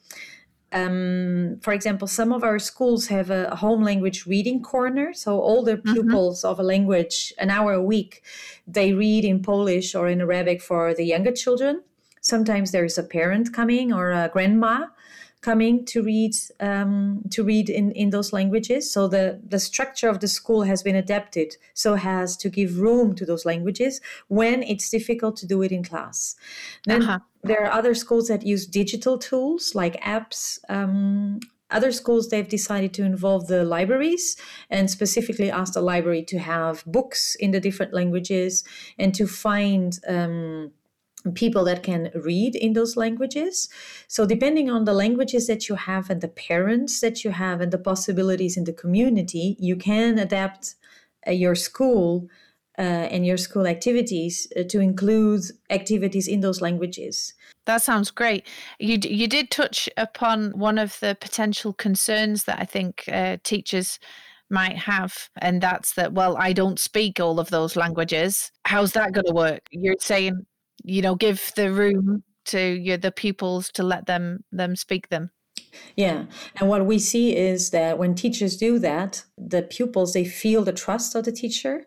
um, 0.73 1.59
for 1.61 1.73
example, 1.73 2.09
some 2.09 2.33
of 2.33 2.43
our 2.43 2.59
schools 2.59 3.09
have 3.09 3.31
a 3.31 3.57
home 3.57 3.83
language 3.83 4.27
reading 4.27 4.63
corner. 4.63 5.13
So 5.13 5.39
all 5.39 5.63
the 5.63 5.77
mm-hmm. 5.77 5.93
pupils 5.93 6.41
mm-hmm. 6.41 6.51
of 6.51 6.59
a 6.59 6.63
language, 6.63 7.33
an 7.39 7.51
hour 7.51 7.75
a 7.75 7.83
week, 7.83 8.23
they 8.67 8.93
read 8.93 9.25
in 9.25 9.43
Polish 9.43 9.95
or 9.95 10.09
in 10.09 10.21
Arabic 10.21 10.63
for 10.63 10.95
the 10.95 11.05
younger 11.05 11.33
children. 11.33 11.83
Sometimes 12.21 12.71
there's 12.71 12.97
a 12.97 13.03
parent 13.03 13.53
coming 13.53 13.93
or 13.93 14.13
a 14.13 14.31
grandma 14.33 14.87
coming 15.43 15.85
to 15.85 16.03
read 16.03 16.33
um, 16.61 17.23
to 17.31 17.43
read 17.43 17.69
in, 17.69 17.91
in 17.93 18.11
those 18.11 18.33
languages. 18.33 18.91
So 18.91 19.09
the, 19.09 19.41
the 19.45 19.59
structure 19.59 20.09
of 20.09 20.21
the 20.21 20.29
school 20.29 20.63
has 20.63 20.83
been 20.83 20.95
adapted 20.95 21.57
so 21.75 21.97
has 21.97 22.37
to 22.39 22.49
give 22.49 22.79
room 22.79 23.15
to 23.17 23.27
those 23.27 23.45
languages 23.45 24.01
when 24.29 24.63
it's 24.63 24.89
difficult 24.89 25.37
to 25.39 25.47
do 25.47 25.61
it 25.63 25.73
in 25.73 25.83
class. 25.83 26.37
Then 26.87 27.03
uh-huh. 27.03 27.19
There 27.42 27.64
are 27.64 27.72
other 27.72 27.94
schools 27.94 28.28
that 28.28 28.46
use 28.46 28.66
digital 28.66 29.18
tools 29.18 29.74
like 29.74 30.00
apps. 30.00 30.59
Um, 30.68 31.40
other 31.70 31.90
schools 31.90 32.28
they've 32.28 32.48
decided 32.48 32.92
to 32.94 33.02
involve 33.02 33.46
the 33.46 33.64
libraries 33.64 34.37
and 34.68 34.90
specifically 34.90 35.50
ask 35.50 35.72
the 35.72 35.81
library 35.81 36.22
to 36.22 36.38
have 36.38 36.85
books 36.85 37.35
in 37.37 37.50
the 37.50 37.61
different 37.61 37.94
languages 37.94 38.62
and 38.98 39.14
to 39.14 39.26
find 39.26 39.98
um, 40.07 40.70
people 41.35 41.64
that 41.64 41.83
can 41.83 42.11
read 42.14 42.55
in 42.55 42.74
those 42.74 42.96
languages. 42.96 43.68
So, 44.07 44.26
depending 44.26 44.70
on 44.70 44.85
the 44.85 44.92
languages 44.92 45.46
that 45.46 45.68
you 45.68 45.76
have 45.76 46.11
and 46.11 46.20
the 46.20 46.28
parents 46.28 47.00
that 47.00 47.24
you 47.24 47.31
have 47.31 47.61
and 47.61 47.72
the 47.72 47.78
possibilities 47.78 48.57
in 48.57 48.64
the 48.64 48.72
community, 48.72 49.57
you 49.59 49.76
can 49.76 50.18
adapt 50.18 50.74
uh, 51.26 51.31
your 51.31 51.55
school 51.55 52.28
uh, 52.83 53.09
and 53.14 53.25
your 53.25 53.37
school 53.37 53.66
activities 53.66 54.53
uh, 54.59 54.64
to 54.64 54.81
include 54.81 55.42
activities 55.71 56.27
in 56.27 56.40
those 56.40 56.61
languages. 56.61 57.35
That 57.66 57.83
sounds 57.83 58.11
great. 58.11 58.45
You 58.81 58.99
you 59.03 59.29
did 59.29 59.51
touch 59.51 59.88
upon 59.97 60.51
one 60.59 60.79
of 60.79 60.99
the 61.01 61.16
potential 61.21 61.73
concerns 61.73 62.45
that 62.45 62.59
I 62.61 62.64
think 62.64 63.05
uh, 63.07 63.37
teachers 63.45 64.01
might 64.51 64.77
have, 64.77 65.31
and 65.40 65.62
that's 65.62 65.95
that. 65.95 66.12
Well, 66.12 66.37
I 66.37 66.53
don't 66.53 66.79
speak 66.79 67.21
all 67.21 67.38
of 67.38 67.51
those 67.51 67.77
languages. 67.77 68.51
How's 68.64 68.92
that 68.92 69.12
going 69.12 69.27
to 69.27 69.33
work? 69.33 69.62
You're 69.71 69.97
saying 70.01 70.45
you 70.85 71.03
know 71.03 71.14
give 71.14 71.53
the 71.57 71.73
room 71.73 72.23
to 72.45 72.61
your 72.61 72.97
the 72.97 73.12
pupils 73.12 73.71
to 73.71 73.83
let 73.83 74.07
them 74.07 74.45
them 74.51 74.77
speak 74.77 75.09
them 75.09 75.31
yeah 75.97 76.25
and 76.59 76.68
what 76.68 76.85
we 76.85 76.99
see 76.99 77.37
is 77.37 77.71
that 77.71 77.99
when 77.99 78.14
teachers 78.14 78.57
do 78.57 78.79
that 78.79 79.25
the 79.38 79.62
pupils 79.62 80.12
they 80.12 80.25
feel 80.25 80.64
the 80.64 80.73
trust 80.73 81.14
of 81.14 81.25
the 81.25 81.33
teacher 81.33 81.87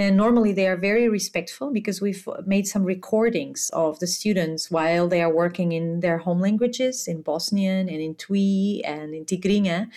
And 0.00 0.16
normally 0.16 0.54
they 0.54 0.66
are 0.66 0.78
very 0.78 1.10
respectful 1.10 1.70
because 1.70 2.00
we've 2.00 2.26
made 2.46 2.66
some 2.66 2.84
recordings 2.84 3.70
of 3.74 3.98
the 3.98 4.06
students 4.06 4.70
while 4.70 5.06
they 5.08 5.20
are 5.20 5.30
working 5.30 5.72
in 5.72 6.00
their 6.00 6.16
home 6.16 6.40
languages 6.40 7.06
in 7.06 7.20
Bosnian 7.20 7.86
and 7.86 8.00
in 8.00 8.14
Twi 8.14 8.80
and 8.82 9.14
in 9.14 9.26
Tigrinya. 9.26 9.90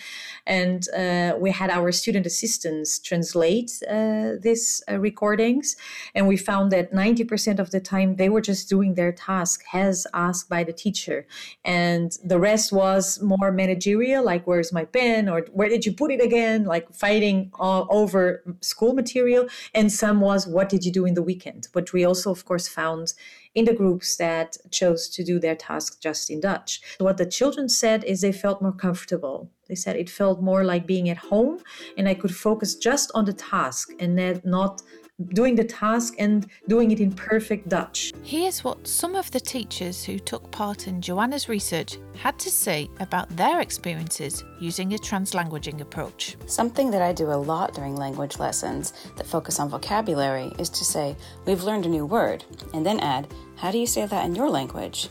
And 0.46 0.86
uh, 0.90 1.38
we 1.38 1.52
had 1.52 1.70
our 1.70 1.90
student 1.90 2.26
assistants 2.26 2.98
translate 2.98 3.70
uh, 3.88 4.32
these 4.42 4.82
uh, 4.90 4.98
recordings. 4.98 5.74
And 6.14 6.28
we 6.28 6.36
found 6.36 6.70
that 6.72 6.92
90% 6.92 7.58
of 7.58 7.70
the 7.70 7.80
time 7.80 8.16
they 8.16 8.28
were 8.28 8.42
just 8.42 8.68
doing 8.68 8.96
their 8.96 9.10
task 9.10 9.62
as 9.72 10.06
asked 10.12 10.50
by 10.50 10.64
the 10.64 10.74
teacher. 10.74 11.26
And 11.64 12.12
the 12.22 12.38
rest 12.38 12.72
was 12.72 13.22
more 13.22 13.50
managerial, 13.50 14.22
like 14.22 14.46
where's 14.46 14.70
my 14.70 14.84
pen 14.84 15.30
or 15.30 15.46
where 15.54 15.70
did 15.70 15.86
you 15.86 15.94
put 15.94 16.10
it 16.10 16.20
again, 16.20 16.64
like 16.64 16.92
fighting 16.92 17.50
all 17.54 17.88
over 17.88 18.44
school 18.60 18.92
material. 18.92 19.46
And 19.72 19.93
some 19.94 20.20
was 20.20 20.46
what 20.46 20.68
did 20.68 20.84
you 20.84 20.92
do 20.92 21.06
in 21.06 21.14
the 21.14 21.22
weekend? 21.22 21.68
But 21.72 21.92
we 21.92 22.04
also, 22.04 22.30
of 22.30 22.44
course, 22.44 22.68
found 22.68 23.14
in 23.54 23.64
the 23.64 23.74
groups 23.74 24.16
that 24.16 24.56
chose 24.70 25.08
to 25.10 25.24
do 25.24 25.38
their 25.38 25.54
task 25.54 26.00
just 26.00 26.30
in 26.30 26.40
Dutch. 26.40 26.80
What 26.98 27.16
the 27.16 27.26
children 27.26 27.68
said 27.68 28.04
is 28.04 28.20
they 28.20 28.32
felt 28.32 28.60
more 28.60 28.72
comfortable. 28.72 29.50
They 29.68 29.74
said 29.74 29.96
it 29.96 30.10
felt 30.10 30.42
more 30.42 30.64
like 30.64 30.86
being 30.86 31.08
at 31.08 31.16
home 31.16 31.60
and 31.96 32.08
I 32.08 32.14
could 32.14 32.34
focus 32.34 32.74
just 32.74 33.10
on 33.14 33.24
the 33.24 33.32
task 33.32 33.90
and 33.98 34.16
not 34.44 34.82
doing 35.28 35.54
the 35.54 35.64
task 35.64 36.14
and 36.18 36.46
doing 36.68 36.90
it 36.90 36.98
in 36.98 37.12
perfect 37.12 37.68
Dutch. 37.68 38.12
Here's 38.24 38.64
what 38.64 38.86
some 38.86 39.14
of 39.14 39.30
the 39.30 39.38
teachers 39.38 40.02
who 40.02 40.18
took 40.18 40.50
part 40.50 40.88
in 40.88 41.00
Joanna's 41.00 41.48
research 41.48 41.98
had 42.16 42.36
to 42.40 42.50
say 42.50 42.90
about 42.98 43.28
their 43.36 43.60
experiences 43.60 44.42
using 44.58 44.92
a 44.94 44.98
translanguaging 44.98 45.80
approach. 45.80 46.36
Something 46.46 46.90
that 46.90 47.02
I 47.02 47.12
do 47.12 47.30
a 47.30 47.42
lot 47.52 47.74
during 47.74 47.94
language 47.94 48.38
lessons 48.40 48.92
that 49.16 49.26
focus 49.26 49.60
on 49.60 49.68
vocabulary 49.68 50.52
is 50.58 50.68
to 50.70 50.84
say, 50.84 51.16
We've 51.46 51.62
learned 51.62 51.86
a 51.86 51.90
new 51.90 52.06
word, 52.06 52.44
and 52.72 52.84
then 52.84 52.98
add, 52.98 53.28
How 53.56 53.70
do 53.70 53.78
you 53.78 53.86
say 53.86 54.06
that 54.06 54.24
in 54.24 54.34
your 54.34 54.50
language? 54.50 55.08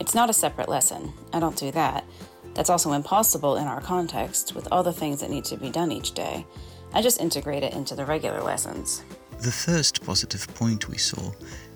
It's 0.00 0.14
not 0.14 0.28
a 0.28 0.34
separate 0.34 0.68
lesson. 0.68 1.14
I 1.32 1.40
don't 1.40 1.56
do 1.56 1.70
that. 1.70 2.04
That's 2.52 2.70
also 2.70 2.92
impossible 2.92 3.56
in 3.56 3.66
our 3.66 3.80
context 3.80 4.54
with 4.54 4.68
all 4.70 4.82
the 4.82 4.92
things 4.92 5.20
that 5.20 5.30
need 5.30 5.44
to 5.46 5.56
be 5.56 5.70
done 5.70 5.92
each 5.92 6.12
day. 6.12 6.46
I 6.92 7.02
just 7.02 7.20
integrate 7.20 7.62
it 7.62 7.74
into 7.74 7.94
the 7.94 8.04
regular 8.04 8.42
lessons. 8.42 9.02
The 9.40 9.52
first 9.52 10.04
positive 10.04 10.48
point 10.54 10.88
we 10.88 10.96
saw 10.98 11.30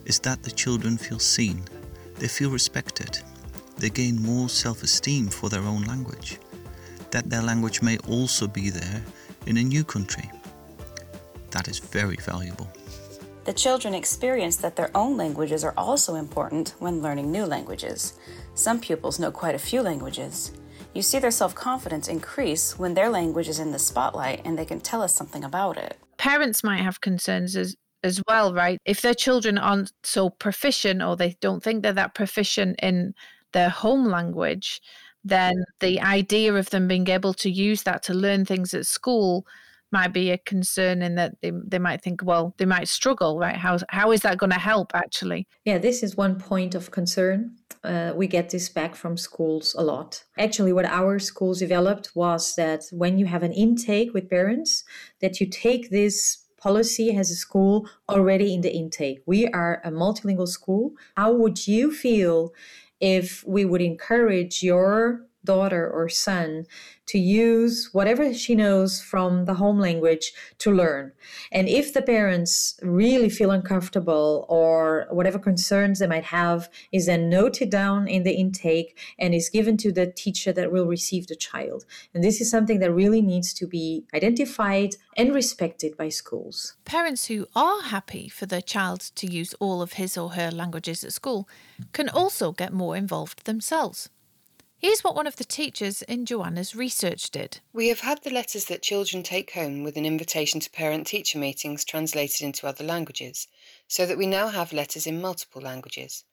is 0.06 0.18
that 0.20 0.42
the 0.42 0.50
children 0.50 0.96
feel 0.96 1.18
seen, 1.18 1.62
they 2.18 2.26
feel 2.26 2.50
respected, 2.50 3.18
they 3.76 3.90
gain 3.90 4.20
more 4.20 4.48
self 4.48 4.82
esteem 4.82 5.28
for 5.28 5.48
their 5.50 5.62
own 5.62 5.84
language, 5.84 6.38
that 7.10 7.28
their 7.28 7.42
language 7.42 7.82
may 7.82 7.98
also 8.08 8.48
be 8.48 8.70
there 8.70 9.02
in 9.46 9.58
a 9.58 9.62
new 9.62 9.84
country. 9.84 10.30
That 11.50 11.68
is 11.68 11.78
very 11.78 12.16
valuable. 12.16 12.68
The 13.44 13.52
children 13.52 13.94
experience 13.94 14.56
that 14.56 14.76
their 14.76 14.90
own 14.94 15.16
languages 15.16 15.62
are 15.62 15.74
also 15.76 16.14
important 16.14 16.74
when 16.78 17.02
learning 17.02 17.30
new 17.30 17.44
languages. 17.44 18.14
Some 18.54 18.80
pupils 18.80 19.18
know 19.18 19.30
quite 19.30 19.54
a 19.54 19.58
few 19.58 19.82
languages. 19.82 20.52
You 20.94 21.02
see 21.02 21.18
their 21.18 21.30
self 21.30 21.54
confidence 21.54 22.08
increase 22.08 22.78
when 22.78 22.94
their 22.94 23.10
language 23.10 23.48
is 23.48 23.60
in 23.60 23.70
the 23.70 23.78
spotlight 23.78 24.42
and 24.44 24.58
they 24.58 24.64
can 24.64 24.80
tell 24.80 25.02
us 25.02 25.14
something 25.14 25.44
about 25.44 25.76
it 25.76 25.98
parents 26.20 26.62
might 26.62 26.82
have 26.82 27.00
concerns 27.00 27.56
as 27.56 27.74
as 28.02 28.22
well, 28.28 28.52
right? 28.54 28.78
If 28.84 29.00
their 29.00 29.14
children 29.14 29.58
aren't 29.58 29.92
so 30.02 30.30
proficient 30.30 31.02
or 31.02 31.16
they 31.16 31.36
don't 31.40 31.62
think 31.62 31.82
they're 31.82 31.92
that 31.94 32.14
proficient 32.14 32.78
in 32.82 33.14
their 33.52 33.70
home 33.70 34.06
language, 34.06 34.80
then 35.24 35.64
the 35.80 36.00
idea 36.00 36.54
of 36.54 36.70
them 36.70 36.88
being 36.88 37.08
able 37.08 37.34
to 37.34 37.50
use 37.50 37.82
that 37.84 38.02
to 38.04 38.14
learn 38.14 38.44
things 38.44 38.74
at 38.74 38.86
school 38.86 39.46
might 39.92 40.12
be 40.12 40.30
a 40.30 40.38
concern 40.38 41.02
in 41.02 41.14
that 41.16 41.40
they, 41.42 41.52
they 41.66 41.78
might 41.78 42.02
think, 42.02 42.22
well, 42.24 42.54
they 42.58 42.64
might 42.64 42.88
struggle, 42.88 43.38
right? 43.38 43.56
How, 43.56 43.78
how 43.88 44.12
is 44.12 44.20
that 44.20 44.38
going 44.38 44.52
to 44.52 44.58
help 44.58 44.94
actually? 44.94 45.46
Yeah, 45.64 45.78
this 45.78 46.02
is 46.02 46.16
one 46.16 46.38
point 46.38 46.74
of 46.74 46.90
concern. 46.90 47.56
Uh, 47.82 48.12
we 48.14 48.26
get 48.26 48.50
this 48.50 48.68
back 48.68 48.94
from 48.94 49.16
schools 49.16 49.74
a 49.78 49.82
lot. 49.82 50.24
Actually, 50.38 50.72
what 50.72 50.84
our 50.84 51.18
schools 51.18 51.60
developed 51.60 52.10
was 52.14 52.54
that 52.56 52.84
when 52.92 53.18
you 53.18 53.26
have 53.26 53.42
an 53.42 53.52
intake 53.52 54.12
with 54.12 54.28
parents, 54.28 54.84
that 55.20 55.40
you 55.40 55.46
take 55.46 55.90
this 55.90 56.44
policy 56.58 57.16
as 57.16 57.30
a 57.30 57.34
school 57.34 57.88
already 58.08 58.52
in 58.54 58.60
the 58.60 58.72
intake. 58.72 59.22
We 59.26 59.48
are 59.48 59.80
a 59.82 59.90
multilingual 59.90 60.48
school. 60.48 60.92
How 61.16 61.32
would 61.32 61.66
you 61.66 61.90
feel 61.90 62.52
if 63.00 63.42
we 63.46 63.64
would 63.64 63.80
encourage 63.80 64.62
your 64.62 65.26
daughter 65.42 65.90
or 65.90 66.08
son 66.08 66.66
to 67.10 67.18
use 67.18 67.90
whatever 67.92 68.32
she 68.32 68.54
knows 68.54 69.00
from 69.00 69.44
the 69.44 69.54
home 69.54 69.80
language 69.80 70.32
to 70.58 70.70
learn. 70.70 71.10
And 71.50 71.68
if 71.68 71.92
the 71.92 72.02
parents 72.02 72.78
really 72.82 73.28
feel 73.28 73.50
uncomfortable 73.50 74.46
or 74.48 75.08
whatever 75.10 75.40
concerns 75.40 75.98
they 75.98 76.06
might 76.06 76.26
have, 76.26 76.68
is 76.92 77.06
then 77.06 77.28
noted 77.28 77.68
down 77.68 78.06
in 78.06 78.22
the 78.22 78.34
intake 78.34 78.96
and 79.18 79.34
is 79.34 79.48
given 79.48 79.76
to 79.78 79.90
the 79.90 80.06
teacher 80.06 80.52
that 80.52 80.70
will 80.70 80.86
receive 80.86 81.26
the 81.26 81.34
child. 81.34 81.84
And 82.14 82.22
this 82.22 82.40
is 82.40 82.48
something 82.48 82.78
that 82.78 82.92
really 82.92 83.22
needs 83.22 83.52
to 83.54 83.66
be 83.66 84.04
identified 84.14 84.90
and 85.16 85.34
respected 85.34 85.96
by 85.96 86.10
schools. 86.10 86.76
Parents 86.84 87.26
who 87.26 87.48
are 87.56 87.82
happy 87.82 88.28
for 88.28 88.46
their 88.46 88.62
child 88.62 89.00
to 89.16 89.26
use 89.26 89.52
all 89.58 89.82
of 89.82 89.94
his 89.94 90.16
or 90.16 90.30
her 90.30 90.52
languages 90.52 91.02
at 91.02 91.12
school 91.12 91.48
can 91.92 92.08
also 92.08 92.52
get 92.52 92.72
more 92.72 92.96
involved 92.96 93.46
themselves. 93.46 94.10
Here's 94.80 95.04
what 95.04 95.14
one 95.14 95.26
of 95.26 95.36
the 95.36 95.44
teachers 95.44 96.00
in 96.00 96.24
Joanna's 96.24 96.74
research 96.74 97.30
did. 97.30 97.60
We 97.70 97.88
have 97.88 98.00
had 98.00 98.22
the 98.22 98.30
letters 98.30 98.64
that 98.64 98.80
children 98.80 99.22
take 99.22 99.52
home 99.52 99.82
with 99.82 99.98
an 99.98 100.06
invitation 100.06 100.58
to 100.58 100.70
parent 100.70 101.06
teacher 101.06 101.38
meetings 101.38 101.84
translated 101.84 102.40
into 102.40 102.66
other 102.66 102.82
languages, 102.82 103.46
so 103.88 104.06
that 104.06 104.16
we 104.16 104.24
now 104.24 104.48
have 104.48 104.72
letters 104.72 105.06
in 105.06 105.20
multiple 105.20 105.60
languages. 105.60 106.24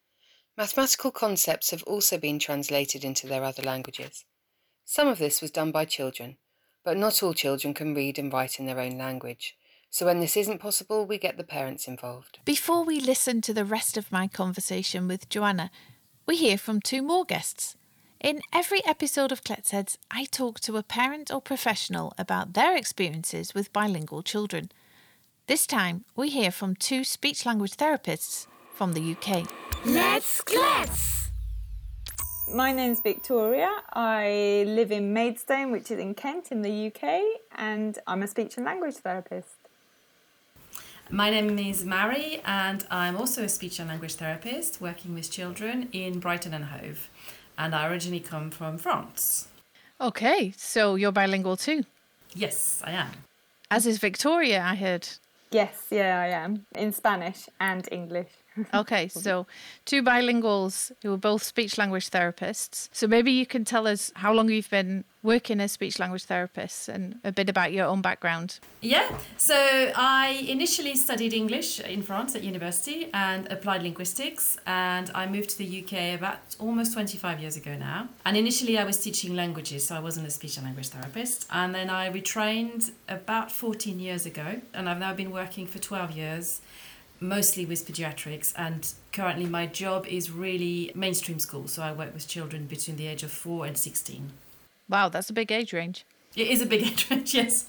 Mathematical 0.57 1.11
concepts 1.11 1.71
have 1.71 1.83
also 1.83 2.17
been 2.17 2.39
translated 2.39 3.03
into 3.03 3.27
their 3.27 3.43
other 3.43 3.61
languages. 3.61 4.23
Some 4.85 5.09
of 5.09 5.17
this 5.17 5.41
was 5.41 5.51
done 5.51 5.71
by 5.71 5.83
children, 5.83 6.37
but 6.85 6.95
not 6.95 7.21
all 7.21 7.33
children 7.33 7.73
can 7.73 7.93
read 7.93 8.17
and 8.17 8.31
write 8.31 8.61
in 8.61 8.65
their 8.65 8.79
own 8.79 8.97
language. 8.97 9.57
So 9.89 10.05
when 10.05 10.21
this 10.21 10.37
isn't 10.37 10.59
possible, 10.59 11.05
we 11.05 11.17
get 11.17 11.35
the 11.35 11.43
parents 11.43 11.85
involved. 11.85 12.39
Before 12.45 12.85
we 12.85 13.01
listen 13.01 13.41
to 13.41 13.53
the 13.53 13.65
rest 13.65 13.97
of 13.97 14.09
my 14.09 14.29
conversation 14.29 15.05
with 15.05 15.27
Joanna, 15.27 15.69
we 16.25 16.37
hear 16.37 16.57
from 16.57 16.79
two 16.79 17.01
more 17.01 17.25
guests. 17.25 17.75
In 18.19 18.41
every 18.51 18.83
episode 18.83 19.31
of 19.31 19.43
Kletsheads, 19.43 19.97
I 20.09 20.25
talk 20.25 20.59
to 20.61 20.77
a 20.77 20.81
parent 20.81 21.29
or 21.31 21.39
professional 21.39 22.13
about 22.17 22.53
their 22.53 22.75
experiences 22.75 23.53
with 23.53 23.71
bilingual 23.71 24.23
children. 24.23 24.71
This 25.45 25.67
time, 25.67 26.03
we 26.15 26.29
hear 26.29 26.49
from 26.49 26.75
two 26.75 27.03
speech 27.03 27.45
language 27.45 27.77
therapists 27.77 28.47
from 28.73 28.93
the 28.93 29.11
UK. 29.11 29.47
Let's 29.85 30.41
Klets! 30.41 31.29
My 32.51 32.71
name's 32.71 33.01
Victoria. 33.01 33.71
I 33.93 34.63
live 34.65 34.91
in 34.91 35.13
Maidstone, 35.13 35.71
which 35.71 35.91
is 35.91 35.99
in 35.99 36.15
Kent 36.15 36.51
in 36.51 36.63
the 36.63 36.87
UK, 36.87 37.21
and 37.55 37.99
I'm 38.07 38.23
a 38.23 38.27
speech 38.27 38.57
and 38.57 38.65
language 38.65 38.95
therapist. 38.95 39.57
My 41.11 41.29
name 41.29 41.59
is 41.59 41.85
Marie, 41.85 42.41
and 42.45 42.83
I'm 42.89 43.15
also 43.15 43.43
a 43.43 43.49
speech 43.49 43.77
and 43.77 43.87
language 43.87 44.15
therapist 44.15 44.81
working 44.81 45.13
with 45.13 45.29
children 45.29 45.89
in 45.93 46.19
Brighton 46.19 46.55
and 46.55 46.65
Hove 46.65 47.09
and 47.57 47.73
I 47.75 47.87
originally 47.87 48.19
come 48.19 48.51
from 48.51 48.77
France. 48.77 49.47
Okay, 49.99 50.53
so 50.55 50.95
you're 50.95 51.11
bilingual 51.11 51.57
too? 51.57 51.83
Yes, 52.33 52.81
I 52.85 52.91
am. 52.91 53.09
As 53.71 53.85
is 53.85 53.97
Victoria, 53.97 54.61
I 54.63 54.75
heard. 54.75 55.07
Yes, 55.51 55.87
yeah, 55.89 56.19
I 56.19 56.27
am. 56.27 56.65
In 56.75 56.91
Spanish 56.91 57.49
and 57.59 57.87
English. 57.91 58.31
Okay, 58.73 59.07
so 59.25 59.47
two 59.85 60.03
bilinguals 60.03 60.91
who 61.03 61.13
are 61.13 61.17
both 61.17 61.43
speech 61.43 61.77
language 61.77 62.09
therapists. 62.09 62.89
So 62.91 63.07
maybe 63.07 63.31
you 63.31 63.45
can 63.45 63.65
tell 63.65 63.87
us 63.87 64.11
how 64.15 64.33
long 64.33 64.49
you've 64.49 64.69
been 64.69 65.03
working 65.23 65.59
as 65.59 65.73
speech 65.73 65.99
language 65.99 66.25
therapists 66.25 66.87
and 66.87 67.19
a 67.23 67.31
bit 67.31 67.49
about 67.49 67.73
your 67.73 67.85
own 67.85 68.01
background. 68.01 68.59
Yeah, 68.81 69.11
so 69.37 69.55
I 69.95 70.45
initially 70.47 70.95
studied 70.95 71.33
English 71.33 71.79
in 71.81 72.01
France 72.01 72.35
at 72.35 72.43
university 72.43 73.09
and 73.13 73.51
applied 73.51 73.81
linguistics, 73.83 74.57
and 74.65 75.11
I 75.13 75.27
moved 75.27 75.49
to 75.51 75.57
the 75.57 75.69
UK 75.81 76.17
about 76.17 76.39
almost 76.59 76.93
25 76.93 77.39
years 77.41 77.57
ago 77.57 77.75
now. 77.75 78.07
And 78.25 78.37
initially 78.37 78.77
I 78.77 78.85
was 78.85 78.97
teaching 78.97 79.35
languages, 79.35 79.85
so 79.85 79.95
I 79.95 79.99
wasn't 79.99 80.27
a 80.27 80.31
speech 80.31 80.55
and 80.57 80.65
language 80.65 80.89
therapist. 80.89 81.47
And 81.51 81.75
then 81.75 81.89
I 81.89 82.09
retrained 82.09 82.91
about 83.09 83.51
14 83.51 83.99
years 83.99 84.25
ago, 84.25 84.61
and 84.73 84.87
I've 84.87 84.99
now 84.99 85.13
been 85.13 85.31
working 85.31 85.67
for 85.67 85.79
12 85.79 86.11
years 86.11 86.61
mostly 87.19 87.65
with 87.65 87.87
pediatrics 87.87 88.53
and 88.57 88.93
currently 89.11 89.45
my 89.45 89.65
job 89.65 90.05
is 90.07 90.29
really 90.31 90.91
mainstream 90.95 91.39
school 91.39 91.67
so 91.67 91.81
i 91.81 91.91
work 91.91 92.13
with 92.13 92.27
children 92.27 92.65
between 92.65 92.97
the 92.97 93.07
age 93.07 93.23
of 93.23 93.31
4 93.31 93.65
and 93.65 93.77
16 93.77 94.29
Wow, 94.89 95.09
that's 95.09 95.29
a 95.29 95.33
big 95.33 95.51
age 95.51 95.73
range. 95.73 96.05
It 96.35 96.47
is 96.47 96.61
a 96.61 96.65
big 96.65 96.83
age 96.87 97.09
range, 97.09 97.33
yes. 97.33 97.67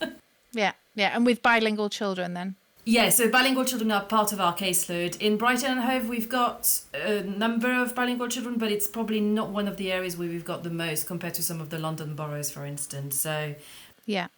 yeah, 0.52 0.72
yeah. 0.94 1.10
And 1.14 1.26
with 1.26 1.42
bilingual 1.42 1.88
children 1.88 2.34
then? 2.34 2.54
Yeah, 2.84 3.10
so 3.10 3.28
bilingual 3.28 3.66
children 3.66 3.90
are 3.90 4.02
part 4.02 4.32
of 4.32 4.40
our 4.40 4.54
caseload. 4.56 5.20
In 5.20 5.36
Brighton 5.36 5.72
and 5.72 5.80
Hove, 5.80 6.08
we've 6.08 6.28
got 6.28 6.80
a 6.94 7.22
number 7.22 7.70
of 7.70 7.94
bilingual 7.94 8.28
children, 8.28 8.56
but 8.56 8.72
it's 8.72 8.86
probably 8.86 9.20
not 9.20 9.50
one 9.50 9.68
of 9.68 9.76
the 9.76 9.92
areas 9.92 10.16
where 10.16 10.28
we've 10.28 10.44
got 10.44 10.62
the 10.62 10.70
most 10.70 11.06
compared 11.06 11.34
to 11.34 11.42
some 11.42 11.60
of 11.60 11.68
the 11.68 11.78
London 11.78 12.14
boroughs, 12.14 12.50
for 12.50 12.64
instance. 12.64 13.20
So, 13.20 13.54
yeah. 14.06 14.28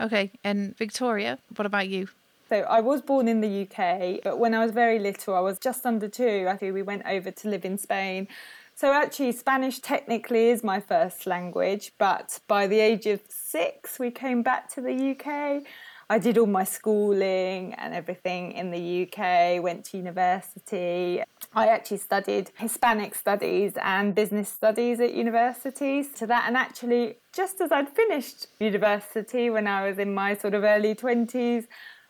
Okay. 0.00 0.32
And 0.42 0.76
Victoria, 0.76 1.38
what 1.54 1.66
about 1.66 1.88
you? 1.88 2.08
So 2.48 2.56
I 2.60 2.80
was 2.80 3.00
born 3.00 3.26
in 3.26 3.40
the 3.40 3.62
UK, 3.62 4.20
but 4.22 4.38
when 4.38 4.54
I 4.54 4.62
was 4.62 4.72
very 4.72 4.98
little, 4.98 5.34
I 5.34 5.40
was 5.40 5.58
just 5.58 5.86
under 5.86 6.08
two. 6.08 6.46
I 6.48 6.56
think 6.56 6.74
we 6.74 6.82
went 6.82 7.02
over 7.06 7.30
to 7.30 7.48
live 7.48 7.64
in 7.64 7.78
Spain. 7.78 8.28
So 8.74 8.92
actually, 8.92 9.32
Spanish 9.32 9.78
technically 9.78 10.48
is 10.50 10.62
my 10.62 10.80
first 10.80 11.26
language, 11.26 11.92
but 11.96 12.40
by 12.48 12.66
the 12.66 12.80
age 12.80 13.06
of 13.06 13.20
six, 13.28 13.98
we 13.98 14.10
came 14.10 14.42
back 14.42 14.68
to 14.74 14.80
the 14.80 15.16
UK. 15.16 15.64
I 16.10 16.18
did 16.18 16.36
all 16.36 16.46
my 16.46 16.64
schooling 16.64 17.72
and 17.74 17.94
everything 17.94 18.52
in 18.52 18.70
the 18.70 19.08
UK, 19.08 19.62
went 19.62 19.86
to 19.86 19.96
university. 19.96 21.22
I 21.54 21.68
actually 21.68 21.96
studied 21.96 22.50
Hispanic 22.58 23.14
studies 23.14 23.72
and 23.80 24.14
business 24.14 24.50
studies 24.50 25.00
at 25.00 25.14
universities 25.14 26.12
to 26.14 26.26
that. 26.26 26.44
And 26.46 26.56
actually, 26.56 27.16
just 27.32 27.60
as 27.60 27.72
I'd 27.72 27.88
finished 27.88 28.48
university 28.60 29.48
when 29.48 29.66
I 29.66 29.88
was 29.88 29.98
in 29.98 30.12
my 30.12 30.34
sort 30.34 30.52
of 30.52 30.62
early 30.62 30.94
20s, 30.94 31.68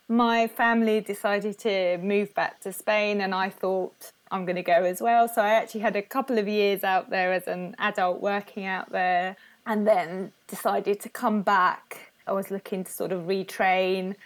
my 0.08 0.46
family 0.46 1.00
decided 1.00 1.58
to 1.60 1.98
move 1.98 2.34
back 2.34 2.60
to 2.60 2.72
Spain, 2.72 3.20
and 3.20 3.34
I 3.34 3.48
thought 3.48 4.12
I'm 4.30 4.44
going 4.44 4.56
to 4.56 4.62
go 4.62 4.84
as 4.84 5.00
well. 5.00 5.28
So 5.28 5.42
I 5.42 5.50
actually 5.50 5.80
had 5.80 5.96
a 5.96 6.02
couple 6.02 6.38
of 6.38 6.46
years 6.48 6.84
out 6.84 7.10
there 7.10 7.32
as 7.32 7.46
an 7.46 7.74
adult 7.78 8.20
working 8.20 8.66
out 8.66 8.90
there, 8.90 9.36
and 9.66 9.86
then 9.86 10.32
decided 10.46 11.00
to 11.00 11.08
come 11.08 11.42
back. 11.42 12.12
I 12.26 12.32
was 12.32 12.50
looking 12.50 12.84
to 12.84 12.92
sort 12.92 13.12
of 13.12 13.22
retrain 13.22 14.16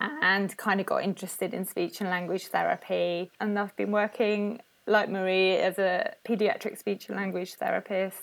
and 0.00 0.56
kind 0.56 0.80
of 0.80 0.86
got 0.86 1.02
interested 1.02 1.54
in 1.54 1.64
speech 1.64 2.00
and 2.00 2.10
language 2.10 2.48
therapy. 2.48 3.30
And 3.40 3.58
I've 3.58 3.74
been 3.76 3.90
working, 3.90 4.60
like 4.86 5.08
Marie, 5.08 5.56
as 5.56 5.78
a 5.78 6.14
pediatric 6.26 6.78
speech 6.78 7.08
and 7.08 7.16
language 7.16 7.54
therapist 7.54 8.22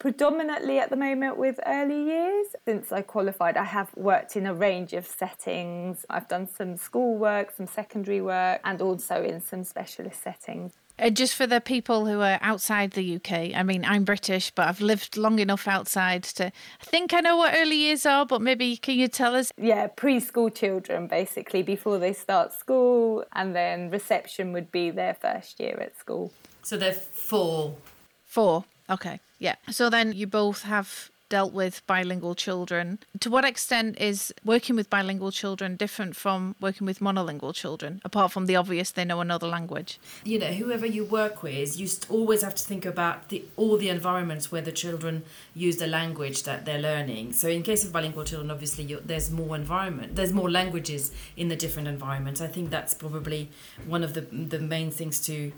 predominantly 0.00 0.78
at 0.78 0.90
the 0.90 0.96
moment 0.96 1.36
with 1.36 1.60
early 1.66 2.02
years. 2.02 2.46
Since 2.64 2.90
I 2.90 3.02
qualified, 3.02 3.56
I 3.56 3.64
have 3.64 3.94
worked 3.94 4.34
in 4.34 4.46
a 4.46 4.54
range 4.54 4.94
of 4.94 5.06
settings. 5.06 6.04
I've 6.10 6.26
done 6.26 6.48
some 6.48 6.76
school 6.76 7.16
work, 7.16 7.52
some 7.52 7.68
secondary 7.68 8.20
work, 8.20 8.60
and 8.64 8.80
also 8.80 9.22
in 9.22 9.40
some 9.40 9.62
specialist 9.62 10.22
settings. 10.22 10.72
Uh, 10.98 11.10
just 11.10 11.34
for 11.34 11.46
the 11.46 11.60
people 11.60 12.06
who 12.06 12.20
are 12.20 12.38
outside 12.42 12.92
the 12.92 13.16
UK, 13.16 13.54
I 13.54 13.62
mean, 13.62 13.84
I'm 13.84 14.04
British, 14.04 14.50
but 14.50 14.68
I've 14.68 14.80
lived 14.80 15.16
long 15.16 15.38
enough 15.38 15.68
outside 15.68 16.24
to 16.24 16.46
I 16.46 16.84
think 16.84 17.14
I 17.14 17.20
know 17.20 17.36
what 17.36 17.54
early 17.54 17.76
years 17.76 18.04
are, 18.04 18.26
but 18.26 18.42
maybe 18.42 18.76
can 18.76 18.98
you 18.98 19.08
tell 19.08 19.34
us? 19.34 19.52
Yeah, 19.56 19.86
preschool 19.88 20.54
children 20.54 21.06
basically 21.06 21.62
before 21.62 21.98
they 21.98 22.14
start 22.14 22.52
school, 22.52 23.24
and 23.34 23.54
then 23.54 23.90
reception 23.90 24.52
would 24.52 24.72
be 24.72 24.90
their 24.90 25.14
first 25.14 25.60
year 25.60 25.78
at 25.80 25.98
school. 25.98 26.32
So 26.62 26.76
they're 26.76 26.92
four. 26.92 27.76
Four, 28.24 28.64
okay. 28.88 29.20
Yeah. 29.40 29.56
So 29.70 29.90
then 29.90 30.12
you 30.12 30.28
both 30.28 30.62
have 30.62 31.10
dealt 31.30 31.52
with 31.52 31.86
bilingual 31.86 32.34
children. 32.34 32.98
To 33.20 33.30
what 33.30 33.44
extent 33.44 33.98
is 33.98 34.34
working 34.44 34.76
with 34.76 34.90
bilingual 34.90 35.30
children 35.30 35.76
different 35.76 36.16
from 36.16 36.56
working 36.60 36.86
with 36.86 36.98
monolingual 36.98 37.54
children, 37.54 38.02
apart 38.04 38.32
from 38.32 38.46
the 38.46 38.56
obvious 38.56 38.90
they 38.90 39.04
know 39.04 39.20
another 39.20 39.46
language? 39.46 39.98
You 40.24 40.40
know, 40.40 40.48
whoever 40.48 40.84
you 40.84 41.04
work 41.04 41.42
with, 41.42 41.78
you 41.78 41.88
always 42.10 42.42
have 42.42 42.54
to 42.56 42.64
think 42.64 42.84
about 42.84 43.28
the, 43.30 43.44
all 43.56 43.78
the 43.78 43.88
environments 43.88 44.52
where 44.52 44.60
the 44.60 44.72
children 44.72 45.22
use 45.54 45.76
the 45.78 45.86
language 45.86 46.42
that 46.42 46.66
they're 46.66 46.80
learning. 46.80 47.32
So, 47.32 47.48
in 47.48 47.62
case 47.62 47.84
of 47.84 47.92
bilingual 47.92 48.24
children, 48.24 48.50
obviously, 48.50 48.84
you, 48.84 49.00
there's 49.02 49.30
more 49.30 49.54
environment, 49.56 50.16
there's 50.16 50.32
more 50.32 50.50
languages 50.50 51.12
in 51.36 51.48
the 51.48 51.56
different 51.56 51.88
environments. 51.88 52.40
I 52.40 52.48
think 52.48 52.70
that's 52.70 52.92
probably 52.92 53.48
one 53.86 54.02
of 54.02 54.12
the 54.14 54.22
the 54.22 54.58
main 54.58 54.90
things 54.90 55.20
to 55.26 55.52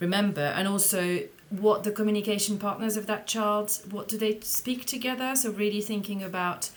remember, 0.00 0.42
and 0.56 0.66
also 0.66 1.22
what 1.60 1.84
the 1.84 1.92
communication 1.92 2.58
partners 2.58 2.96
of 2.96 3.06
that 3.06 3.26
child 3.26 3.78
what 3.90 4.08
do 4.08 4.16
they 4.16 4.40
speak 4.40 4.86
together? 4.86 5.36
So 5.36 5.50
really 5.50 5.82
thinking 5.82 6.22
about 6.22 6.70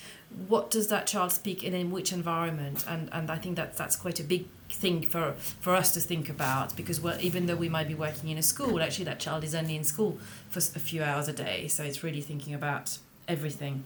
what 0.48 0.70
does 0.70 0.90
that 0.90 1.08
child 1.08 1.32
speak 1.32 1.64
in 1.64 1.74
in 1.74 1.92
which 1.92 2.12
environment? 2.12 2.84
And 2.88 3.10
and 3.14 3.32
i 3.32 3.38
think 3.38 3.56
that 3.56 3.78
that's 3.78 3.96
quite 3.96 4.20
a 4.20 4.24
big 4.24 4.46
thing 4.70 5.02
for 5.04 5.34
for 5.62 5.74
us 5.74 5.94
to 5.94 6.00
think 6.02 6.30
about 6.30 6.76
because 6.76 7.00
well, 7.00 7.18
even 7.22 7.46
though 7.46 7.56
we 7.56 7.70
might 7.70 7.88
be 7.88 7.96
working 7.96 8.30
in 8.30 8.38
a 8.38 8.44
school 8.44 8.82
actually 8.82 9.06
that 9.06 9.20
child 9.20 9.44
is 9.44 9.56
only 9.56 9.76
in 9.76 9.84
school 9.84 10.18
for 10.50 10.60
a 10.60 10.80
few 10.80 11.04
hours 11.04 11.28
a 11.30 11.34
day. 11.34 11.68
So 11.68 11.84
it's 11.84 12.04
really 12.04 12.22
thinking 12.22 12.54
about 12.54 12.98
everything. 13.28 13.86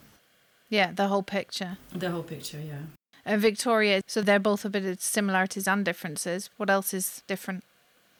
Yeah 0.70 0.92
the 0.92 1.08
whole 1.08 1.24
picture. 1.24 1.78
The 1.94 2.10
whole 2.10 2.24
picture 2.24 2.60
yeah. 2.60 2.86
And 3.26 3.40
victoria 3.40 4.02
so 4.08 4.24
they're 4.24 4.40
both 4.40 4.66
a 4.66 4.70
bit 4.70 4.86
of 4.86 5.00
similarities 5.02 5.68
and 5.68 5.86
differences. 5.86 6.50
What 6.58 6.72
else 6.72 6.96
is 6.96 7.22
different 7.28 7.64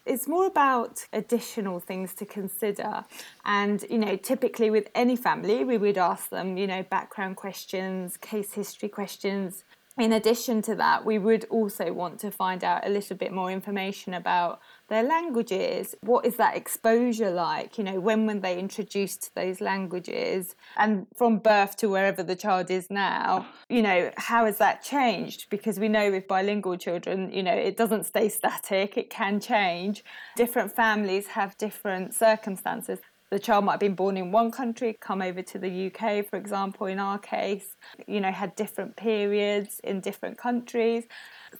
it's 0.10 0.28
more 0.28 0.48
about 0.48 1.06
additional 1.14 1.80
things 1.80 2.16
to 2.16 2.26
consider. 2.26 3.06
And, 3.46 3.86
you 3.90 4.00
know, 4.00 4.16
typically 4.16 4.72
with 4.72 4.90
any 4.96 5.16
family, 5.16 5.64
we 5.64 5.78
would 5.78 5.98
ask 5.98 6.30
them, 6.30 6.58
you 6.58 6.66
know, 6.66 6.84
background 6.84 7.36
questions, 7.36 8.18
case 8.18 8.54
history 8.54 8.90
questions. 8.90 9.64
In 9.98 10.14
addition 10.14 10.62
to 10.64 10.76
that, 10.76 11.06
we 11.06 11.20
would 11.20 11.46
also 11.50 11.94
want 11.94 12.20
to 12.22 12.32
find 12.32 12.64
out 12.64 12.88
a 12.88 12.90
little 12.90 13.18
bit 13.18 13.32
more 13.32 13.52
information 13.52 14.14
about 14.14 14.62
their 14.90 15.04
languages. 15.04 15.96
What 16.02 16.26
is 16.26 16.36
that 16.38 16.58
exposure 16.58 17.32
like? 17.32 17.78
You 17.78 17.84
know, 17.84 18.00
when 18.00 18.26
were 18.26 18.34
they 18.34 18.60
introduced 18.60 19.24
to 19.24 19.36
those 19.36 19.62
languages? 19.62 20.56
And 20.76 21.08
from 21.16 21.38
birth 21.38 21.78
to 21.78 21.90
wherever 21.90 22.24
the 22.24 22.36
child 22.36 22.70
is 22.70 22.90
now, 22.90 23.48
you 23.70 23.82
know, 23.82 24.12
how 24.18 24.46
has 24.46 24.58
that 24.58 24.84
changed? 24.84 25.50
Because 25.50 25.80
we 25.80 25.88
know 25.88 26.12
with 26.12 26.28
bilingual 26.28 26.78
children, 26.78 27.32
you 27.32 27.44
know, 27.44 27.54
it 27.54 27.78
doesn't 27.78 28.06
stay 28.06 28.30
static, 28.30 28.98
it 28.98 29.10
can 29.10 29.40
change. 29.40 30.04
Different 30.36 30.76
families 30.76 31.28
have 31.28 31.58
different 31.58 32.14
circumstances 32.14 33.00
the 33.30 33.40
child 33.40 33.66
might 33.66 33.74
have 33.74 33.80
been 33.80 33.94
born 33.94 34.18
in 34.18 34.32
one 34.32 34.50
country, 34.50 34.98
come 35.00 35.22
over 35.22 35.42
to 35.42 35.60
the 35.60 35.88
UK, 35.88 36.26
for 36.28 36.36
example, 36.36 36.88
in 36.88 37.00
our 37.00 37.20
case, 37.20 37.76
you 38.08 38.20
know, 38.20 38.32
had 38.32 38.56
different 38.56 38.96
periods 38.96 39.80
in 39.84 40.02
different 40.02 40.38
countries 40.38 41.04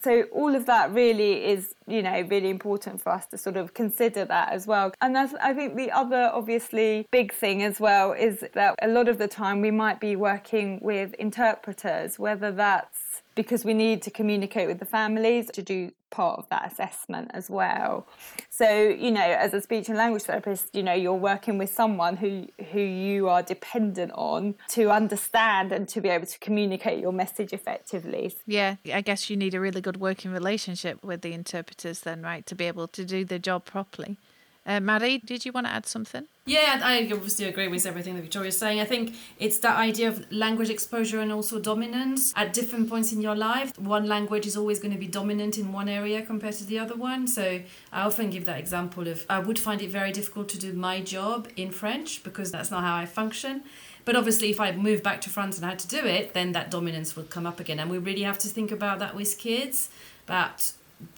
so 0.02 0.24
all 0.32 0.56
of 0.56 0.66
that 0.66 0.94
really 0.94 1.46
is 1.46 1.76
you 1.88 2.02
know 2.02 2.22
really 2.30 2.50
important 2.50 3.02
for 3.02 3.10
us 3.10 3.26
to 3.28 3.38
sort 3.38 3.58
of 3.58 3.74
consider 3.74 4.26
that 4.26 4.52
as 4.52 4.68
well. 4.68 4.92
And 5.02 5.16
that's 5.16 5.34
i 5.42 5.54
think 5.54 5.76
the 5.76 5.92
other 5.92 6.30
obviously 6.34 7.08
big 7.12 7.34
thing 7.34 7.64
as 7.64 7.80
well 7.80 8.14
is 8.14 8.46
that 8.54 8.76
a 8.82 8.88
lot 8.88 9.08
of 9.08 9.18
the 9.18 9.28
time 9.28 9.62
we 9.62 9.72
might 9.72 10.00
be 10.00 10.16
working 10.16 10.80
with 10.82 11.14
interpreters 11.16 12.20
whether 12.20 12.52
that's 12.52 13.09
because 13.40 13.64
we 13.64 13.74
need 13.74 14.02
to 14.02 14.12
communicate 14.12 14.68
with 14.68 14.80
the 14.80 14.86
families 14.86 15.50
to 15.50 15.62
do 15.62 15.94
part 16.10 16.38
of 16.40 16.50
that 16.50 16.70
assessment 16.70 17.32
as 17.34 17.50
well. 17.50 18.06
So, 18.50 18.70
you 18.70 19.12
know, 19.12 19.22
as 19.22 19.54
a 19.54 19.62
speech 19.62 19.88
and 19.88 19.98
language 19.98 20.24
therapist, 20.24 20.76
you 20.76 20.84
know, 20.84 20.92
you're 20.92 21.14
working 21.14 21.58
with 21.58 21.74
someone 21.74 22.18
who 22.18 22.48
who 22.74 22.82
you 22.82 23.30
are 23.30 23.42
dependent 23.42 24.12
on 24.14 24.56
to 24.72 24.92
understand 24.92 25.72
and 25.72 25.88
to 25.88 26.02
be 26.02 26.10
able 26.10 26.26
to 26.26 26.38
communicate 26.40 27.00
your 27.00 27.14
message 27.14 27.54
effectively. 27.54 28.36
Yeah, 28.46 28.76
I 28.94 29.00
guess 29.00 29.30
you 29.30 29.38
need 29.38 29.54
a 29.54 29.62
really 29.62 29.80
good 29.80 30.02
working 30.02 30.32
relationship 30.32 31.02
with 31.02 31.22
the 31.22 31.32
interpreters 31.32 32.02
then, 32.02 32.22
right, 32.22 32.46
to 32.46 32.56
be 32.56 32.66
able 32.66 32.90
to 32.90 33.06
do 33.06 33.24
the 33.24 33.40
job 33.40 33.64
properly. 33.64 34.18
Uh, 34.66 34.80
Marie, 34.80 35.18
did 35.20 35.46
you 35.46 35.52
want 35.52 35.66
to 35.66 35.72
add 35.72 35.86
something? 35.86 36.28
Yeah, 36.46 36.80
I 36.84 37.10
obviously 37.12 37.46
agree 37.46 37.68
with 37.68 37.86
everything 37.86 38.16
that 38.16 38.22
Victoria's 38.22 38.58
saying. 38.58 38.80
I 38.80 38.86
think 38.86 39.16
it's 39.38 39.60
that 39.60 39.78
idea 39.78 40.08
of 40.08 40.32
language 40.32 40.70
exposure 40.70 41.20
and 41.20 41.32
also 41.32 41.60
dominance 41.60 42.34
at 42.36 42.54
different 42.54 42.90
points 42.90 43.12
in 43.12 43.22
your 43.22 43.36
life. 43.36 43.78
One 43.80 44.08
language 44.08 44.46
is 44.46 44.58
always 44.58 44.80
going 44.80 44.92
to 44.92 44.98
be 44.98 45.08
dominant 45.08 45.58
in 45.58 45.72
one 45.72 45.88
area 45.88 46.22
compared 46.24 46.56
to 46.56 46.66
the 46.66 46.80
other 46.80 46.96
one. 46.96 47.28
So 47.28 47.62
I 47.92 48.02
often 48.02 48.30
give 48.30 48.46
that 48.46 48.60
example 48.60 49.08
of 49.08 49.26
I 49.30 49.40
would 49.40 49.60
find 49.60 49.82
it 49.82 49.90
very 49.90 50.12
difficult 50.12 50.50
to 50.50 50.60
do 50.60 50.74
my 50.74 51.02
job 51.02 51.48
in 51.56 51.72
French 51.72 52.24
because 52.24 52.52
that's 52.52 52.72
not 52.72 52.84
how 52.84 52.96
I 52.96 53.06
function. 53.06 53.64
But 54.06 54.16
obviously, 54.16 54.50
if 54.50 54.60
I 54.60 54.72
move 54.72 55.04
back 55.04 55.22
to 55.22 55.30
France 55.30 55.58
and 55.58 55.66
had 55.66 55.78
to 55.80 55.88
do 55.88 56.04
it, 56.06 56.34
then 56.34 56.52
that 56.54 56.72
dominance 56.72 57.16
would 57.16 57.30
come 57.30 57.46
up 57.46 57.60
again. 57.60 57.80
And 57.80 57.92
we 57.92 58.00
really 58.00 58.24
have 58.24 58.40
to 58.40 58.48
think 58.48 58.72
about 58.72 58.98
that 59.00 59.16
with 59.16 59.38
kids. 59.38 59.90
But 60.26 60.74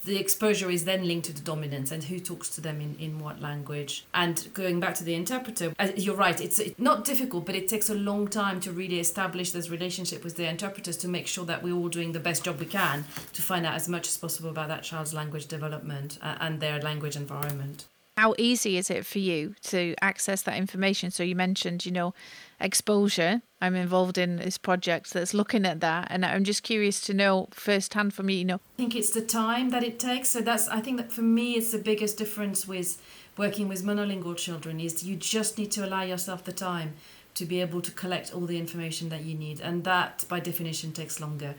the 0.05 0.17
exposure 0.17 0.69
is 0.69 0.85
then 0.85 1.07
linked 1.07 1.27
to 1.27 1.33
the 1.33 1.41
dominance 1.41 1.91
and 1.91 2.03
who 2.03 2.19
talks 2.19 2.49
to 2.49 2.61
them 2.61 2.81
in, 2.81 2.95
in 2.99 3.19
what 3.19 3.41
language. 3.41 4.05
And 4.13 4.47
going 4.53 4.79
back 4.79 4.95
to 4.95 5.03
the 5.03 5.13
interpreter, 5.13 5.73
you're 5.95 6.15
right, 6.15 6.39
it's 6.39 6.61
not 6.77 7.05
difficult, 7.05 7.45
but 7.45 7.55
it 7.55 7.67
takes 7.67 7.89
a 7.89 7.95
long 7.95 8.27
time 8.27 8.59
to 8.61 8.71
really 8.71 8.99
establish 8.99 9.51
this 9.51 9.69
relationship 9.69 10.23
with 10.23 10.37
the 10.37 10.47
interpreters 10.47 10.97
to 10.97 11.07
make 11.07 11.27
sure 11.27 11.45
that 11.45 11.63
we're 11.63 11.75
all 11.75 11.89
doing 11.89 12.11
the 12.11 12.19
best 12.19 12.43
job 12.43 12.59
we 12.59 12.65
can 12.65 13.05
to 13.33 13.41
find 13.41 13.65
out 13.65 13.75
as 13.75 13.87
much 13.87 14.07
as 14.07 14.17
possible 14.17 14.49
about 14.49 14.67
that 14.67 14.83
child's 14.83 15.13
language 15.13 15.47
development 15.47 16.17
uh, 16.21 16.35
and 16.39 16.59
their 16.59 16.79
language 16.81 17.15
environment. 17.15 17.85
How 18.17 18.35
easy 18.37 18.77
is 18.77 18.91
it 18.91 19.05
for 19.05 19.19
you 19.19 19.55
to 19.63 19.95
access 20.01 20.43
that 20.43 20.57
information? 20.57 21.11
So 21.11 21.23
you 21.23 21.35
mentioned, 21.35 21.85
you 21.85 21.91
know, 21.91 22.13
exposure. 22.61 23.41
I'm 23.59 23.75
involved 23.75 24.17
in 24.17 24.37
this 24.37 24.57
project 24.57 25.13
that's 25.13 25.33
looking 25.33 25.65
at 25.65 25.81
that, 25.81 26.07
and 26.09 26.25
I'm 26.25 26.43
just 26.43 26.63
curious 26.63 27.01
to 27.01 27.13
know 27.13 27.47
firsthand 27.51 28.13
from 28.13 28.29
you. 28.29 28.37
You 28.37 28.45
know, 28.45 28.59
I 28.77 28.77
think 28.77 28.95
it's 28.95 29.11
the 29.11 29.21
time 29.21 29.69
that 29.69 29.83
it 29.83 29.99
takes. 29.99 30.29
So 30.29 30.41
that's 30.41 30.67
I 30.67 30.81
think 30.81 30.97
that 30.97 31.11
for 31.11 31.21
me, 31.21 31.53
it's 31.53 31.71
the 31.71 31.77
biggest 31.77 32.17
difference 32.17 32.67
with 32.67 33.01
working 33.37 33.67
with 33.67 33.83
monolingual 33.83 34.35
children 34.35 34.79
is 34.79 35.03
you 35.03 35.15
just 35.15 35.57
need 35.57 35.71
to 35.71 35.85
allow 35.85 36.03
yourself 36.03 36.43
the 36.43 36.53
time 36.53 36.93
to 37.33 37.45
be 37.45 37.61
able 37.61 37.81
to 37.81 37.91
collect 37.91 38.33
all 38.33 38.45
the 38.45 38.57
information 38.57 39.09
that 39.09 39.23
you 39.23 39.35
need, 39.35 39.61
and 39.61 39.83
that 39.83 40.25
by 40.27 40.39
definition 40.39 40.91
takes 40.91 41.19
longer. 41.19 41.55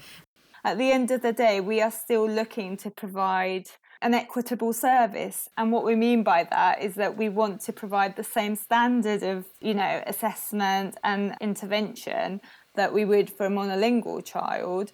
At 0.64 0.78
the 0.78 0.92
end 0.92 1.10
of 1.10 1.22
the 1.22 1.32
day, 1.32 1.60
we 1.60 1.80
are 1.80 1.90
still 1.90 2.28
looking 2.28 2.76
to 2.78 2.90
provide 2.90 3.68
an 4.02 4.14
equitable 4.14 4.72
service. 4.72 5.48
And 5.56 5.72
what 5.72 5.84
we 5.84 5.94
mean 5.94 6.22
by 6.22 6.44
that 6.50 6.82
is 6.82 6.94
that 6.96 7.16
we 7.16 7.28
want 7.28 7.60
to 7.62 7.72
provide 7.72 8.16
the 8.16 8.24
same 8.24 8.56
standard 8.56 9.22
of, 9.22 9.46
you 9.60 9.74
know, 9.74 10.02
assessment 10.06 10.96
and 11.02 11.36
intervention 11.40 12.40
that 12.74 12.92
we 12.92 13.04
would 13.04 13.30
for 13.30 13.46
a 13.46 13.50
monolingual 13.50 14.24
child. 14.24 14.92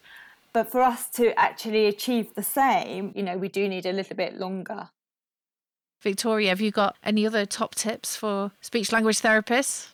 But 0.53 0.71
for 0.71 0.83
us 0.83 1.09
to 1.11 1.39
actually 1.39 1.87
achieve 1.87 2.35
the 2.35 2.43
same, 2.43 3.13
you 3.15 3.23
know, 3.23 3.37
we 3.37 3.49
do 3.49 3.69
need 3.69 3.87
a 3.87 3.93
little 3.93 4.17
bit 4.17 4.39
longer. 4.39 4.91
Victoria, 6.01 6.51
have 6.51 6.61
you 6.61 6.71
got 6.71 6.97
any 7.03 7.27
other 7.27 7.45
top 7.45 7.75
tips 7.75 8.15
for 8.15 8.53
speech 8.61 8.93
language 8.93 9.21
therapists? 9.21 9.93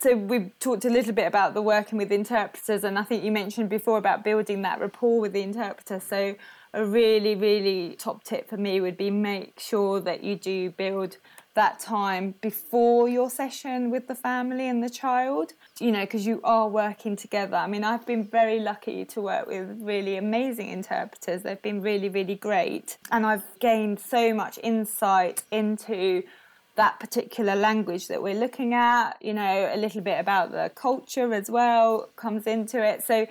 So 0.00 0.16
we've 0.16 0.50
talked 0.58 0.84
a 0.84 0.90
little 0.90 1.12
bit 1.12 1.26
about 1.26 1.54
the 1.54 1.62
working 1.62 1.96
with 1.96 2.10
interpreters, 2.10 2.82
and 2.82 2.98
I 2.98 3.04
think 3.04 3.22
you 3.22 3.30
mentioned 3.30 3.68
before 3.68 3.98
about 3.98 4.24
building 4.24 4.62
that 4.62 4.80
rapport 4.80 5.20
with 5.20 5.32
the 5.32 5.42
interpreter. 5.42 6.00
So 6.00 6.34
a 6.74 6.84
really, 6.84 7.34
really 7.34 7.96
top 7.96 8.24
tip 8.24 8.48
for 8.48 8.56
me 8.56 8.80
would 8.80 8.96
be 8.96 9.10
make 9.10 9.60
sure 9.60 10.00
that 10.00 10.24
you 10.24 10.36
do 10.36 10.70
build 10.70 11.18
that 11.54 11.78
time 11.78 12.34
before 12.40 13.08
your 13.08 13.28
session 13.28 13.90
with 13.90 14.08
the 14.08 14.14
family 14.14 14.66
and 14.66 14.82
the 14.82 14.88
child, 14.88 15.52
you 15.78 15.92
know, 15.92 16.00
because 16.00 16.26
you 16.26 16.40
are 16.44 16.66
working 16.68 17.14
together. 17.14 17.56
I 17.56 17.66
mean, 17.66 17.84
I've 17.84 18.06
been 18.06 18.24
very 18.24 18.58
lucky 18.58 19.04
to 19.06 19.20
work 19.20 19.46
with 19.46 19.78
really 19.82 20.16
amazing 20.16 20.68
interpreters. 20.68 21.42
They've 21.42 21.60
been 21.60 21.82
really, 21.82 22.08
really 22.08 22.36
great. 22.36 22.96
And 23.10 23.26
I've 23.26 23.44
gained 23.58 24.00
so 24.00 24.32
much 24.32 24.58
insight 24.62 25.42
into 25.50 26.22
that 26.76 26.98
particular 26.98 27.54
language 27.54 28.08
that 28.08 28.22
we're 28.22 28.34
looking 28.34 28.72
at, 28.72 29.18
you 29.20 29.34
know, 29.34 29.70
a 29.74 29.76
little 29.76 30.00
bit 30.00 30.18
about 30.18 30.52
the 30.52 30.70
culture 30.74 31.34
as 31.34 31.50
well 31.50 32.08
comes 32.16 32.46
into 32.46 32.82
it. 32.82 33.02
So 33.02 33.26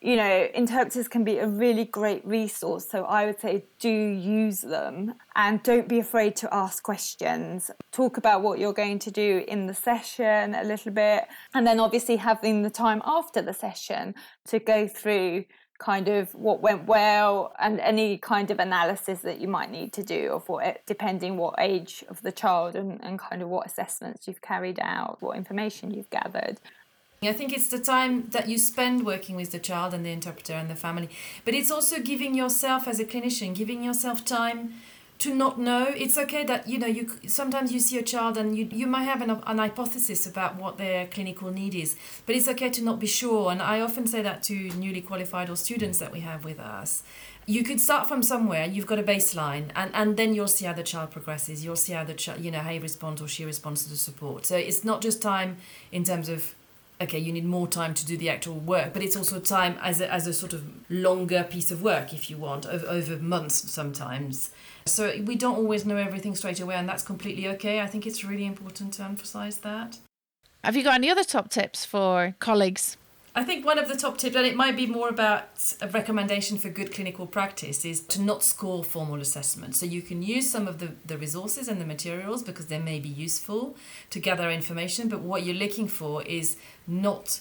you 0.00 0.14
know, 0.14 0.48
interpreters 0.54 1.08
can 1.08 1.24
be 1.24 1.38
a 1.38 1.46
really 1.46 1.84
great 1.84 2.24
resource. 2.24 2.88
So 2.88 3.04
I 3.04 3.26
would 3.26 3.40
say 3.40 3.64
do 3.80 3.88
use 3.90 4.60
them 4.60 5.14
and 5.34 5.60
don't 5.62 5.88
be 5.88 5.98
afraid 5.98 6.36
to 6.36 6.54
ask 6.54 6.82
questions. 6.84 7.70
Talk 7.90 8.16
about 8.16 8.42
what 8.42 8.60
you're 8.60 8.72
going 8.72 9.00
to 9.00 9.10
do 9.10 9.44
in 9.48 9.66
the 9.66 9.74
session 9.74 10.54
a 10.54 10.62
little 10.62 10.92
bit. 10.92 11.26
And 11.52 11.66
then 11.66 11.80
obviously 11.80 12.16
having 12.16 12.62
the 12.62 12.70
time 12.70 13.02
after 13.04 13.42
the 13.42 13.52
session 13.52 14.14
to 14.46 14.60
go 14.60 14.86
through 14.86 15.46
kind 15.78 16.08
of 16.08 16.34
what 16.34 16.60
went 16.60 16.86
well 16.86 17.52
and 17.60 17.78
any 17.80 18.18
kind 18.18 18.50
of 18.50 18.58
analysis 18.58 19.20
that 19.20 19.40
you 19.40 19.46
might 19.46 19.70
need 19.70 19.92
to 19.92 20.02
do 20.02 20.32
of 20.32 20.48
what 20.48 20.84
depending 20.86 21.36
what 21.36 21.54
age 21.58 22.04
of 22.08 22.20
the 22.22 22.32
child 22.32 22.74
and, 22.74 23.02
and 23.02 23.18
kind 23.18 23.42
of 23.42 23.48
what 23.48 23.64
assessments 23.64 24.26
you've 24.26 24.42
carried 24.42 24.80
out 24.82 25.18
what 25.20 25.36
information 25.36 25.92
you've 25.92 26.10
gathered 26.10 26.58
I 27.20 27.32
think 27.32 27.52
it's 27.52 27.66
the 27.66 27.80
time 27.80 28.28
that 28.30 28.48
you 28.48 28.58
spend 28.58 29.04
working 29.04 29.34
with 29.34 29.50
the 29.50 29.58
child 29.58 29.92
and 29.92 30.06
the 30.06 30.10
interpreter 30.10 30.52
and 30.52 30.70
the 30.70 30.76
family, 30.76 31.08
but 31.44 31.52
it's 31.52 31.68
also 31.68 31.98
giving 31.98 32.32
yourself 32.32 32.86
as 32.86 33.00
a 33.00 33.04
clinician, 33.04 33.56
giving 33.56 33.82
yourself 33.82 34.24
time 34.24 34.74
to 35.18 35.34
not 35.34 35.58
know. 35.58 35.92
It's 35.96 36.16
okay 36.16 36.44
that 36.44 36.68
you 36.68 36.78
know 36.78 36.86
you 36.86 37.10
sometimes 37.26 37.72
you 37.72 37.80
see 37.80 37.98
a 37.98 38.04
child 38.04 38.38
and 38.38 38.56
you 38.56 38.68
you 38.70 38.86
might 38.86 39.02
have 39.02 39.20
an, 39.20 39.30
an 39.30 39.58
hypothesis 39.58 40.28
about 40.28 40.54
what 40.56 40.78
their 40.78 41.06
clinical 41.06 41.50
need 41.50 41.74
is, 41.74 41.96
but 42.24 42.36
it's 42.36 42.46
okay 42.46 42.70
to 42.70 42.84
not 42.84 43.00
be 43.00 43.08
sure. 43.08 43.50
And 43.50 43.60
I 43.60 43.80
often 43.80 44.06
say 44.06 44.22
that 44.22 44.44
to 44.44 44.54
newly 44.54 45.00
qualified 45.00 45.50
or 45.50 45.56
students 45.56 45.98
that 45.98 46.12
we 46.12 46.20
have 46.20 46.44
with 46.44 46.60
us. 46.60 47.02
You 47.46 47.64
could 47.64 47.80
start 47.80 48.06
from 48.06 48.22
somewhere. 48.22 48.66
You've 48.66 48.86
got 48.86 48.98
a 49.00 49.02
baseline, 49.02 49.70
and, 49.74 49.90
and 49.94 50.16
then 50.16 50.34
you'll 50.34 50.48
see 50.48 50.66
how 50.66 50.74
the 50.74 50.82
child 50.82 51.10
progresses. 51.10 51.64
You'll 51.64 51.76
see 51.76 51.94
how 51.94 52.04
the 52.04 52.14
child, 52.14 52.42
you 52.42 52.50
know, 52.52 52.60
how 52.60 52.70
he 52.70 52.78
responds 52.78 53.22
or 53.22 53.26
she 53.26 53.44
responds 53.44 53.84
to 53.84 53.90
the 53.90 53.96
support. 53.96 54.46
So 54.46 54.56
it's 54.56 54.84
not 54.84 55.00
just 55.00 55.20
time 55.22 55.56
in 55.90 56.04
terms 56.04 56.28
of 56.28 56.54
okay, 57.00 57.18
you 57.18 57.32
need 57.32 57.44
more 57.44 57.66
time 57.66 57.94
to 57.94 58.04
do 58.04 58.16
the 58.16 58.28
actual 58.28 58.54
work, 58.54 58.92
but 58.92 59.02
it's 59.02 59.16
also 59.16 59.38
time 59.38 59.78
as 59.82 60.00
a, 60.00 60.12
as 60.12 60.26
a 60.26 60.32
sort 60.32 60.52
of 60.52 60.64
longer 60.90 61.44
piece 61.48 61.70
of 61.70 61.82
work, 61.82 62.12
if 62.12 62.28
you 62.28 62.36
want, 62.36 62.66
over, 62.66 62.86
over 62.86 63.16
months 63.18 63.70
sometimes. 63.70 64.50
So 64.84 65.20
we 65.24 65.36
don't 65.36 65.56
always 65.56 65.86
know 65.86 65.96
everything 65.96 66.34
straight 66.34 66.60
away, 66.60 66.74
and 66.74 66.88
that's 66.88 67.02
completely 67.02 67.46
okay. 67.48 67.80
I 67.80 67.86
think 67.86 68.06
it's 68.06 68.24
really 68.24 68.46
important 68.46 68.94
to 68.94 69.02
emphasize 69.02 69.58
that. 69.58 69.98
Have 70.64 70.76
you 70.76 70.82
got 70.82 70.94
any 70.94 71.10
other 71.10 71.24
top 71.24 71.50
tips 71.50 71.84
for 71.84 72.34
colleagues? 72.40 72.96
I 73.34 73.44
think 73.44 73.64
one 73.64 73.78
of 73.78 73.88
the 73.88 73.96
top 73.96 74.18
tips, 74.18 74.36
and 74.36 74.46
it 74.46 74.56
might 74.56 74.76
be 74.76 74.86
more 74.86 75.08
about 75.08 75.48
a 75.80 75.88
recommendation 75.88 76.58
for 76.58 76.70
good 76.70 76.92
clinical 76.92 77.26
practice, 77.26 77.84
is 77.84 78.00
to 78.00 78.20
not 78.20 78.42
score 78.42 78.82
formal 78.82 79.20
assessment. 79.20 79.76
So 79.76 79.86
you 79.86 80.02
can 80.02 80.22
use 80.22 80.50
some 80.50 80.66
of 80.66 80.78
the, 80.78 80.94
the 81.06 81.18
resources 81.18 81.68
and 81.68 81.80
the 81.80 81.86
materials 81.86 82.42
because 82.42 82.66
they 82.66 82.78
may 82.78 82.98
be 82.98 83.08
useful 83.08 83.76
to 84.10 84.18
gather 84.18 84.50
information, 84.50 85.08
but 85.08 85.20
what 85.20 85.44
you're 85.44 85.54
looking 85.54 85.88
for 85.88 86.22
is 86.22 86.56
not 86.86 87.40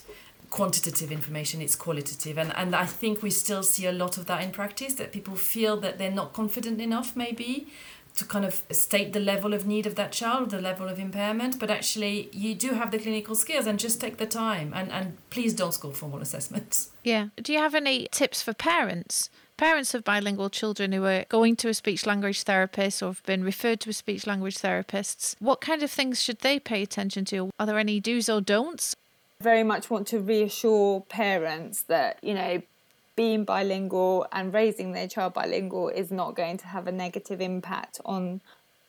quantitative 0.50 1.12
information 1.12 1.62
it's 1.62 1.76
qualitative 1.76 2.38
and 2.38 2.56
and 2.56 2.74
I 2.74 2.86
think 2.86 3.22
we 3.22 3.30
still 3.30 3.64
see 3.64 3.86
a 3.86 3.92
lot 3.92 4.18
of 4.18 4.28
that 4.28 4.42
in 4.42 4.52
practice 4.52 4.94
that 4.94 5.12
people 5.12 5.36
feel 5.36 5.76
that 5.82 5.98
they're 5.98 6.10
not 6.10 6.32
confident 6.32 6.80
enough 6.80 7.18
maybe 7.18 7.68
to 8.18 8.26
kind 8.26 8.44
of 8.44 8.64
state 8.72 9.14
the 9.14 9.20
level 9.20 9.54
of 9.54 9.66
need 9.66 9.86
of 9.86 9.96
that 9.96 10.12
child, 10.12 10.50
the 10.50 10.60
level 10.60 10.90
of 10.90 11.00
impairment, 11.00 11.60
but 11.60 11.70
actually 11.70 12.30
you 12.34 12.56
do 12.56 12.74
have 12.74 12.92
the 12.92 12.98
clinical 12.98 13.36
skills 13.36 13.68
and 13.68 13.80
just 13.80 14.02
take 14.02 14.18
the 14.18 14.26
time 14.26 14.74
and, 14.76 14.92
and 14.92 15.18
please 15.30 15.54
don't 15.54 15.74
score 15.74 15.94
formal 15.94 16.20
assessments. 16.20 16.92
Yeah. 17.08 17.30
Do 17.42 17.54
you 17.54 17.60
have 17.60 17.74
any 17.74 18.10
tips 18.12 18.42
for 18.42 18.54
parents? 18.54 19.30
Parents 19.56 19.94
of 19.94 20.04
bilingual 20.04 20.50
children 20.50 20.92
who 20.92 21.06
are 21.06 21.24
going 21.30 21.56
to 21.58 21.70
a 21.70 21.74
speech 21.74 22.06
language 22.06 22.44
therapist 22.44 23.02
or 23.02 23.08
have 23.08 23.24
been 23.24 23.46
referred 23.46 23.80
to 23.82 23.92
a 23.92 23.94
speech 23.94 24.28
language 24.28 24.58
therapist, 24.58 25.38
what 25.40 25.62
kind 25.62 25.84
of 25.84 25.90
things 25.90 26.22
should 26.22 26.40
they 26.40 26.60
pay 26.60 26.84
attention 26.84 27.24
to? 27.26 27.50
Are 27.58 27.66
there 27.66 27.80
any 27.80 28.02
do's 28.02 28.28
or 28.28 28.42
don'ts? 28.42 28.94
Very 29.40 29.64
much 29.64 29.90
want 29.90 30.06
to 30.08 30.20
reassure 30.20 31.00
parents 31.00 31.84
that, 31.84 32.20
you 32.22 32.34
know, 32.34 32.62
being 33.18 33.44
bilingual 33.44 34.28
and 34.32 34.54
raising 34.54 34.94
their 34.94 35.08
child 35.08 35.34
bilingual 35.34 35.90
is 35.90 36.12
not 36.12 36.36
going 36.36 36.56
to 36.56 36.68
have 36.68 36.88
a 36.88 36.92
negative 36.92 37.42
impact 37.42 38.00
on 38.06 38.40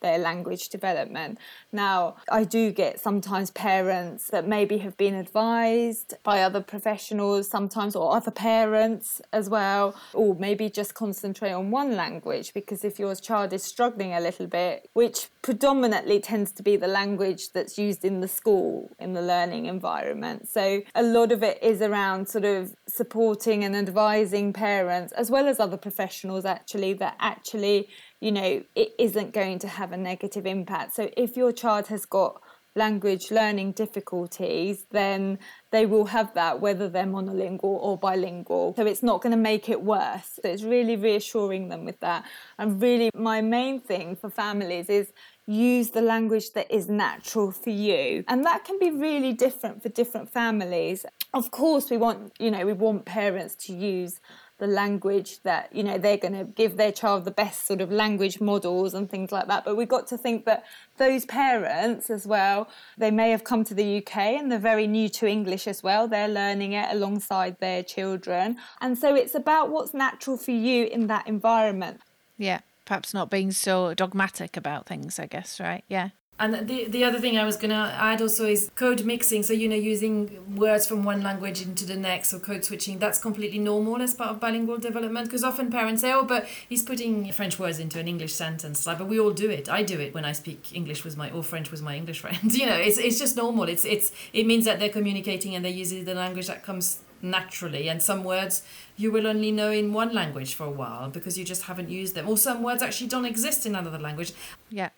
their 0.01 0.17
language 0.17 0.69
development. 0.69 1.37
Now, 1.71 2.15
I 2.31 2.43
do 2.43 2.71
get 2.71 2.99
sometimes 2.99 3.51
parents 3.51 4.27
that 4.27 4.47
maybe 4.47 4.79
have 4.79 4.97
been 4.97 5.15
advised 5.15 6.13
by 6.23 6.41
other 6.41 6.61
professionals, 6.61 7.49
sometimes, 7.49 7.95
or 7.95 8.15
other 8.15 8.31
parents 8.31 9.21
as 9.33 9.49
well, 9.49 9.95
or 10.13 10.35
maybe 10.35 10.69
just 10.69 10.93
concentrate 10.93 11.51
on 11.51 11.71
one 11.71 11.95
language 11.95 12.53
because 12.53 12.83
if 12.83 12.99
your 12.99 13.15
child 13.15 13.53
is 13.53 13.63
struggling 13.63 14.13
a 14.13 14.19
little 14.19 14.47
bit, 14.47 14.89
which 14.93 15.29
predominantly 15.41 16.19
tends 16.19 16.51
to 16.51 16.63
be 16.63 16.75
the 16.75 16.87
language 16.87 17.51
that's 17.51 17.77
used 17.77 18.03
in 18.05 18.21
the 18.21 18.27
school, 18.27 18.91
in 18.99 19.13
the 19.13 19.21
learning 19.21 19.65
environment. 19.65 20.47
So, 20.47 20.81
a 20.95 21.03
lot 21.03 21.31
of 21.31 21.43
it 21.43 21.61
is 21.61 21.81
around 21.81 22.27
sort 22.27 22.45
of 22.45 22.75
supporting 22.87 23.63
and 23.63 23.75
advising 23.75 24.53
parents, 24.53 25.11
as 25.13 25.29
well 25.31 25.47
as 25.47 25.59
other 25.59 25.77
professionals 25.77 26.45
actually, 26.45 26.93
that 26.93 27.15
actually 27.19 27.89
you 28.21 28.31
know, 28.31 28.63
it 28.75 28.93
isn't 28.99 29.33
going 29.33 29.59
to 29.59 29.67
have 29.67 29.91
a 29.91 29.97
negative 29.97 30.45
impact. 30.45 30.95
So 30.95 31.09
if 31.15 31.37
your 31.37 31.51
child 31.51 31.87
has 31.87 32.05
got 32.05 32.41
language 32.75 33.31
learning 33.31 33.71
difficulties, 33.73 34.85
then 34.91 35.39
they 35.71 35.85
will 35.85 36.05
have 36.05 36.33
that 36.35 36.61
whether 36.61 36.87
they're 36.87 37.05
monolingual 37.05 37.63
or 37.63 37.97
bilingual. 37.97 38.73
So 38.75 38.85
it's 38.85 39.03
not 39.03 39.21
going 39.21 39.31
to 39.31 39.37
make 39.37 39.69
it 39.69 39.81
worse. 39.81 40.39
So 40.41 40.49
it's 40.49 40.63
really 40.63 40.95
reassuring 40.95 41.69
them 41.69 41.85
with 41.85 41.99
that. 42.01 42.25
And 42.57 42.81
really, 42.81 43.09
my 43.15 43.41
main 43.41 43.79
thing 43.79 44.15
for 44.15 44.29
families 44.29 44.89
is 44.89 45.11
use 45.47 45.89
the 45.89 46.01
language 46.01 46.53
that 46.53 46.71
is 46.71 46.87
natural 46.87 47.51
for 47.51 47.71
you. 47.71 48.23
And 48.27 48.45
that 48.45 48.65
can 48.65 48.77
be 48.79 48.91
really 48.91 49.33
different 49.33 49.81
for 49.81 49.89
different 49.89 50.31
families. 50.31 51.05
Of 51.33 51.49
course, 51.51 51.89
we 51.89 51.97
want, 51.97 52.33
you 52.39 52.51
know, 52.51 52.65
we 52.65 52.73
want 52.73 53.05
parents 53.05 53.55
to 53.65 53.73
use 53.73 54.19
the 54.59 54.67
language 54.67 55.41
that 55.43 55.73
you 55.73 55.83
know 55.83 55.97
they're 55.97 56.17
going 56.17 56.33
to 56.33 56.43
give 56.43 56.77
their 56.77 56.91
child 56.91 57.25
the 57.25 57.31
best 57.31 57.65
sort 57.65 57.81
of 57.81 57.91
language 57.91 58.39
models 58.39 58.93
and 58.93 59.09
things 59.09 59.31
like 59.31 59.47
that. 59.47 59.65
But 59.65 59.75
we've 59.75 59.87
got 59.87 60.07
to 60.07 60.17
think 60.17 60.45
that 60.45 60.65
those 60.97 61.25
parents 61.25 62.09
as 62.09 62.27
well 62.27 62.69
they 62.97 63.11
may 63.11 63.31
have 63.31 63.43
come 63.43 63.63
to 63.65 63.73
the 63.73 63.97
UK 63.97 64.17
and 64.17 64.51
they're 64.51 64.59
very 64.59 64.87
new 64.87 65.09
to 65.09 65.27
English 65.27 65.67
as 65.67 65.81
well. 65.81 66.07
They're 66.07 66.27
learning 66.27 66.73
it 66.73 66.87
alongside 66.91 67.59
their 67.59 67.83
children. 67.83 68.57
And 68.81 68.97
so 68.97 69.15
it's 69.15 69.35
about 69.35 69.69
what's 69.69 69.93
natural 69.93 70.37
for 70.37 70.51
you 70.51 70.85
in 70.85 71.07
that 71.07 71.27
environment. 71.27 72.01
Yeah 72.37 72.61
perhaps 72.89 73.13
not 73.13 73.29
being 73.29 73.51
so 73.51 73.93
dogmatic 73.93 74.57
about 74.57 74.87
things 74.87 75.19
i 75.19 75.27
guess 75.27 75.59
right? 75.59 75.83
Yeah 75.87 76.09
and 76.39 76.69
the, 76.69 76.85
the 76.85 77.03
other 77.03 77.19
thing 77.19 77.37
I 77.37 77.43
was 77.43 77.57
going 77.57 77.71
to 77.71 77.75
add 77.75 78.21
also 78.21 78.45
is 78.45 78.71
code 78.75 79.03
mixing. 79.03 79.43
So, 79.43 79.51
you 79.51 79.67
know, 79.67 79.75
using 79.75 80.55
words 80.55 80.87
from 80.87 81.03
one 81.03 81.21
language 81.21 81.61
into 81.61 81.85
the 81.85 81.97
next 81.97 82.33
or 82.33 82.39
code 82.39 82.63
switching, 82.63 82.97
that's 82.97 83.19
completely 83.19 83.59
normal 83.59 84.01
as 84.01 84.15
part 84.15 84.31
of 84.31 84.39
bilingual 84.39 84.77
development. 84.77 85.27
Because 85.27 85.43
often 85.43 85.69
parents 85.69 86.01
say, 86.01 86.13
oh, 86.13 86.23
but 86.23 86.45
he's 86.69 86.81
putting 86.81 87.29
French 87.33 87.59
words 87.59 87.77
into 87.77 87.99
an 87.99 88.07
English 88.07 88.31
sentence. 88.31 88.87
Like, 88.87 88.99
but 88.99 89.07
we 89.07 89.19
all 89.19 89.31
do 89.31 89.49
it. 89.49 89.67
I 89.67 89.83
do 89.83 89.99
it 89.99 90.13
when 90.13 90.23
I 90.23 90.31
speak 90.31 90.73
English 90.73 91.03
with 91.03 91.17
my, 91.17 91.29
or 91.29 91.43
French 91.43 91.71
with 91.71 91.81
my 91.81 91.97
English 91.97 92.19
friends. 92.21 92.57
you 92.57 92.65
know, 92.65 92.77
it's, 92.77 92.97
it's 92.97 93.19
just 93.19 93.35
normal. 93.35 93.67
It's, 93.67 93.83
it's, 93.83 94.13
it 94.31 94.47
means 94.47 94.63
that 94.63 94.79
they're 94.79 94.87
communicating 94.87 95.55
and 95.55 95.65
they're 95.65 95.71
using 95.71 96.05
the 96.05 96.15
language 96.15 96.47
that 96.47 96.63
comes 96.63 97.01
naturally. 97.21 97.89
And 97.89 98.01
some 98.01 98.23
words 98.23 98.63
you 98.95 99.11
will 99.11 99.27
only 99.27 99.51
know 99.51 99.71
in 99.71 99.91
one 99.91 100.13
language 100.13 100.53
for 100.53 100.65
a 100.65 100.71
while 100.71 101.09
because 101.09 101.37
you 101.37 101.43
just 101.43 101.63
haven't 101.63 101.89
used 101.89 102.15
them. 102.15 102.29
Or 102.29 102.37
some 102.37 102.63
words 102.63 102.81
actually 102.81 103.07
don't 103.07 103.25
exist 103.25 103.65
in 103.65 103.75
another 103.75 103.99
language. 103.99 104.31
Yeah. 104.69 104.89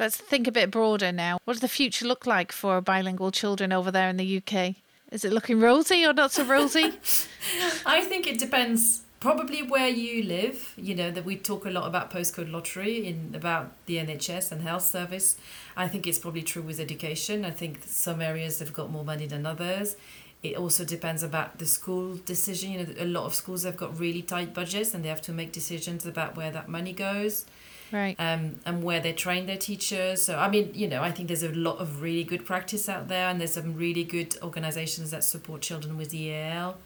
Let's 0.00 0.16
think 0.16 0.48
a 0.48 0.52
bit 0.52 0.70
broader 0.70 1.12
now. 1.12 1.40
What 1.44 1.52
does 1.52 1.60
the 1.60 1.68
future 1.68 2.06
look 2.06 2.26
like 2.26 2.52
for 2.52 2.80
bilingual 2.80 3.30
children 3.30 3.70
over 3.70 3.90
there 3.90 4.08
in 4.08 4.16
the 4.16 4.38
UK? 4.38 4.76
Is 5.12 5.26
it 5.26 5.32
looking 5.32 5.60
rosy 5.60 6.06
or 6.06 6.14
not 6.14 6.32
so 6.32 6.42
rosy? 6.42 6.84
I 7.84 8.00
think 8.00 8.26
it 8.26 8.38
depends 8.38 9.02
probably 9.20 9.62
where 9.62 9.88
you 9.88 10.22
live 10.22 10.72
you 10.78 10.94
know 10.94 11.10
that 11.10 11.26
we 11.26 11.36
talk 11.36 11.66
a 11.66 11.70
lot 11.70 11.86
about 11.86 12.10
postcode 12.10 12.50
lottery 12.50 13.06
in 13.06 13.34
about 13.34 13.70
the 13.84 13.96
nhs 13.96 14.50
and 14.50 14.62
health 14.62 14.82
service 14.82 15.36
i 15.76 15.86
think 15.86 16.06
it's 16.06 16.18
probably 16.18 16.40
true 16.40 16.62
with 16.62 16.80
education 16.80 17.44
i 17.44 17.50
think 17.50 17.82
some 17.84 18.22
areas 18.22 18.60
have 18.60 18.72
got 18.72 18.90
more 18.90 19.04
money 19.04 19.26
than 19.26 19.44
others 19.44 19.94
it 20.42 20.56
also 20.56 20.84
depends 20.84 21.22
about 21.22 21.58
the 21.58 21.66
school 21.66 22.16
decision. 22.24 22.72
You 22.72 22.86
know, 22.86 22.94
a 22.98 23.04
lot 23.04 23.24
of 23.24 23.34
schools 23.34 23.64
have 23.64 23.76
got 23.76 23.98
really 24.00 24.22
tight 24.22 24.54
budgets 24.54 24.94
and 24.94 25.04
they 25.04 25.08
have 25.08 25.20
to 25.22 25.32
make 25.32 25.52
decisions 25.52 26.06
about 26.06 26.34
where 26.34 26.50
that 26.50 26.68
money 26.68 26.94
goes. 26.94 27.44
Right. 27.92 28.14
Um, 28.18 28.60
and 28.64 28.82
where 28.82 29.00
they 29.00 29.12
train 29.12 29.46
their 29.46 29.56
teachers. 29.56 30.22
So, 30.22 30.38
I 30.38 30.48
mean, 30.48 30.70
you 30.74 30.86
know, 30.86 31.02
I 31.02 31.10
think 31.10 31.28
there's 31.28 31.42
a 31.42 31.50
lot 31.50 31.78
of 31.78 32.02
really 32.02 32.24
good 32.24 32.44
practice 32.44 32.88
out 32.88 33.08
there, 33.08 33.28
and 33.28 33.40
there's 33.40 33.54
some 33.54 33.74
really 33.74 34.04
good 34.04 34.36
organizations 34.42 35.10
that 35.10 35.24
support 35.24 35.60
children 35.60 35.96
with 35.96 36.14
EAL 36.14 36.76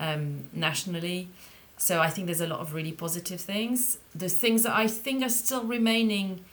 um, 0.00 0.44
nationally. 0.52 1.28
So, 1.76 2.00
I 2.00 2.08
think 2.08 2.26
there's 2.26 2.40
a 2.40 2.46
lot 2.46 2.60
of 2.60 2.72
really 2.72 2.92
positive 2.92 3.40
things. 3.40 3.98
The 4.14 4.28
things 4.28 4.62
that 4.62 4.74
I 4.74 4.86
think 4.86 5.22
are 5.22 5.28
still 5.28 5.64
remaining 5.64 6.44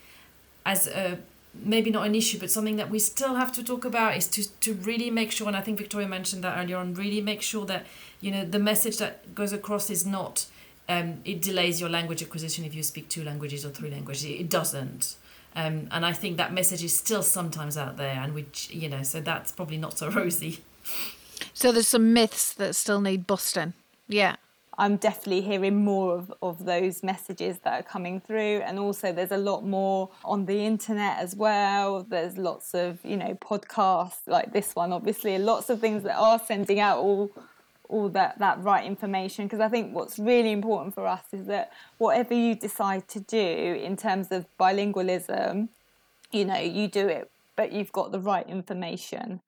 as 0.66 0.88
a 0.88 1.20
maybe 1.54 1.92
not 1.92 2.06
an 2.06 2.16
issue, 2.16 2.40
but 2.40 2.50
something 2.50 2.78
that 2.78 2.90
we 2.90 3.00
still 3.00 3.36
have 3.36 3.52
to 3.52 3.64
talk 3.64 3.86
about 3.86 4.18
is 4.18 4.28
to, 4.28 4.60
to 4.60 4.74
really 4.74 5.12
make 5.12 5.32
sure, 5.32 5.48
and 5.48 5.56
I 5.56 5.62
think 5.62 5.78
Victoria 5.78 6.08
mentioned 6.08 6.44
that 6.44 6.58
earlier 6.58 6.78
on, 6.78 6.96
really 6.96 7.22
make 7.22 7.42
sure 7.42 7.66
that, 7.68 7.86
you 8.22 8.32
know, 8.32 8.44
the 8.44 8.60
message 8.60 8.98
that 8.98 9.36
goes 9.36 9.54
across 9.54 9.90
is 9.90 10.06
not 10.06 10.48
um, 10.90 11.22
it 11.26 11.42
delays 11.42 11.80
your 11.80 11.90
language 11.90 12.22
acquisition 12.22 12.66
if 12.66 12.76
you 12.76 12.84
speak 12.84 13.10
two 13.10 13.24
languages 13.24 13.66
or 13.66 13.70
three 13.70 13.90
languages. 13.90 14.26
It 14.26 14.50
doesn't. 14.50 15.16
Um, 15.56 15.88
and 15.92 16.06
I 16.06 16.14
think 16.14 16.38
that 16.38 16.54
message 16.54 16.84
is 16.84 16.96
still 16.96 17.22
sometimes 17.22 17.78
out 17.78 17.98
there, 17.98 18.20
and 18.22 18.34
which, 18.34 18.70
you 18.72 18.90
know, 18.90 19.04
so 19.04 19.22
that's 19.22 19.52
probably 19.52 19.78
not 19.78 19.98
so 19.98 20.10
rosy. 20.12 20.60
So 21.54 21.72
there's 21.72 21.88
some 21.88 22.14
myths 22.14 22.54
that 22.56 22.76
still 22.76 23.02
need 23.02 23.28
busting. 23.28 23.74
Yeah. 24.08 24.36
I'm 24.76 24.98
definitely 24.98 25.42
hearing 25.42 25.86
more 25.86 26.16
of, 26.16 26.34
of 26.42 26.66
those 26.66 27.04
messages 27.04 27.60
that 27.60 27.80
are 27.80 27.84
coming 27.84 28.20
through. 28.20 28.62
And 28.66 28.80
also, 28.80 29.14
there's 29.14 29.32
a 29.32 29.38
lot 29.38 29.64
more 29.64 30.10
on 30.26 30.48
the 30.48 30.66
internet 30.66 31.20
as 31.20 31.36
well. 31.36 32.04
There's 32.04 32.40
lots 32.40 32.74
of, 32.74 32.98
you 33.04 33.16
know, 33.16 33.36
podcasts 33.36 34.26
like 34.26 34.52
this 34.52 34.74
one, 34.76 34.92
obviously, 34.92 35.38
lots 35.38 35.70
of 35.70 35.80
things 35.80 36.02
that 36.04 36.18
are 36.18 36.40
sending 36.40 36.80
out 36.80 36.98
all 36.98 37.32
all 37.90 38.10
that 38.10 38.38
that 38.40 38.62
right 38.64 38.86
information 38.86 39.46
because 39.46 39.60
i 39.60 39.68
think 39.68 39.94
what's 39.94 40.18
really 40.18 40.52
important 40.52 40.94
for 40.94 41.06
us 41.06 41.26
is 41.34 41.46
that 41.48 41.72
whatever 41.98 42.34
you 42.34 42.56
decide 42.56 43.08
to 43.08 43.20
do 43.20 43.38
in 43.38 43.96
terms 43.98 44.28
of 44.32 44.46
bilingualism 44.60 45.68
you 46.32 46.46
know 46.46 46.58
you 46.58 46.88
do 46.88 47.08
it 47.08 47.30
but 47.56 47.72
you've 47.72 47.92
got 47.92 48.12
the 48.12 48.20
right 48.20 48.48
information 48.48 49.42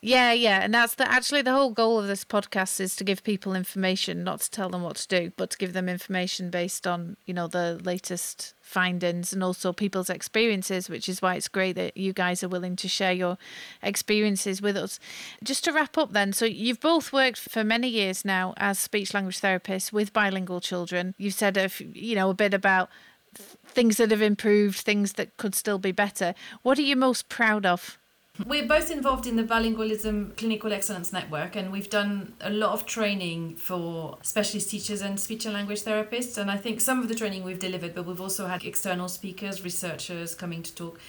yeah, 0.00 0.32
yeah, 0.32 0.60
and 0.62 0.72
that's 0.72 0.94
the 0.94 1.10
actually 1.10 1.42
the 1.42 1.52
whole 1.52 1.70
goal 1.70 1.98
of 1.98 2.06
this 2.06 2.24
podcast 2.24 2.78
is 2.78 2.94
to 2.96 3.04
give 3.04 3.24
people 3.24 3.56
information, 3.56 4.22
not 4.22 4.40
to 4.42 4.50
tell 4.50 4.68
them 4.68 4.82
what 4.82 4.94
to 4.96 5.08
do, 5.08 5.32
but 5.36 5.50
to 5.50 5.58
give 5.58 5.72
them 5.72 5.88
information 5.88 6.50
based 6.50 6.86
on 6.86 7.16
you 7.26 7.34
know 7.34 7.48
the 7.48 7.80
latest 7.82 8.54
findings 8.60 9.32
and 9.32 9.42
also 9.42 9.72
people's 9.72 10.08
experiences, 10.08 10.88
which 10.88 11.08
is 11.08 11.20
why 11.20 11.34
it's 11.34 11.48
great 11.48 11.72
that 11.72 11.96
you 11.96 12.12
guys 12.12 12.44
are 12.44 12.48
willing 12.48 12.76
to 12.76 12.86
share 12.86 13.12
your 13.12 13.38
experiences 13.82 14.62
with 14.62 14.76
us. 14.76 15.00
Just 15.42 15.64
to 15.64 15.72
wrap 15.72 15.98
up, 15.98 16.12
then, 16.12 16.32
so 16.32 16.44
you've 16.44 16.80
both 16.80 17.12
worked 17.12 17.38
for 17.38 17.64
many 17.64 17.88
years 17.88 18.24
now 18.24 18.54
as 18.56 18.78
speech 18.78 19.12
language 19.12 19.40
therapists 19.40 19.92
with 19.92 20.12
bilingual 20.12 20.60
children. 20.60 21.16
You've 21.18 21.34
said 21.34 21.56
a 21.56 21.70
you 21.92 22.14
know 22.14 22.30
a 22.30 22.34
bit 22.34 22.54
about 22.54 22.88
things 23.34 23.96
that 23.96 24.12
have 24.12 24.22
improved, 24.22 24.78
things 24.78 25.14
that 25.14 25.36
could 25.38 25.56
still 25.56 25.78
be 25.78 25.92
better. 25.92 26.36
What 26.62 26.78
are 26.78 26.82
you 26.82 26.94
most 26.94 27.28
proud 27.28 27.66
of? 27.66 27.98
We're 28.46 28.68
both 28.68 28.92
involved 28.92 29.26
in 29.26 29.34
the 29.34 29.42
Bilingualism 29.42 30.36
Clinical 30.36 30.72
Excellence 30.72 31.12
Network, 31.12 31.56
and 31.56 31.72
we've 31.72 31.90
done 31.90 32.34
a 32.40 32.50
lot 32.50 32.70
of 32.70 32.86
training 32.86 33.56
for 33.56 34.18
specialist 34.22 34.70
teachers 34.70 35.02
and 35.02 35.18
speech 35.18 35.44
and 35.44 35.54
language 35.54 35.82
therapists. 35.82 36.38
And 36.38 36.48
I 36.48 36.56
think 36.56 36.80
some 36.80 37.00
of 37.00 37.08
the 37.08 37.16
training 37.16 37.42
we've 37.42 37.58
delivered, 37.58 37.96
but 37.96 38.06
we've 38.06 38.20
also 38.20 38.46
had 38.46 38.64
external 38.64 39.08
speakers, 39.08 39.64
researchers 39.64 40.36
coming 40.36 40.62
to 40.62 40.72
talk. 40.72 41.00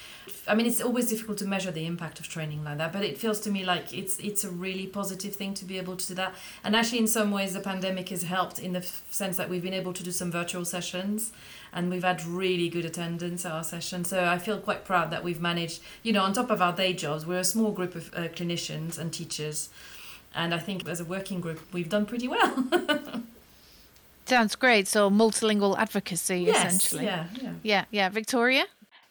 I 0.46 0.54
mean, 0.54 0.66
it's 0.66 0.80
always 0.80 1.08
difficult 1.08 1.38
to 1.38 1.46
measure 1.46 1.70
the 1.70 1.86
impact 1.86 2.20
of 2.20 2.28
training 2.28 2.64
like 2.64 2.78
that, 2.78 2.92
but 2.92 3.04
it 3.04 3.18
feels 3.18 3.40
to 3.40 3.50
me 3.50 3.64
like 3.64 3.92
it's 3.92 4.18
it's 4.18 4.44
a 4.44 4.50
really 4.50 4.86
positive 4.86 5.34
thing 5.34 5.54
to 5.54 5.64
be 5.64 5.78
able 5.78 5.96
to 5.96 6.08
do 6.08 6.14
that. 6.14 6.34
And 6.64 6.74
actually, 6.76 6.98
in 6.98 7.06
some 7.06 7.30
ways, 7.30 7.52
the 7.52 7.60
pandemic 7.60 8.08
has 8.10 8.22
helped 8.22 8.58
in 8.58 8.72
the 8.72 8.82
sense 9.10 9.36
that 9.36 9.48
we've 9.48 9.62
been 9.62 9.74
able 9.74 9.92
to 9.92 10.02
do 10.02 10.10
some 10.10 10.30
virtual 10.30 10.64
sessions 10.64 11.32
and 11.72 11.90
we've 11.90 12.04
had 12.04 12.24
really 12.26 12.68
good 12.68 12.84
attendance 12.84 13.44
at 13.44 13.52
our 13.52 13.64
session. 13.64 14.04
So 14.04 14.24
I 14.24 14.38
feel 14.38 14.58
quite 14.58 14.84
proud 14.84 15.10
that 15.10 15.22
we've 15.22 15.40
managed, 15.40 15.82
you 16.02 16.12
know, 16.12 16.22
on 16.22 16.32
top 16.32 16.50
of 16.50 16.60
our 16.60 16.72
day 16.72 16.92
jobs, 16.92 17.26
we're 17.26 17.38
a 17.38 17.44
small 17.44 17.70
group 17.70 17.94
of 17.94 18.12
uh, 18.14 18.28
clinicians 18.28 18.98
and 18.98 19.12
teachers, 19.12 19.68
and 20.34 20.54
I 20.54 20.58
think 20.58 20.88
as 20.88 21.00
a 21.00 21.04
working 21.04 21.40
group, 21.40 21.60
we've 21.72 21.88
done 21.88 22.06
pretty 22.06 22.28
well. 22.28 22.64
Sounds 24.26 24.54
great. 24.54 24.86
So 24.86 25.10
multilingual 25.10 25.76
advocacy, 25.76 26.42
yes, 26.42 26.74
essentially. 26.74 27.04
Yeah, 27.04 27.26
yeah, 27.40 27.52
yeah, 27.62 27.84
yeah. 27.90 28.08
Victoria. 28.10 28.64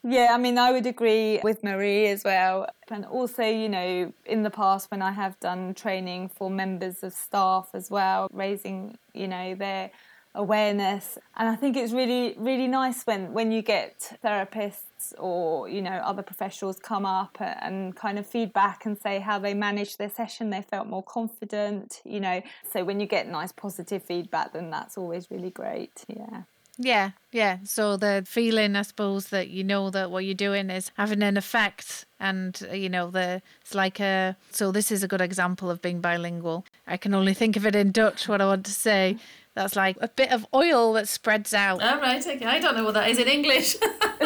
Yeah, 0.03 0.29
I 0.31 0.37
mean, 0.37 0.57
I 0.57 0.71
would 0.71 0.85
agree 0.85 1.41
with 1.43 1.61
Marie 1.63 2.07
as 2.07 2.23
well. 2.23 2.67
And 2.89 3.05
also, 3.05 3.43
you 3.43 3.67
know, 3.67 4.13
in 4.25 4.43
the 4.43 4.49
past, 4.49 4.89
when 4.91 5.01
I 5.01 5.11
have 5.11 5.37
done 5.41 5.73
training 5.73 6.29
for 6.29 6.49
members 6.49 7.03
of 7.03 7.13
staff 7.13 7.69
as 7.73 7.91
well, 7.91 8.29
raising, 8.31 8.97
you 9.13 9.27
know, 9.27 9.55
their 9.55 9.91
awareness. 10.35 11.17
And 11.37 11.49
i 11.49 11.55
think 11.55 11.75
it's 11.75 11.91
really 11.91 12.35
really 12.37 12.67
nice 12.67 13.03
when 13.05 13.33
when 13.33 13.51
you 13.51 13.63
get 13.63 14.15
therapists 14.23 15.11
or 15.17 15.67
you 15.67 15.81
know 15.81 15.89
other 16.11 16.21
professionals 16.21 16.77
come 16.77 17.03
up 17.03 17.35
and 17.41 17.95
kind 17.95 18.19
of 18.19 18.27
feedback 18.27 18.85
and 18.85 18.95
say 18.97 19.19
how 19.19 19.39
they 19.39 19.55
managed 19.55 19.97
their 19.97 20.09
session 20.09 20.51
they 20.51 20.61
felt 20.61 20.87
more 20.87 21.01
confident 21.03 22.01
you 22.05 22.19
know. 22.19 22.41
So 22.71 22.83
when 22.83 22.99
you 22.99 23.07
get 23.07 23.27
nice 23.27 23.51
positive 23.51 24.03
feedback 24.03 24.53
then 24.53 24.69
that's 24.69 24.97
always 24.99 25.31
really 25.31 25.49
great. 25.49 26.05
Yeah 26.07 26.43
yeah, 26.81 27.11
yeah. 27.33 27.57
So 27.65 27.97
the 27.97 28.23
feeling, 28.25 28.77
I 28.77 28.83
suppose, 28.83 29.27
that 29.27 29.49
you 29.49 29.65
know 29.65 29.89
that 29.89 30.09
what 30.09 30.23
you're 30.23 30.33
doing 30.33 30.69
is 30.69 30.91
having 30.95 31.21
an 31.21 31.35
effect, 31.35 32.05
and 32.21 32.59
uh, 32.71 32.73
you 32.73 32.87
know 32.87 33.11
the 33.11 33.41
it's 33.61 33.75
like 33.75 33.99
a. 33.99 34.37
So 34.51 34.71
this 34.71 34.89
is 34.89 35.03
a 35.03 35.07
good 35.07 35.19
example 35.19 35.69
of 35.69 35.81
being 35.81 35.99
bilingual. 35.99 36.65
I 36.87 36.95
can 36.95 37.13
only 37.13 37.33
think 37.33 37.57
of 37.57 37.65
it 37.65 37.75
in 37.75 37.91
Dutch. 37.91 38.29
What 38.29 38.41
I 38.41 38.45
want 38.45 38.65
to 38.65 38.71
say, 38.71 39.17
that's 39.55 39.75
like 39.75 39.97
a 39.99 40.07
bit 40.07 40.31
of 40.31 40.47
oil 40.53 40.93
that 40.93 41.09
spreads 41.09 41.53
out. 41.53 41.83
All 41.83 41.99
right, 41.99 42.25
okay. 42.25 42.45
I 42.45 42.59
don't 42.59 42.77
know 42.77 42.85
what 42.85 42.93
that 42.93 43.09
is 43.09 43.19
in 43.19 43.27
English. 43.27 43.75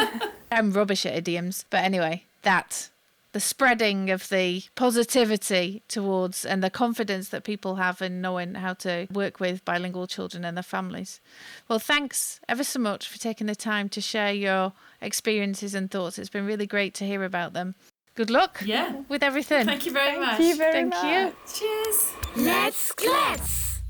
I'm 0.52 0.70
rubbish 0.70 1.04
at 1.04 1.16
idioms, 1.16 1.64
but 1.70 1.82
anyway, 1.82 2.22
that 2.42 2.88
the 3.34 3.40
spreading 3.40 4.10
of 4.10 4.28
the 4.28 4.62
positivity 4.76 5.82
towards 5.88 6.44
and 6.44 6.62
the 6.62 6.70
confidence 6.70 7.30
that 7.30 7.42
people 7.42 7.74
have 7.74 8.00
in 8.00 8.20
knowing 8.20 8.54
how 8.54 8.72
to 8.72 9.08
work 9.12 9.40
with 9.40 9.64
bilingual 9.64 10.06
children 10.06 10.44
and 10.44 10.56
their 10.56 10.62
families. 10.62 11.20
Well, 11.68 11.80
thanks 11.80 12.38
ever 12.48 12.62
so 12.62 12.78
much 12.78 13.08
for 13.08 13.18
taking 13.18 13.48
the 13.48 13.56
time 13.56 13.88
to 13.88 14.00
share 14.00 14.32
your 14.32 14.72
experiences 15.02 15.74
and 15.74 15.90
thoughts. 15.90 16.16
It's 16.16 16.30
been 16.30 16.46
really 16.46 16.68
great 16.68 16.94
to 16.94 17.04
hear 17.04 17.24
about 17.24 17.54
them. 17.54 17.74
Good 18.14 18.30
luck 18.30 18.62
yeah. 18.64 19.02
with 19.08 19.24
everything. 19.24 19.66
Thank 19.66 19.84
you 19.84 19.92
very 19.92 20.12
Thank 20.12 20.20
much. 20.20 20.40
you 20.40 20.56
very 20.56 20.72
Thank 20.72 20.90
much. 20.90 21.04
you. 21.04 21.34
Cheers. 21.52 22.12
Let's 22.36 22.92
Klets. 22.92 23.80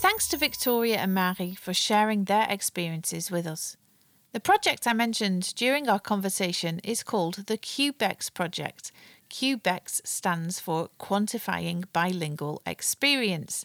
Thanks 0.00 0.26
to 0.28 0.38
Victoria 0.38 0.96
and 0.96 1.14
Marie 1.14 1.54
for 1.54 1.74
sharing 1.74 2.24
their 2.24 2.46
experiences 2.48 3.30
with 3.30 3.46
us. 3.46 3.76
The 4.36 4.40
project 4.40 4.86
I 4.86 4.92
mentioned 4.92 5.54
during 5.56 5.88
our 5.88 5.98
conversation 5.98 6.78
is 6.84 7.02
called 7.02 7.46
the 7.46 7.56
QBEX 7.56 8.34
Project. 8.34 8.92
QBEX 9.30 10.06
stands 10.06 10.60
for 10.60 10.90
Quantifying 11.00 11.84
Bilingual 11.94 12.60
Experience. 12.66 13.64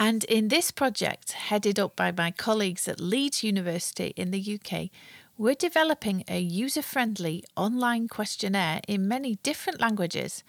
And 0.00 0.24
in 0.24 0.48
this 0.48 0.72
project, 0.72 1.34
headed 1.34 1.78
up 1.78 1.94
by 1.94 2.10
my 2.10 2.32
colleagues 2.32 2.88
at 2.88 2.98
Leeds 2.98 3.44
University 3.44 4.12
in 4.16 4.32
the 4.32 4.58
UK, 4.58 4.90
we're 5.38 5.54
developing 5.54 6.24
a 6.26 6.40
user 6.40 6.82
friendly 6.82 7.44
online 7.56 8.08
questionnaire 8.08 8.80
in 8.88 9.06
many 9.06 9.36
different 9.44 9.80
languages, 9.80 10.42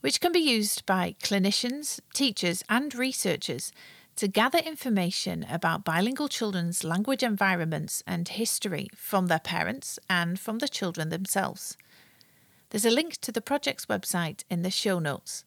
which 0.00 0.18
can 0.18 0.32
be 0.32 0.40
used 0.40 0.86
by 0.86 1.14
clinicians, 1.22 2.00
teachers, 2.14 2.64
and 2.70 2.94
researchers 2.94 3.70
to 4.16 4.28
gather 4.28 4.58
information 4.58 5.44
about 5.50 5.84
bilingual 5.84 6.28
children's 6.28 6.84
language 6.84 7.22
environments 7.22 8.02
and 8.06 8.28
history 8.28 8.88
from 8.94 9.26
their 9.26 9.40
parents 9.40 9.98
and 10.08 10.38
from 10.38 10.58
the 10.58 10.68
children 10.68 11.08
themselves. 11.08 11.76
There's 12.70 12.84
a 12.84 12.90
link 12.90 13.18
to 13.22 13.32
the 13.32 13.40
project's 13.40 13.86
website 13.86 14.44
in 14.48 14.62
the 14.62 14.70
show 14.70 14.98
notes. 14.98 15.44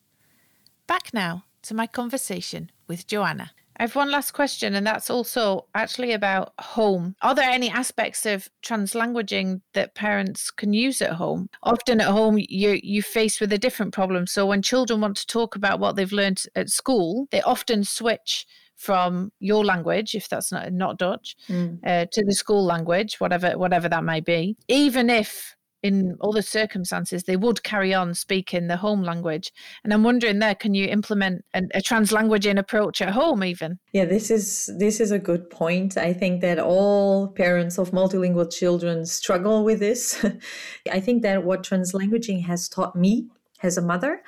Back 0.85 1.13
now 1.13 1.45
to 1.63 1.73
my 1.73 1.87
conversation 1.87 2.71
with 2.87 3.07
Joanna. 3.07 3.51
I 3.77 3.83
have 3.83 3.95
one 3.95 4.09
last 4.09 4.31
question, 4.31 4.73
and 4.73 4.85
that's 4.85 5.09
also 5.09 5.67
actually 5.75 6.11
about 6.13 6.53
home. 6.59 7.15
Are 7.21 7.35
there 7.35 7.49
any 7.49 7.69
aspects 7.69 8.25
of 8.25 8.49
translanguaging 8.63 9.61
that 9.73 9.95
parents 9.95 10.49
can 10.49 10.73
use 10.73 11.01
at 11.01 11.13
home? 11.13 11.49
Often 11.63 12.01
at 12.01 12.07
home, 12.07 12.37
you 12.37 12.79
you 12.81 13.03
faced 13.03 13.39
with 13.39 13.53
a 13.53 13.57
different 13.57 13.93
problem. 13.93 14.25
So 14.27 14.45
when 14.45 14.61
children 14.61 15.01
want 15.01 15.17
to 15.17 15.27
talk 15.27 15.55
about 15.55 15.79
what 15.79 15.95
they've 15.95 16.11
learned 16.11 16.43
at 16.55 16.69
school, 16.69 17.27
they 17.31 17.41
often 17.41 17.83
switch 17.83 18.45
from 18.77 19.31
your 19.39 19.65
language, 19.65 20.15
if 20.15 20.29
that's 20.29 20.51
not 20.51 20.71
not 20.71 20.97
Dutch, 20.97 21.35
mm. 21.49 21.79
uh, 21.85 22.05
to 22.11 22.25
the 22.25 22.33
school 22.33 22.63
language, 22.63 23.19
whatever 23.19 23.57
whatever 23.57 23.89
that 23.89 24.03
may 24.03 24.21
be. 24.21 24.55
Even 24.67 25.09
if 25.09 25.56
in 25.83 26.17
other 26.21 26.41
circumstances 26.41 27.23
they 27.23 27.37
would 27.37 27.63
carry 27.63 27.93
on 27.93 28.13
speaking 28.13 28.67
the 28.67 28.77
home 28.77 29.03
language. 29.03 29.51
And 29.83 29.93
i'm 29.93 30.03
wondering 30.03 30.39
there 30.39 30.55
can 30.55 30.73
you 30.73 30.85
implement 30.87 31.45
an, 31.53 31.69
a 31.73 31.79
translanguaging 31.79 32.57
approach 32.57 33.01
at 33.01 33.11
home 33.11 33.43
even? 33.43 33.79
Yeah 33.93 34.05
this 34.05 34.31
is 34.31 34.69
this 34.77 34.99
is 34.99 35.11
a 35.11 35.19
good 35.19 35.49
point. 35.49 35.97
I 35.97 36.13
think 36.13 36.41
that 36.41 36.59
all 36.59 37.29
parents 37.29 37.77
of 37.77 37.91
multilingual 37.91 38.51
children 38.51 39.05
struggle 39.05 39.63
with 39.63 39.79
this. 39.79 40.25
I 40.91 40.99
think 40.99 41.21
that 41.23 41.43
what 41.43 41.63
translanguaging 41.63 42.45
has 42.45 42.67
taught 42.67 42.95
me 42.95 43.27
as 43.63 43.77
a 43.77 43.81
mother 43.81 44.21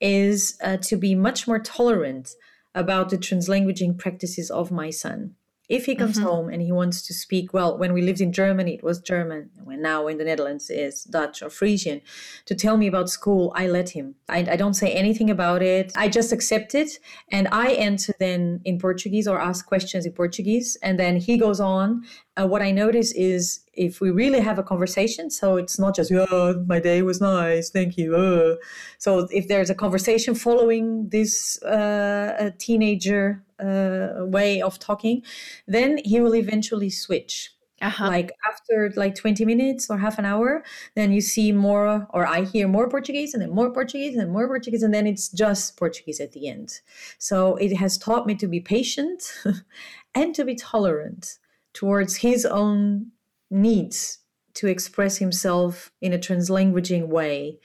is 0.00 0.56
uh, 0.62 0.78
to 0.78 0.96
be 0.96 1.14
much 1.14 1.46
more 1.46 1.58
tolerant 1.58 2.30
about 2.74 3.10
the 3.10 3.18
translanguaging 3.18 3.98
practices 3.98 4.50
of 4.50 4.70
my 4.70 4.90
son 4.90 5.34
if 5.70 5.86
he 5.86 5.94
comes 5.94 6.18
mm-hmm. 6.18 6.28
home 6.28 6.48
and 6.50 6.60
he 6.60 6.72
wants 6.72 7.00
to 7.00 7.14
speak 7.14 7.54
well 7.54 7.78
when 7.78 7.92
we 7.94 8.02
lived 8.02 8.20
in 8.20 8.32
germany 8.32 8.74
it 8.74 8.82
was 8.82 9.00
german. 9.00 9.50
When 9.64 9.80
now 9.80 10.08
in 10.08 10.18
the 10.18 10.24
netherlands 10.24 10.68
is 10.68 11.04
dutch 11.04 11.42
or 11.42 11.48
frisian. 11.48 12.02
To 12.46 12.54
tell 12.54 12.76
me 12.76 12.86
about 12.86 13.08
school 13.08 13.52
i 13.56 13.66
let 13.66 13.90
him. 13.90 14.16
I, 14.28 14.40
I 14.54 14.56
don't 14.56 14.74
say 14.74 14.92
anything 14.92 15.30
about 15.30 15.62
it. 15.62 15.92
I 15.96 16.08
just 16.08 16.32
accept 16.32 16.74
it. 16.74 16.98
And 17.30 17.48
i 17.52 17.68
answer 17.70 18.12
then 18.18 18.60
in 18.64 18.78
portuguese 18.78 19.26
or 19.28 19.40
ask 19.40 19.66
questions 19.66 20.04
in 20.04 20.12
portuguese. 20.12 20.76
And 20.82 20.98
then 20.98 21.16
he 21.16 21.38
goes 21.38 21.60
on. 21.60 22.04
Uh, 22.36 22.46
what 22.46 22.62
I 22.62 22.70
notice 22.70 23.12
is 23.12 23.60
if 23.74 24.00
we 24.00 24.10
really 24.10 24.40
have 24.40 24.58
a 24.58 24.62
conversation, 24.62 25.30
so 25.30 25.56
it's 25.56 25.78
not 25.78 25.94
just, 25.96 26.12
oh, 26.12 26.64
my 26.66 26.80
day 26.80 27.02
was 27.02 27.20
nice, 27.20 27.70
thank 27.70 27.96
you. 27.96 28.14
Uh. 28.14 28.56
So 28.98 29.28
if 29.30 29.48
there's 29.48 29.70
a 29.70 29.74
conversation 29.74 30.34
following 30.34 31.08
this 31.08 31.62
uh, 31.62 32.50
teenager 32.58 33.42
uh, 33.62 34.24
way 34.26 34.62
of 34.62 34.78
talking, 34.78 35.22
then 35.66 35.98
he 36.04 36.20
will 36.20 36.34
eventually 36.34 36.90
switch. 36.90 37.50
Uh-huh. 37.82 38.08
Like 38.08 38.32
after 38.46 38.92
like 38.94 39.14
20 39.14 39.44
minutes 39.46 39.88
or 39.88 39.96
half 39.96 40.18
an 40.18 40.26
hour, 40.26 40.62
then 40.96 41.12
you 41.12 41.22
see 41.22 41.50
more, 41.50 42.06
or 42.10 42.26
I 42.26 42.44
hear 42.44 42.68
more 42.68 42.90
Portuguese 42.90 43.32
and 43.32 43.42
then 43.42 43.50
more 43.50 43.72
Portuguese 43.72 44.16
and 44.16 44.30
more 44.30 44.46
Portuguese, 44.46 44.82
and 44.82 44.92
then 44.92 45.06
it's 45.06 45.28
just 45.28 45.78
Portuguese 45.78 46.20
at 46.20 46.32
the 46.32 46.46
end. 46.46 46.80
So 47.18 47.56
it 47.56 47.74
has 47.76 47.96
taught 47.96 48.26
me 48.26 48.34
to 48.34 48.46
be 48.46 48.60
patient 48.60 49.32
and 50.14 50.34
to 50.34 50.44
be 50.44 50.56
tolerant 50.56 51.38
towards 51.72 52.16
his 52.16 52.44
own 52.44 53.12
needs 53.50 54.18
to 54.54 54.66
express 54.66 55.16
himself 55.16 55.90
in 56.02 56.12
a 56.12 56.18
translanguaging 56.18 57.08
way 57.08 57.58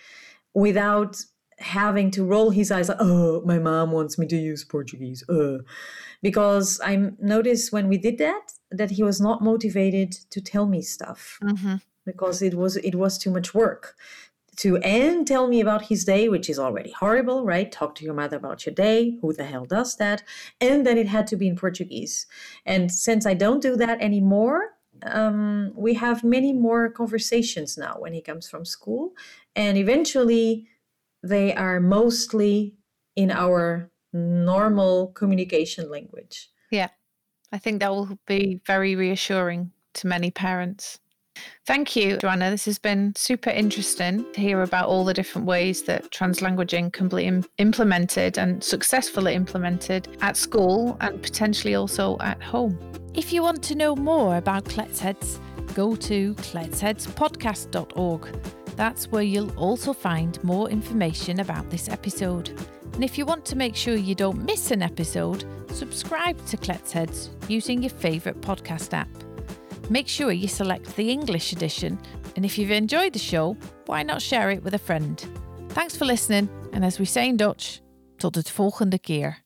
without 0.54 1.18
having 1.60 2.12
to 2.12 2.24
roll 2.24 2.50
his 2.50 2.72
eyes 2.72 2.90
like, 2.90 2.98
oh, 3.00 3.42
my 3.46 3.60
mom 3.60 3.92
wants 3.92 4.18
me 4.18 4.28
to 4.28 4.38
use 4.38 4.64
Portuguese. 4.64 5.28
Uh. 5.30 5.60
Because 6.22 6.82
I 6.84 7.12
noticed 7.20 7.72
when 7.72 7.88
we 7.88 7.98
did 7.98 8.18
that, 8.18 8.54
that 8.72 8.92
he 8.92 9.04
was 9.04 9.22
not 9.22 9.44
motivated 9.44 10.12
to 10.32 10.42
tell 10.42 10.66
me 10.66 10.82
stuff 10.82 11.40
mm-hmm. 11.44 11.76
because 12.06 12.42
it 12.42 12.56
was 12.56 12.78
it 12.78 12.96
was 12.96 13.18
too 13.18 13.30
much 13.30 13.54
work 13.54 13.96
to 14.58 14.78
and 14.78 15.28
tell 15.28 15.48
me 15.48 15.62
about 15.62 15.84
his 15.84 16.06
day, 16.06 16.30
which 16.30 16.50
is 16.50 16.60
already 16.60 16.92
horrible, 16.92 17.46
right? 17.46 17.72
Talk 17.72 17.96
to 17.96 18.06
your 18.06 18.14
mother 18.14 18.38
about 18.38 18.66
your 18.66 18.74
day. 18.74 19.18
Who 19.22 19.34
the 19.34 19.44
hell 19.44 19.66
does 19.66 19.98
that? 19.98 20.24
And 20.62 20.86
then 20.86 20.98
it 20.98 21.08
had 21.08 21.28
to 21.28 21.36
be 21.36 21.48
in 21.48 21.56
Portuguese. 21.56 22.26
And 22.66 22.92
since 22.92 23.26
I 23.26 23.34
don't 23.34 23.62
do 23.62 23.76
that 23.76 24.02
anymore, 24.02 24.76
um, 25.04 25.74
we 25.76 25.94
have 25.96 26.24
many 26.24 26.54
more 26.54 26.90
conversations 26.90 27.78
now 27.78 27.96
when 28.00 28.14
he 28.14 28.22
comes 28.22 28.50
from 28.50 28.66
school. 28.66 29.14
And 29.56 29.78
eventually, 29.78 30.68
they 31.26 31.54
are 31.54 31.80
mostly 31.80 32.76
in 33.16 33.32
our 33.32 33.92
normal 34.14 35.08
communication 35.08 35.90
language. 35.90 36.50
Yeah, 36.72 36.90
I 37.52 37.58
think 37.58 37.80
that 37.80 37.92
will 37.92 38.18
be 38.28 38.62
very 38.66 38.96
reassuring 38.96 39.72
to 39.96 40.08
many 40.08 40.32
parents. 40.32 41.00
Thank 41.66 41.96
you, 41.96 42.18
Joanna. 42.18 42.50
This 42.50 42.66
has 42.66 42.80
been 42.80 43.14
super 43.16 43.50
interesting 43.50 44.26
to 44.34 44.40
hear 44.40 44.62
about 44.62 44.88
all 44.88 45.04
the 45.04 45.14
different 45.14 45.48
ways 45.48 45.84
that 45.84 46.10
translanguaging 46.12 46.94
can 46.94 47.10
be 47.10 47.26
Im- 47.26 47.44
implemented 47.58 48.38
and 48.38 48.64
successfully 48.64 49.34
implemented 49.34 50.08
at 50.22 50.38
school 50.38 50.96
and 51.02 51.22
potentially 51.22 51.76
also 51.76 52.18
at 52.20 52.42
home. 52.42 52.80
If 53.14 53.34
you 53.34 53.42
want 53.42 53.64
to 53.64 53.76
know 53.76 53.96
more 53.96 54.38
about 54.38 54.66
Kletsheads, 54.66 55.40
go 55.76 55.96
to 55.96 56.34
kletsheadspodcast.org. 56.36 58.42
That's 58.76 59.12
where 59.12 59.24
you'll 59.24 59.58
also 59.58 59.94
find 59.94 60.44
more 60.44 60.70
information 60.70 61.42
about 61.42 61.70
this 61.70 61.90
episode. 61.90 62.50
And 62.94 63.04
if 63.04 63.18
you 63.18 63.26
want 63.26 63.46
to 63.46 63.56
make 63.56 63.76
sure 63.76 63.96
you 63.96 64.16
don't 64.16 64.44
miss 64.44 64.72
an 64.72 64.82
episode, 64.82 65.46
subscribe 65.70 66.44
to 66.48 66.58
Kletsheads 66.58 67.30
using 67.50 67.84
your 67.84 67.92
favourite 67.92 68.42
podcast 68.42 68.94
app. 68.94 69.10
Make 69.90 70.08
sure 70.08 70.32
you 70.32 70.48
select 70.48 70.96
the 70.96 71.12
English 71.12 71.54
edition, 71.54 72.00
and 72.36 72.44
if 72.44 72.58
you've 72.58 72.72
enjoyed 72.72 73.14
the 73.14 73.20
show, 73.20 73.56
why 73.86 74.02
not 74.02 74.22
share 74.22 74.50
it 74.52 74.64
with 74.64 74.74
a 74.74 74.80
friend? 74.80 75.24
Thanks 75.70 75.96
for 75.96 76.06
listening, 76.06 76.50
and 76.74 76.84
as 76.84 77.00
we 77.00 77.06
say 77.06 77.30
in 77.30 77.38
Dutch, 77.38 77.82
tot 78.18 78.36
het 78.36 78.50
volgende 78.50 78.98
keer. 78.98 79.45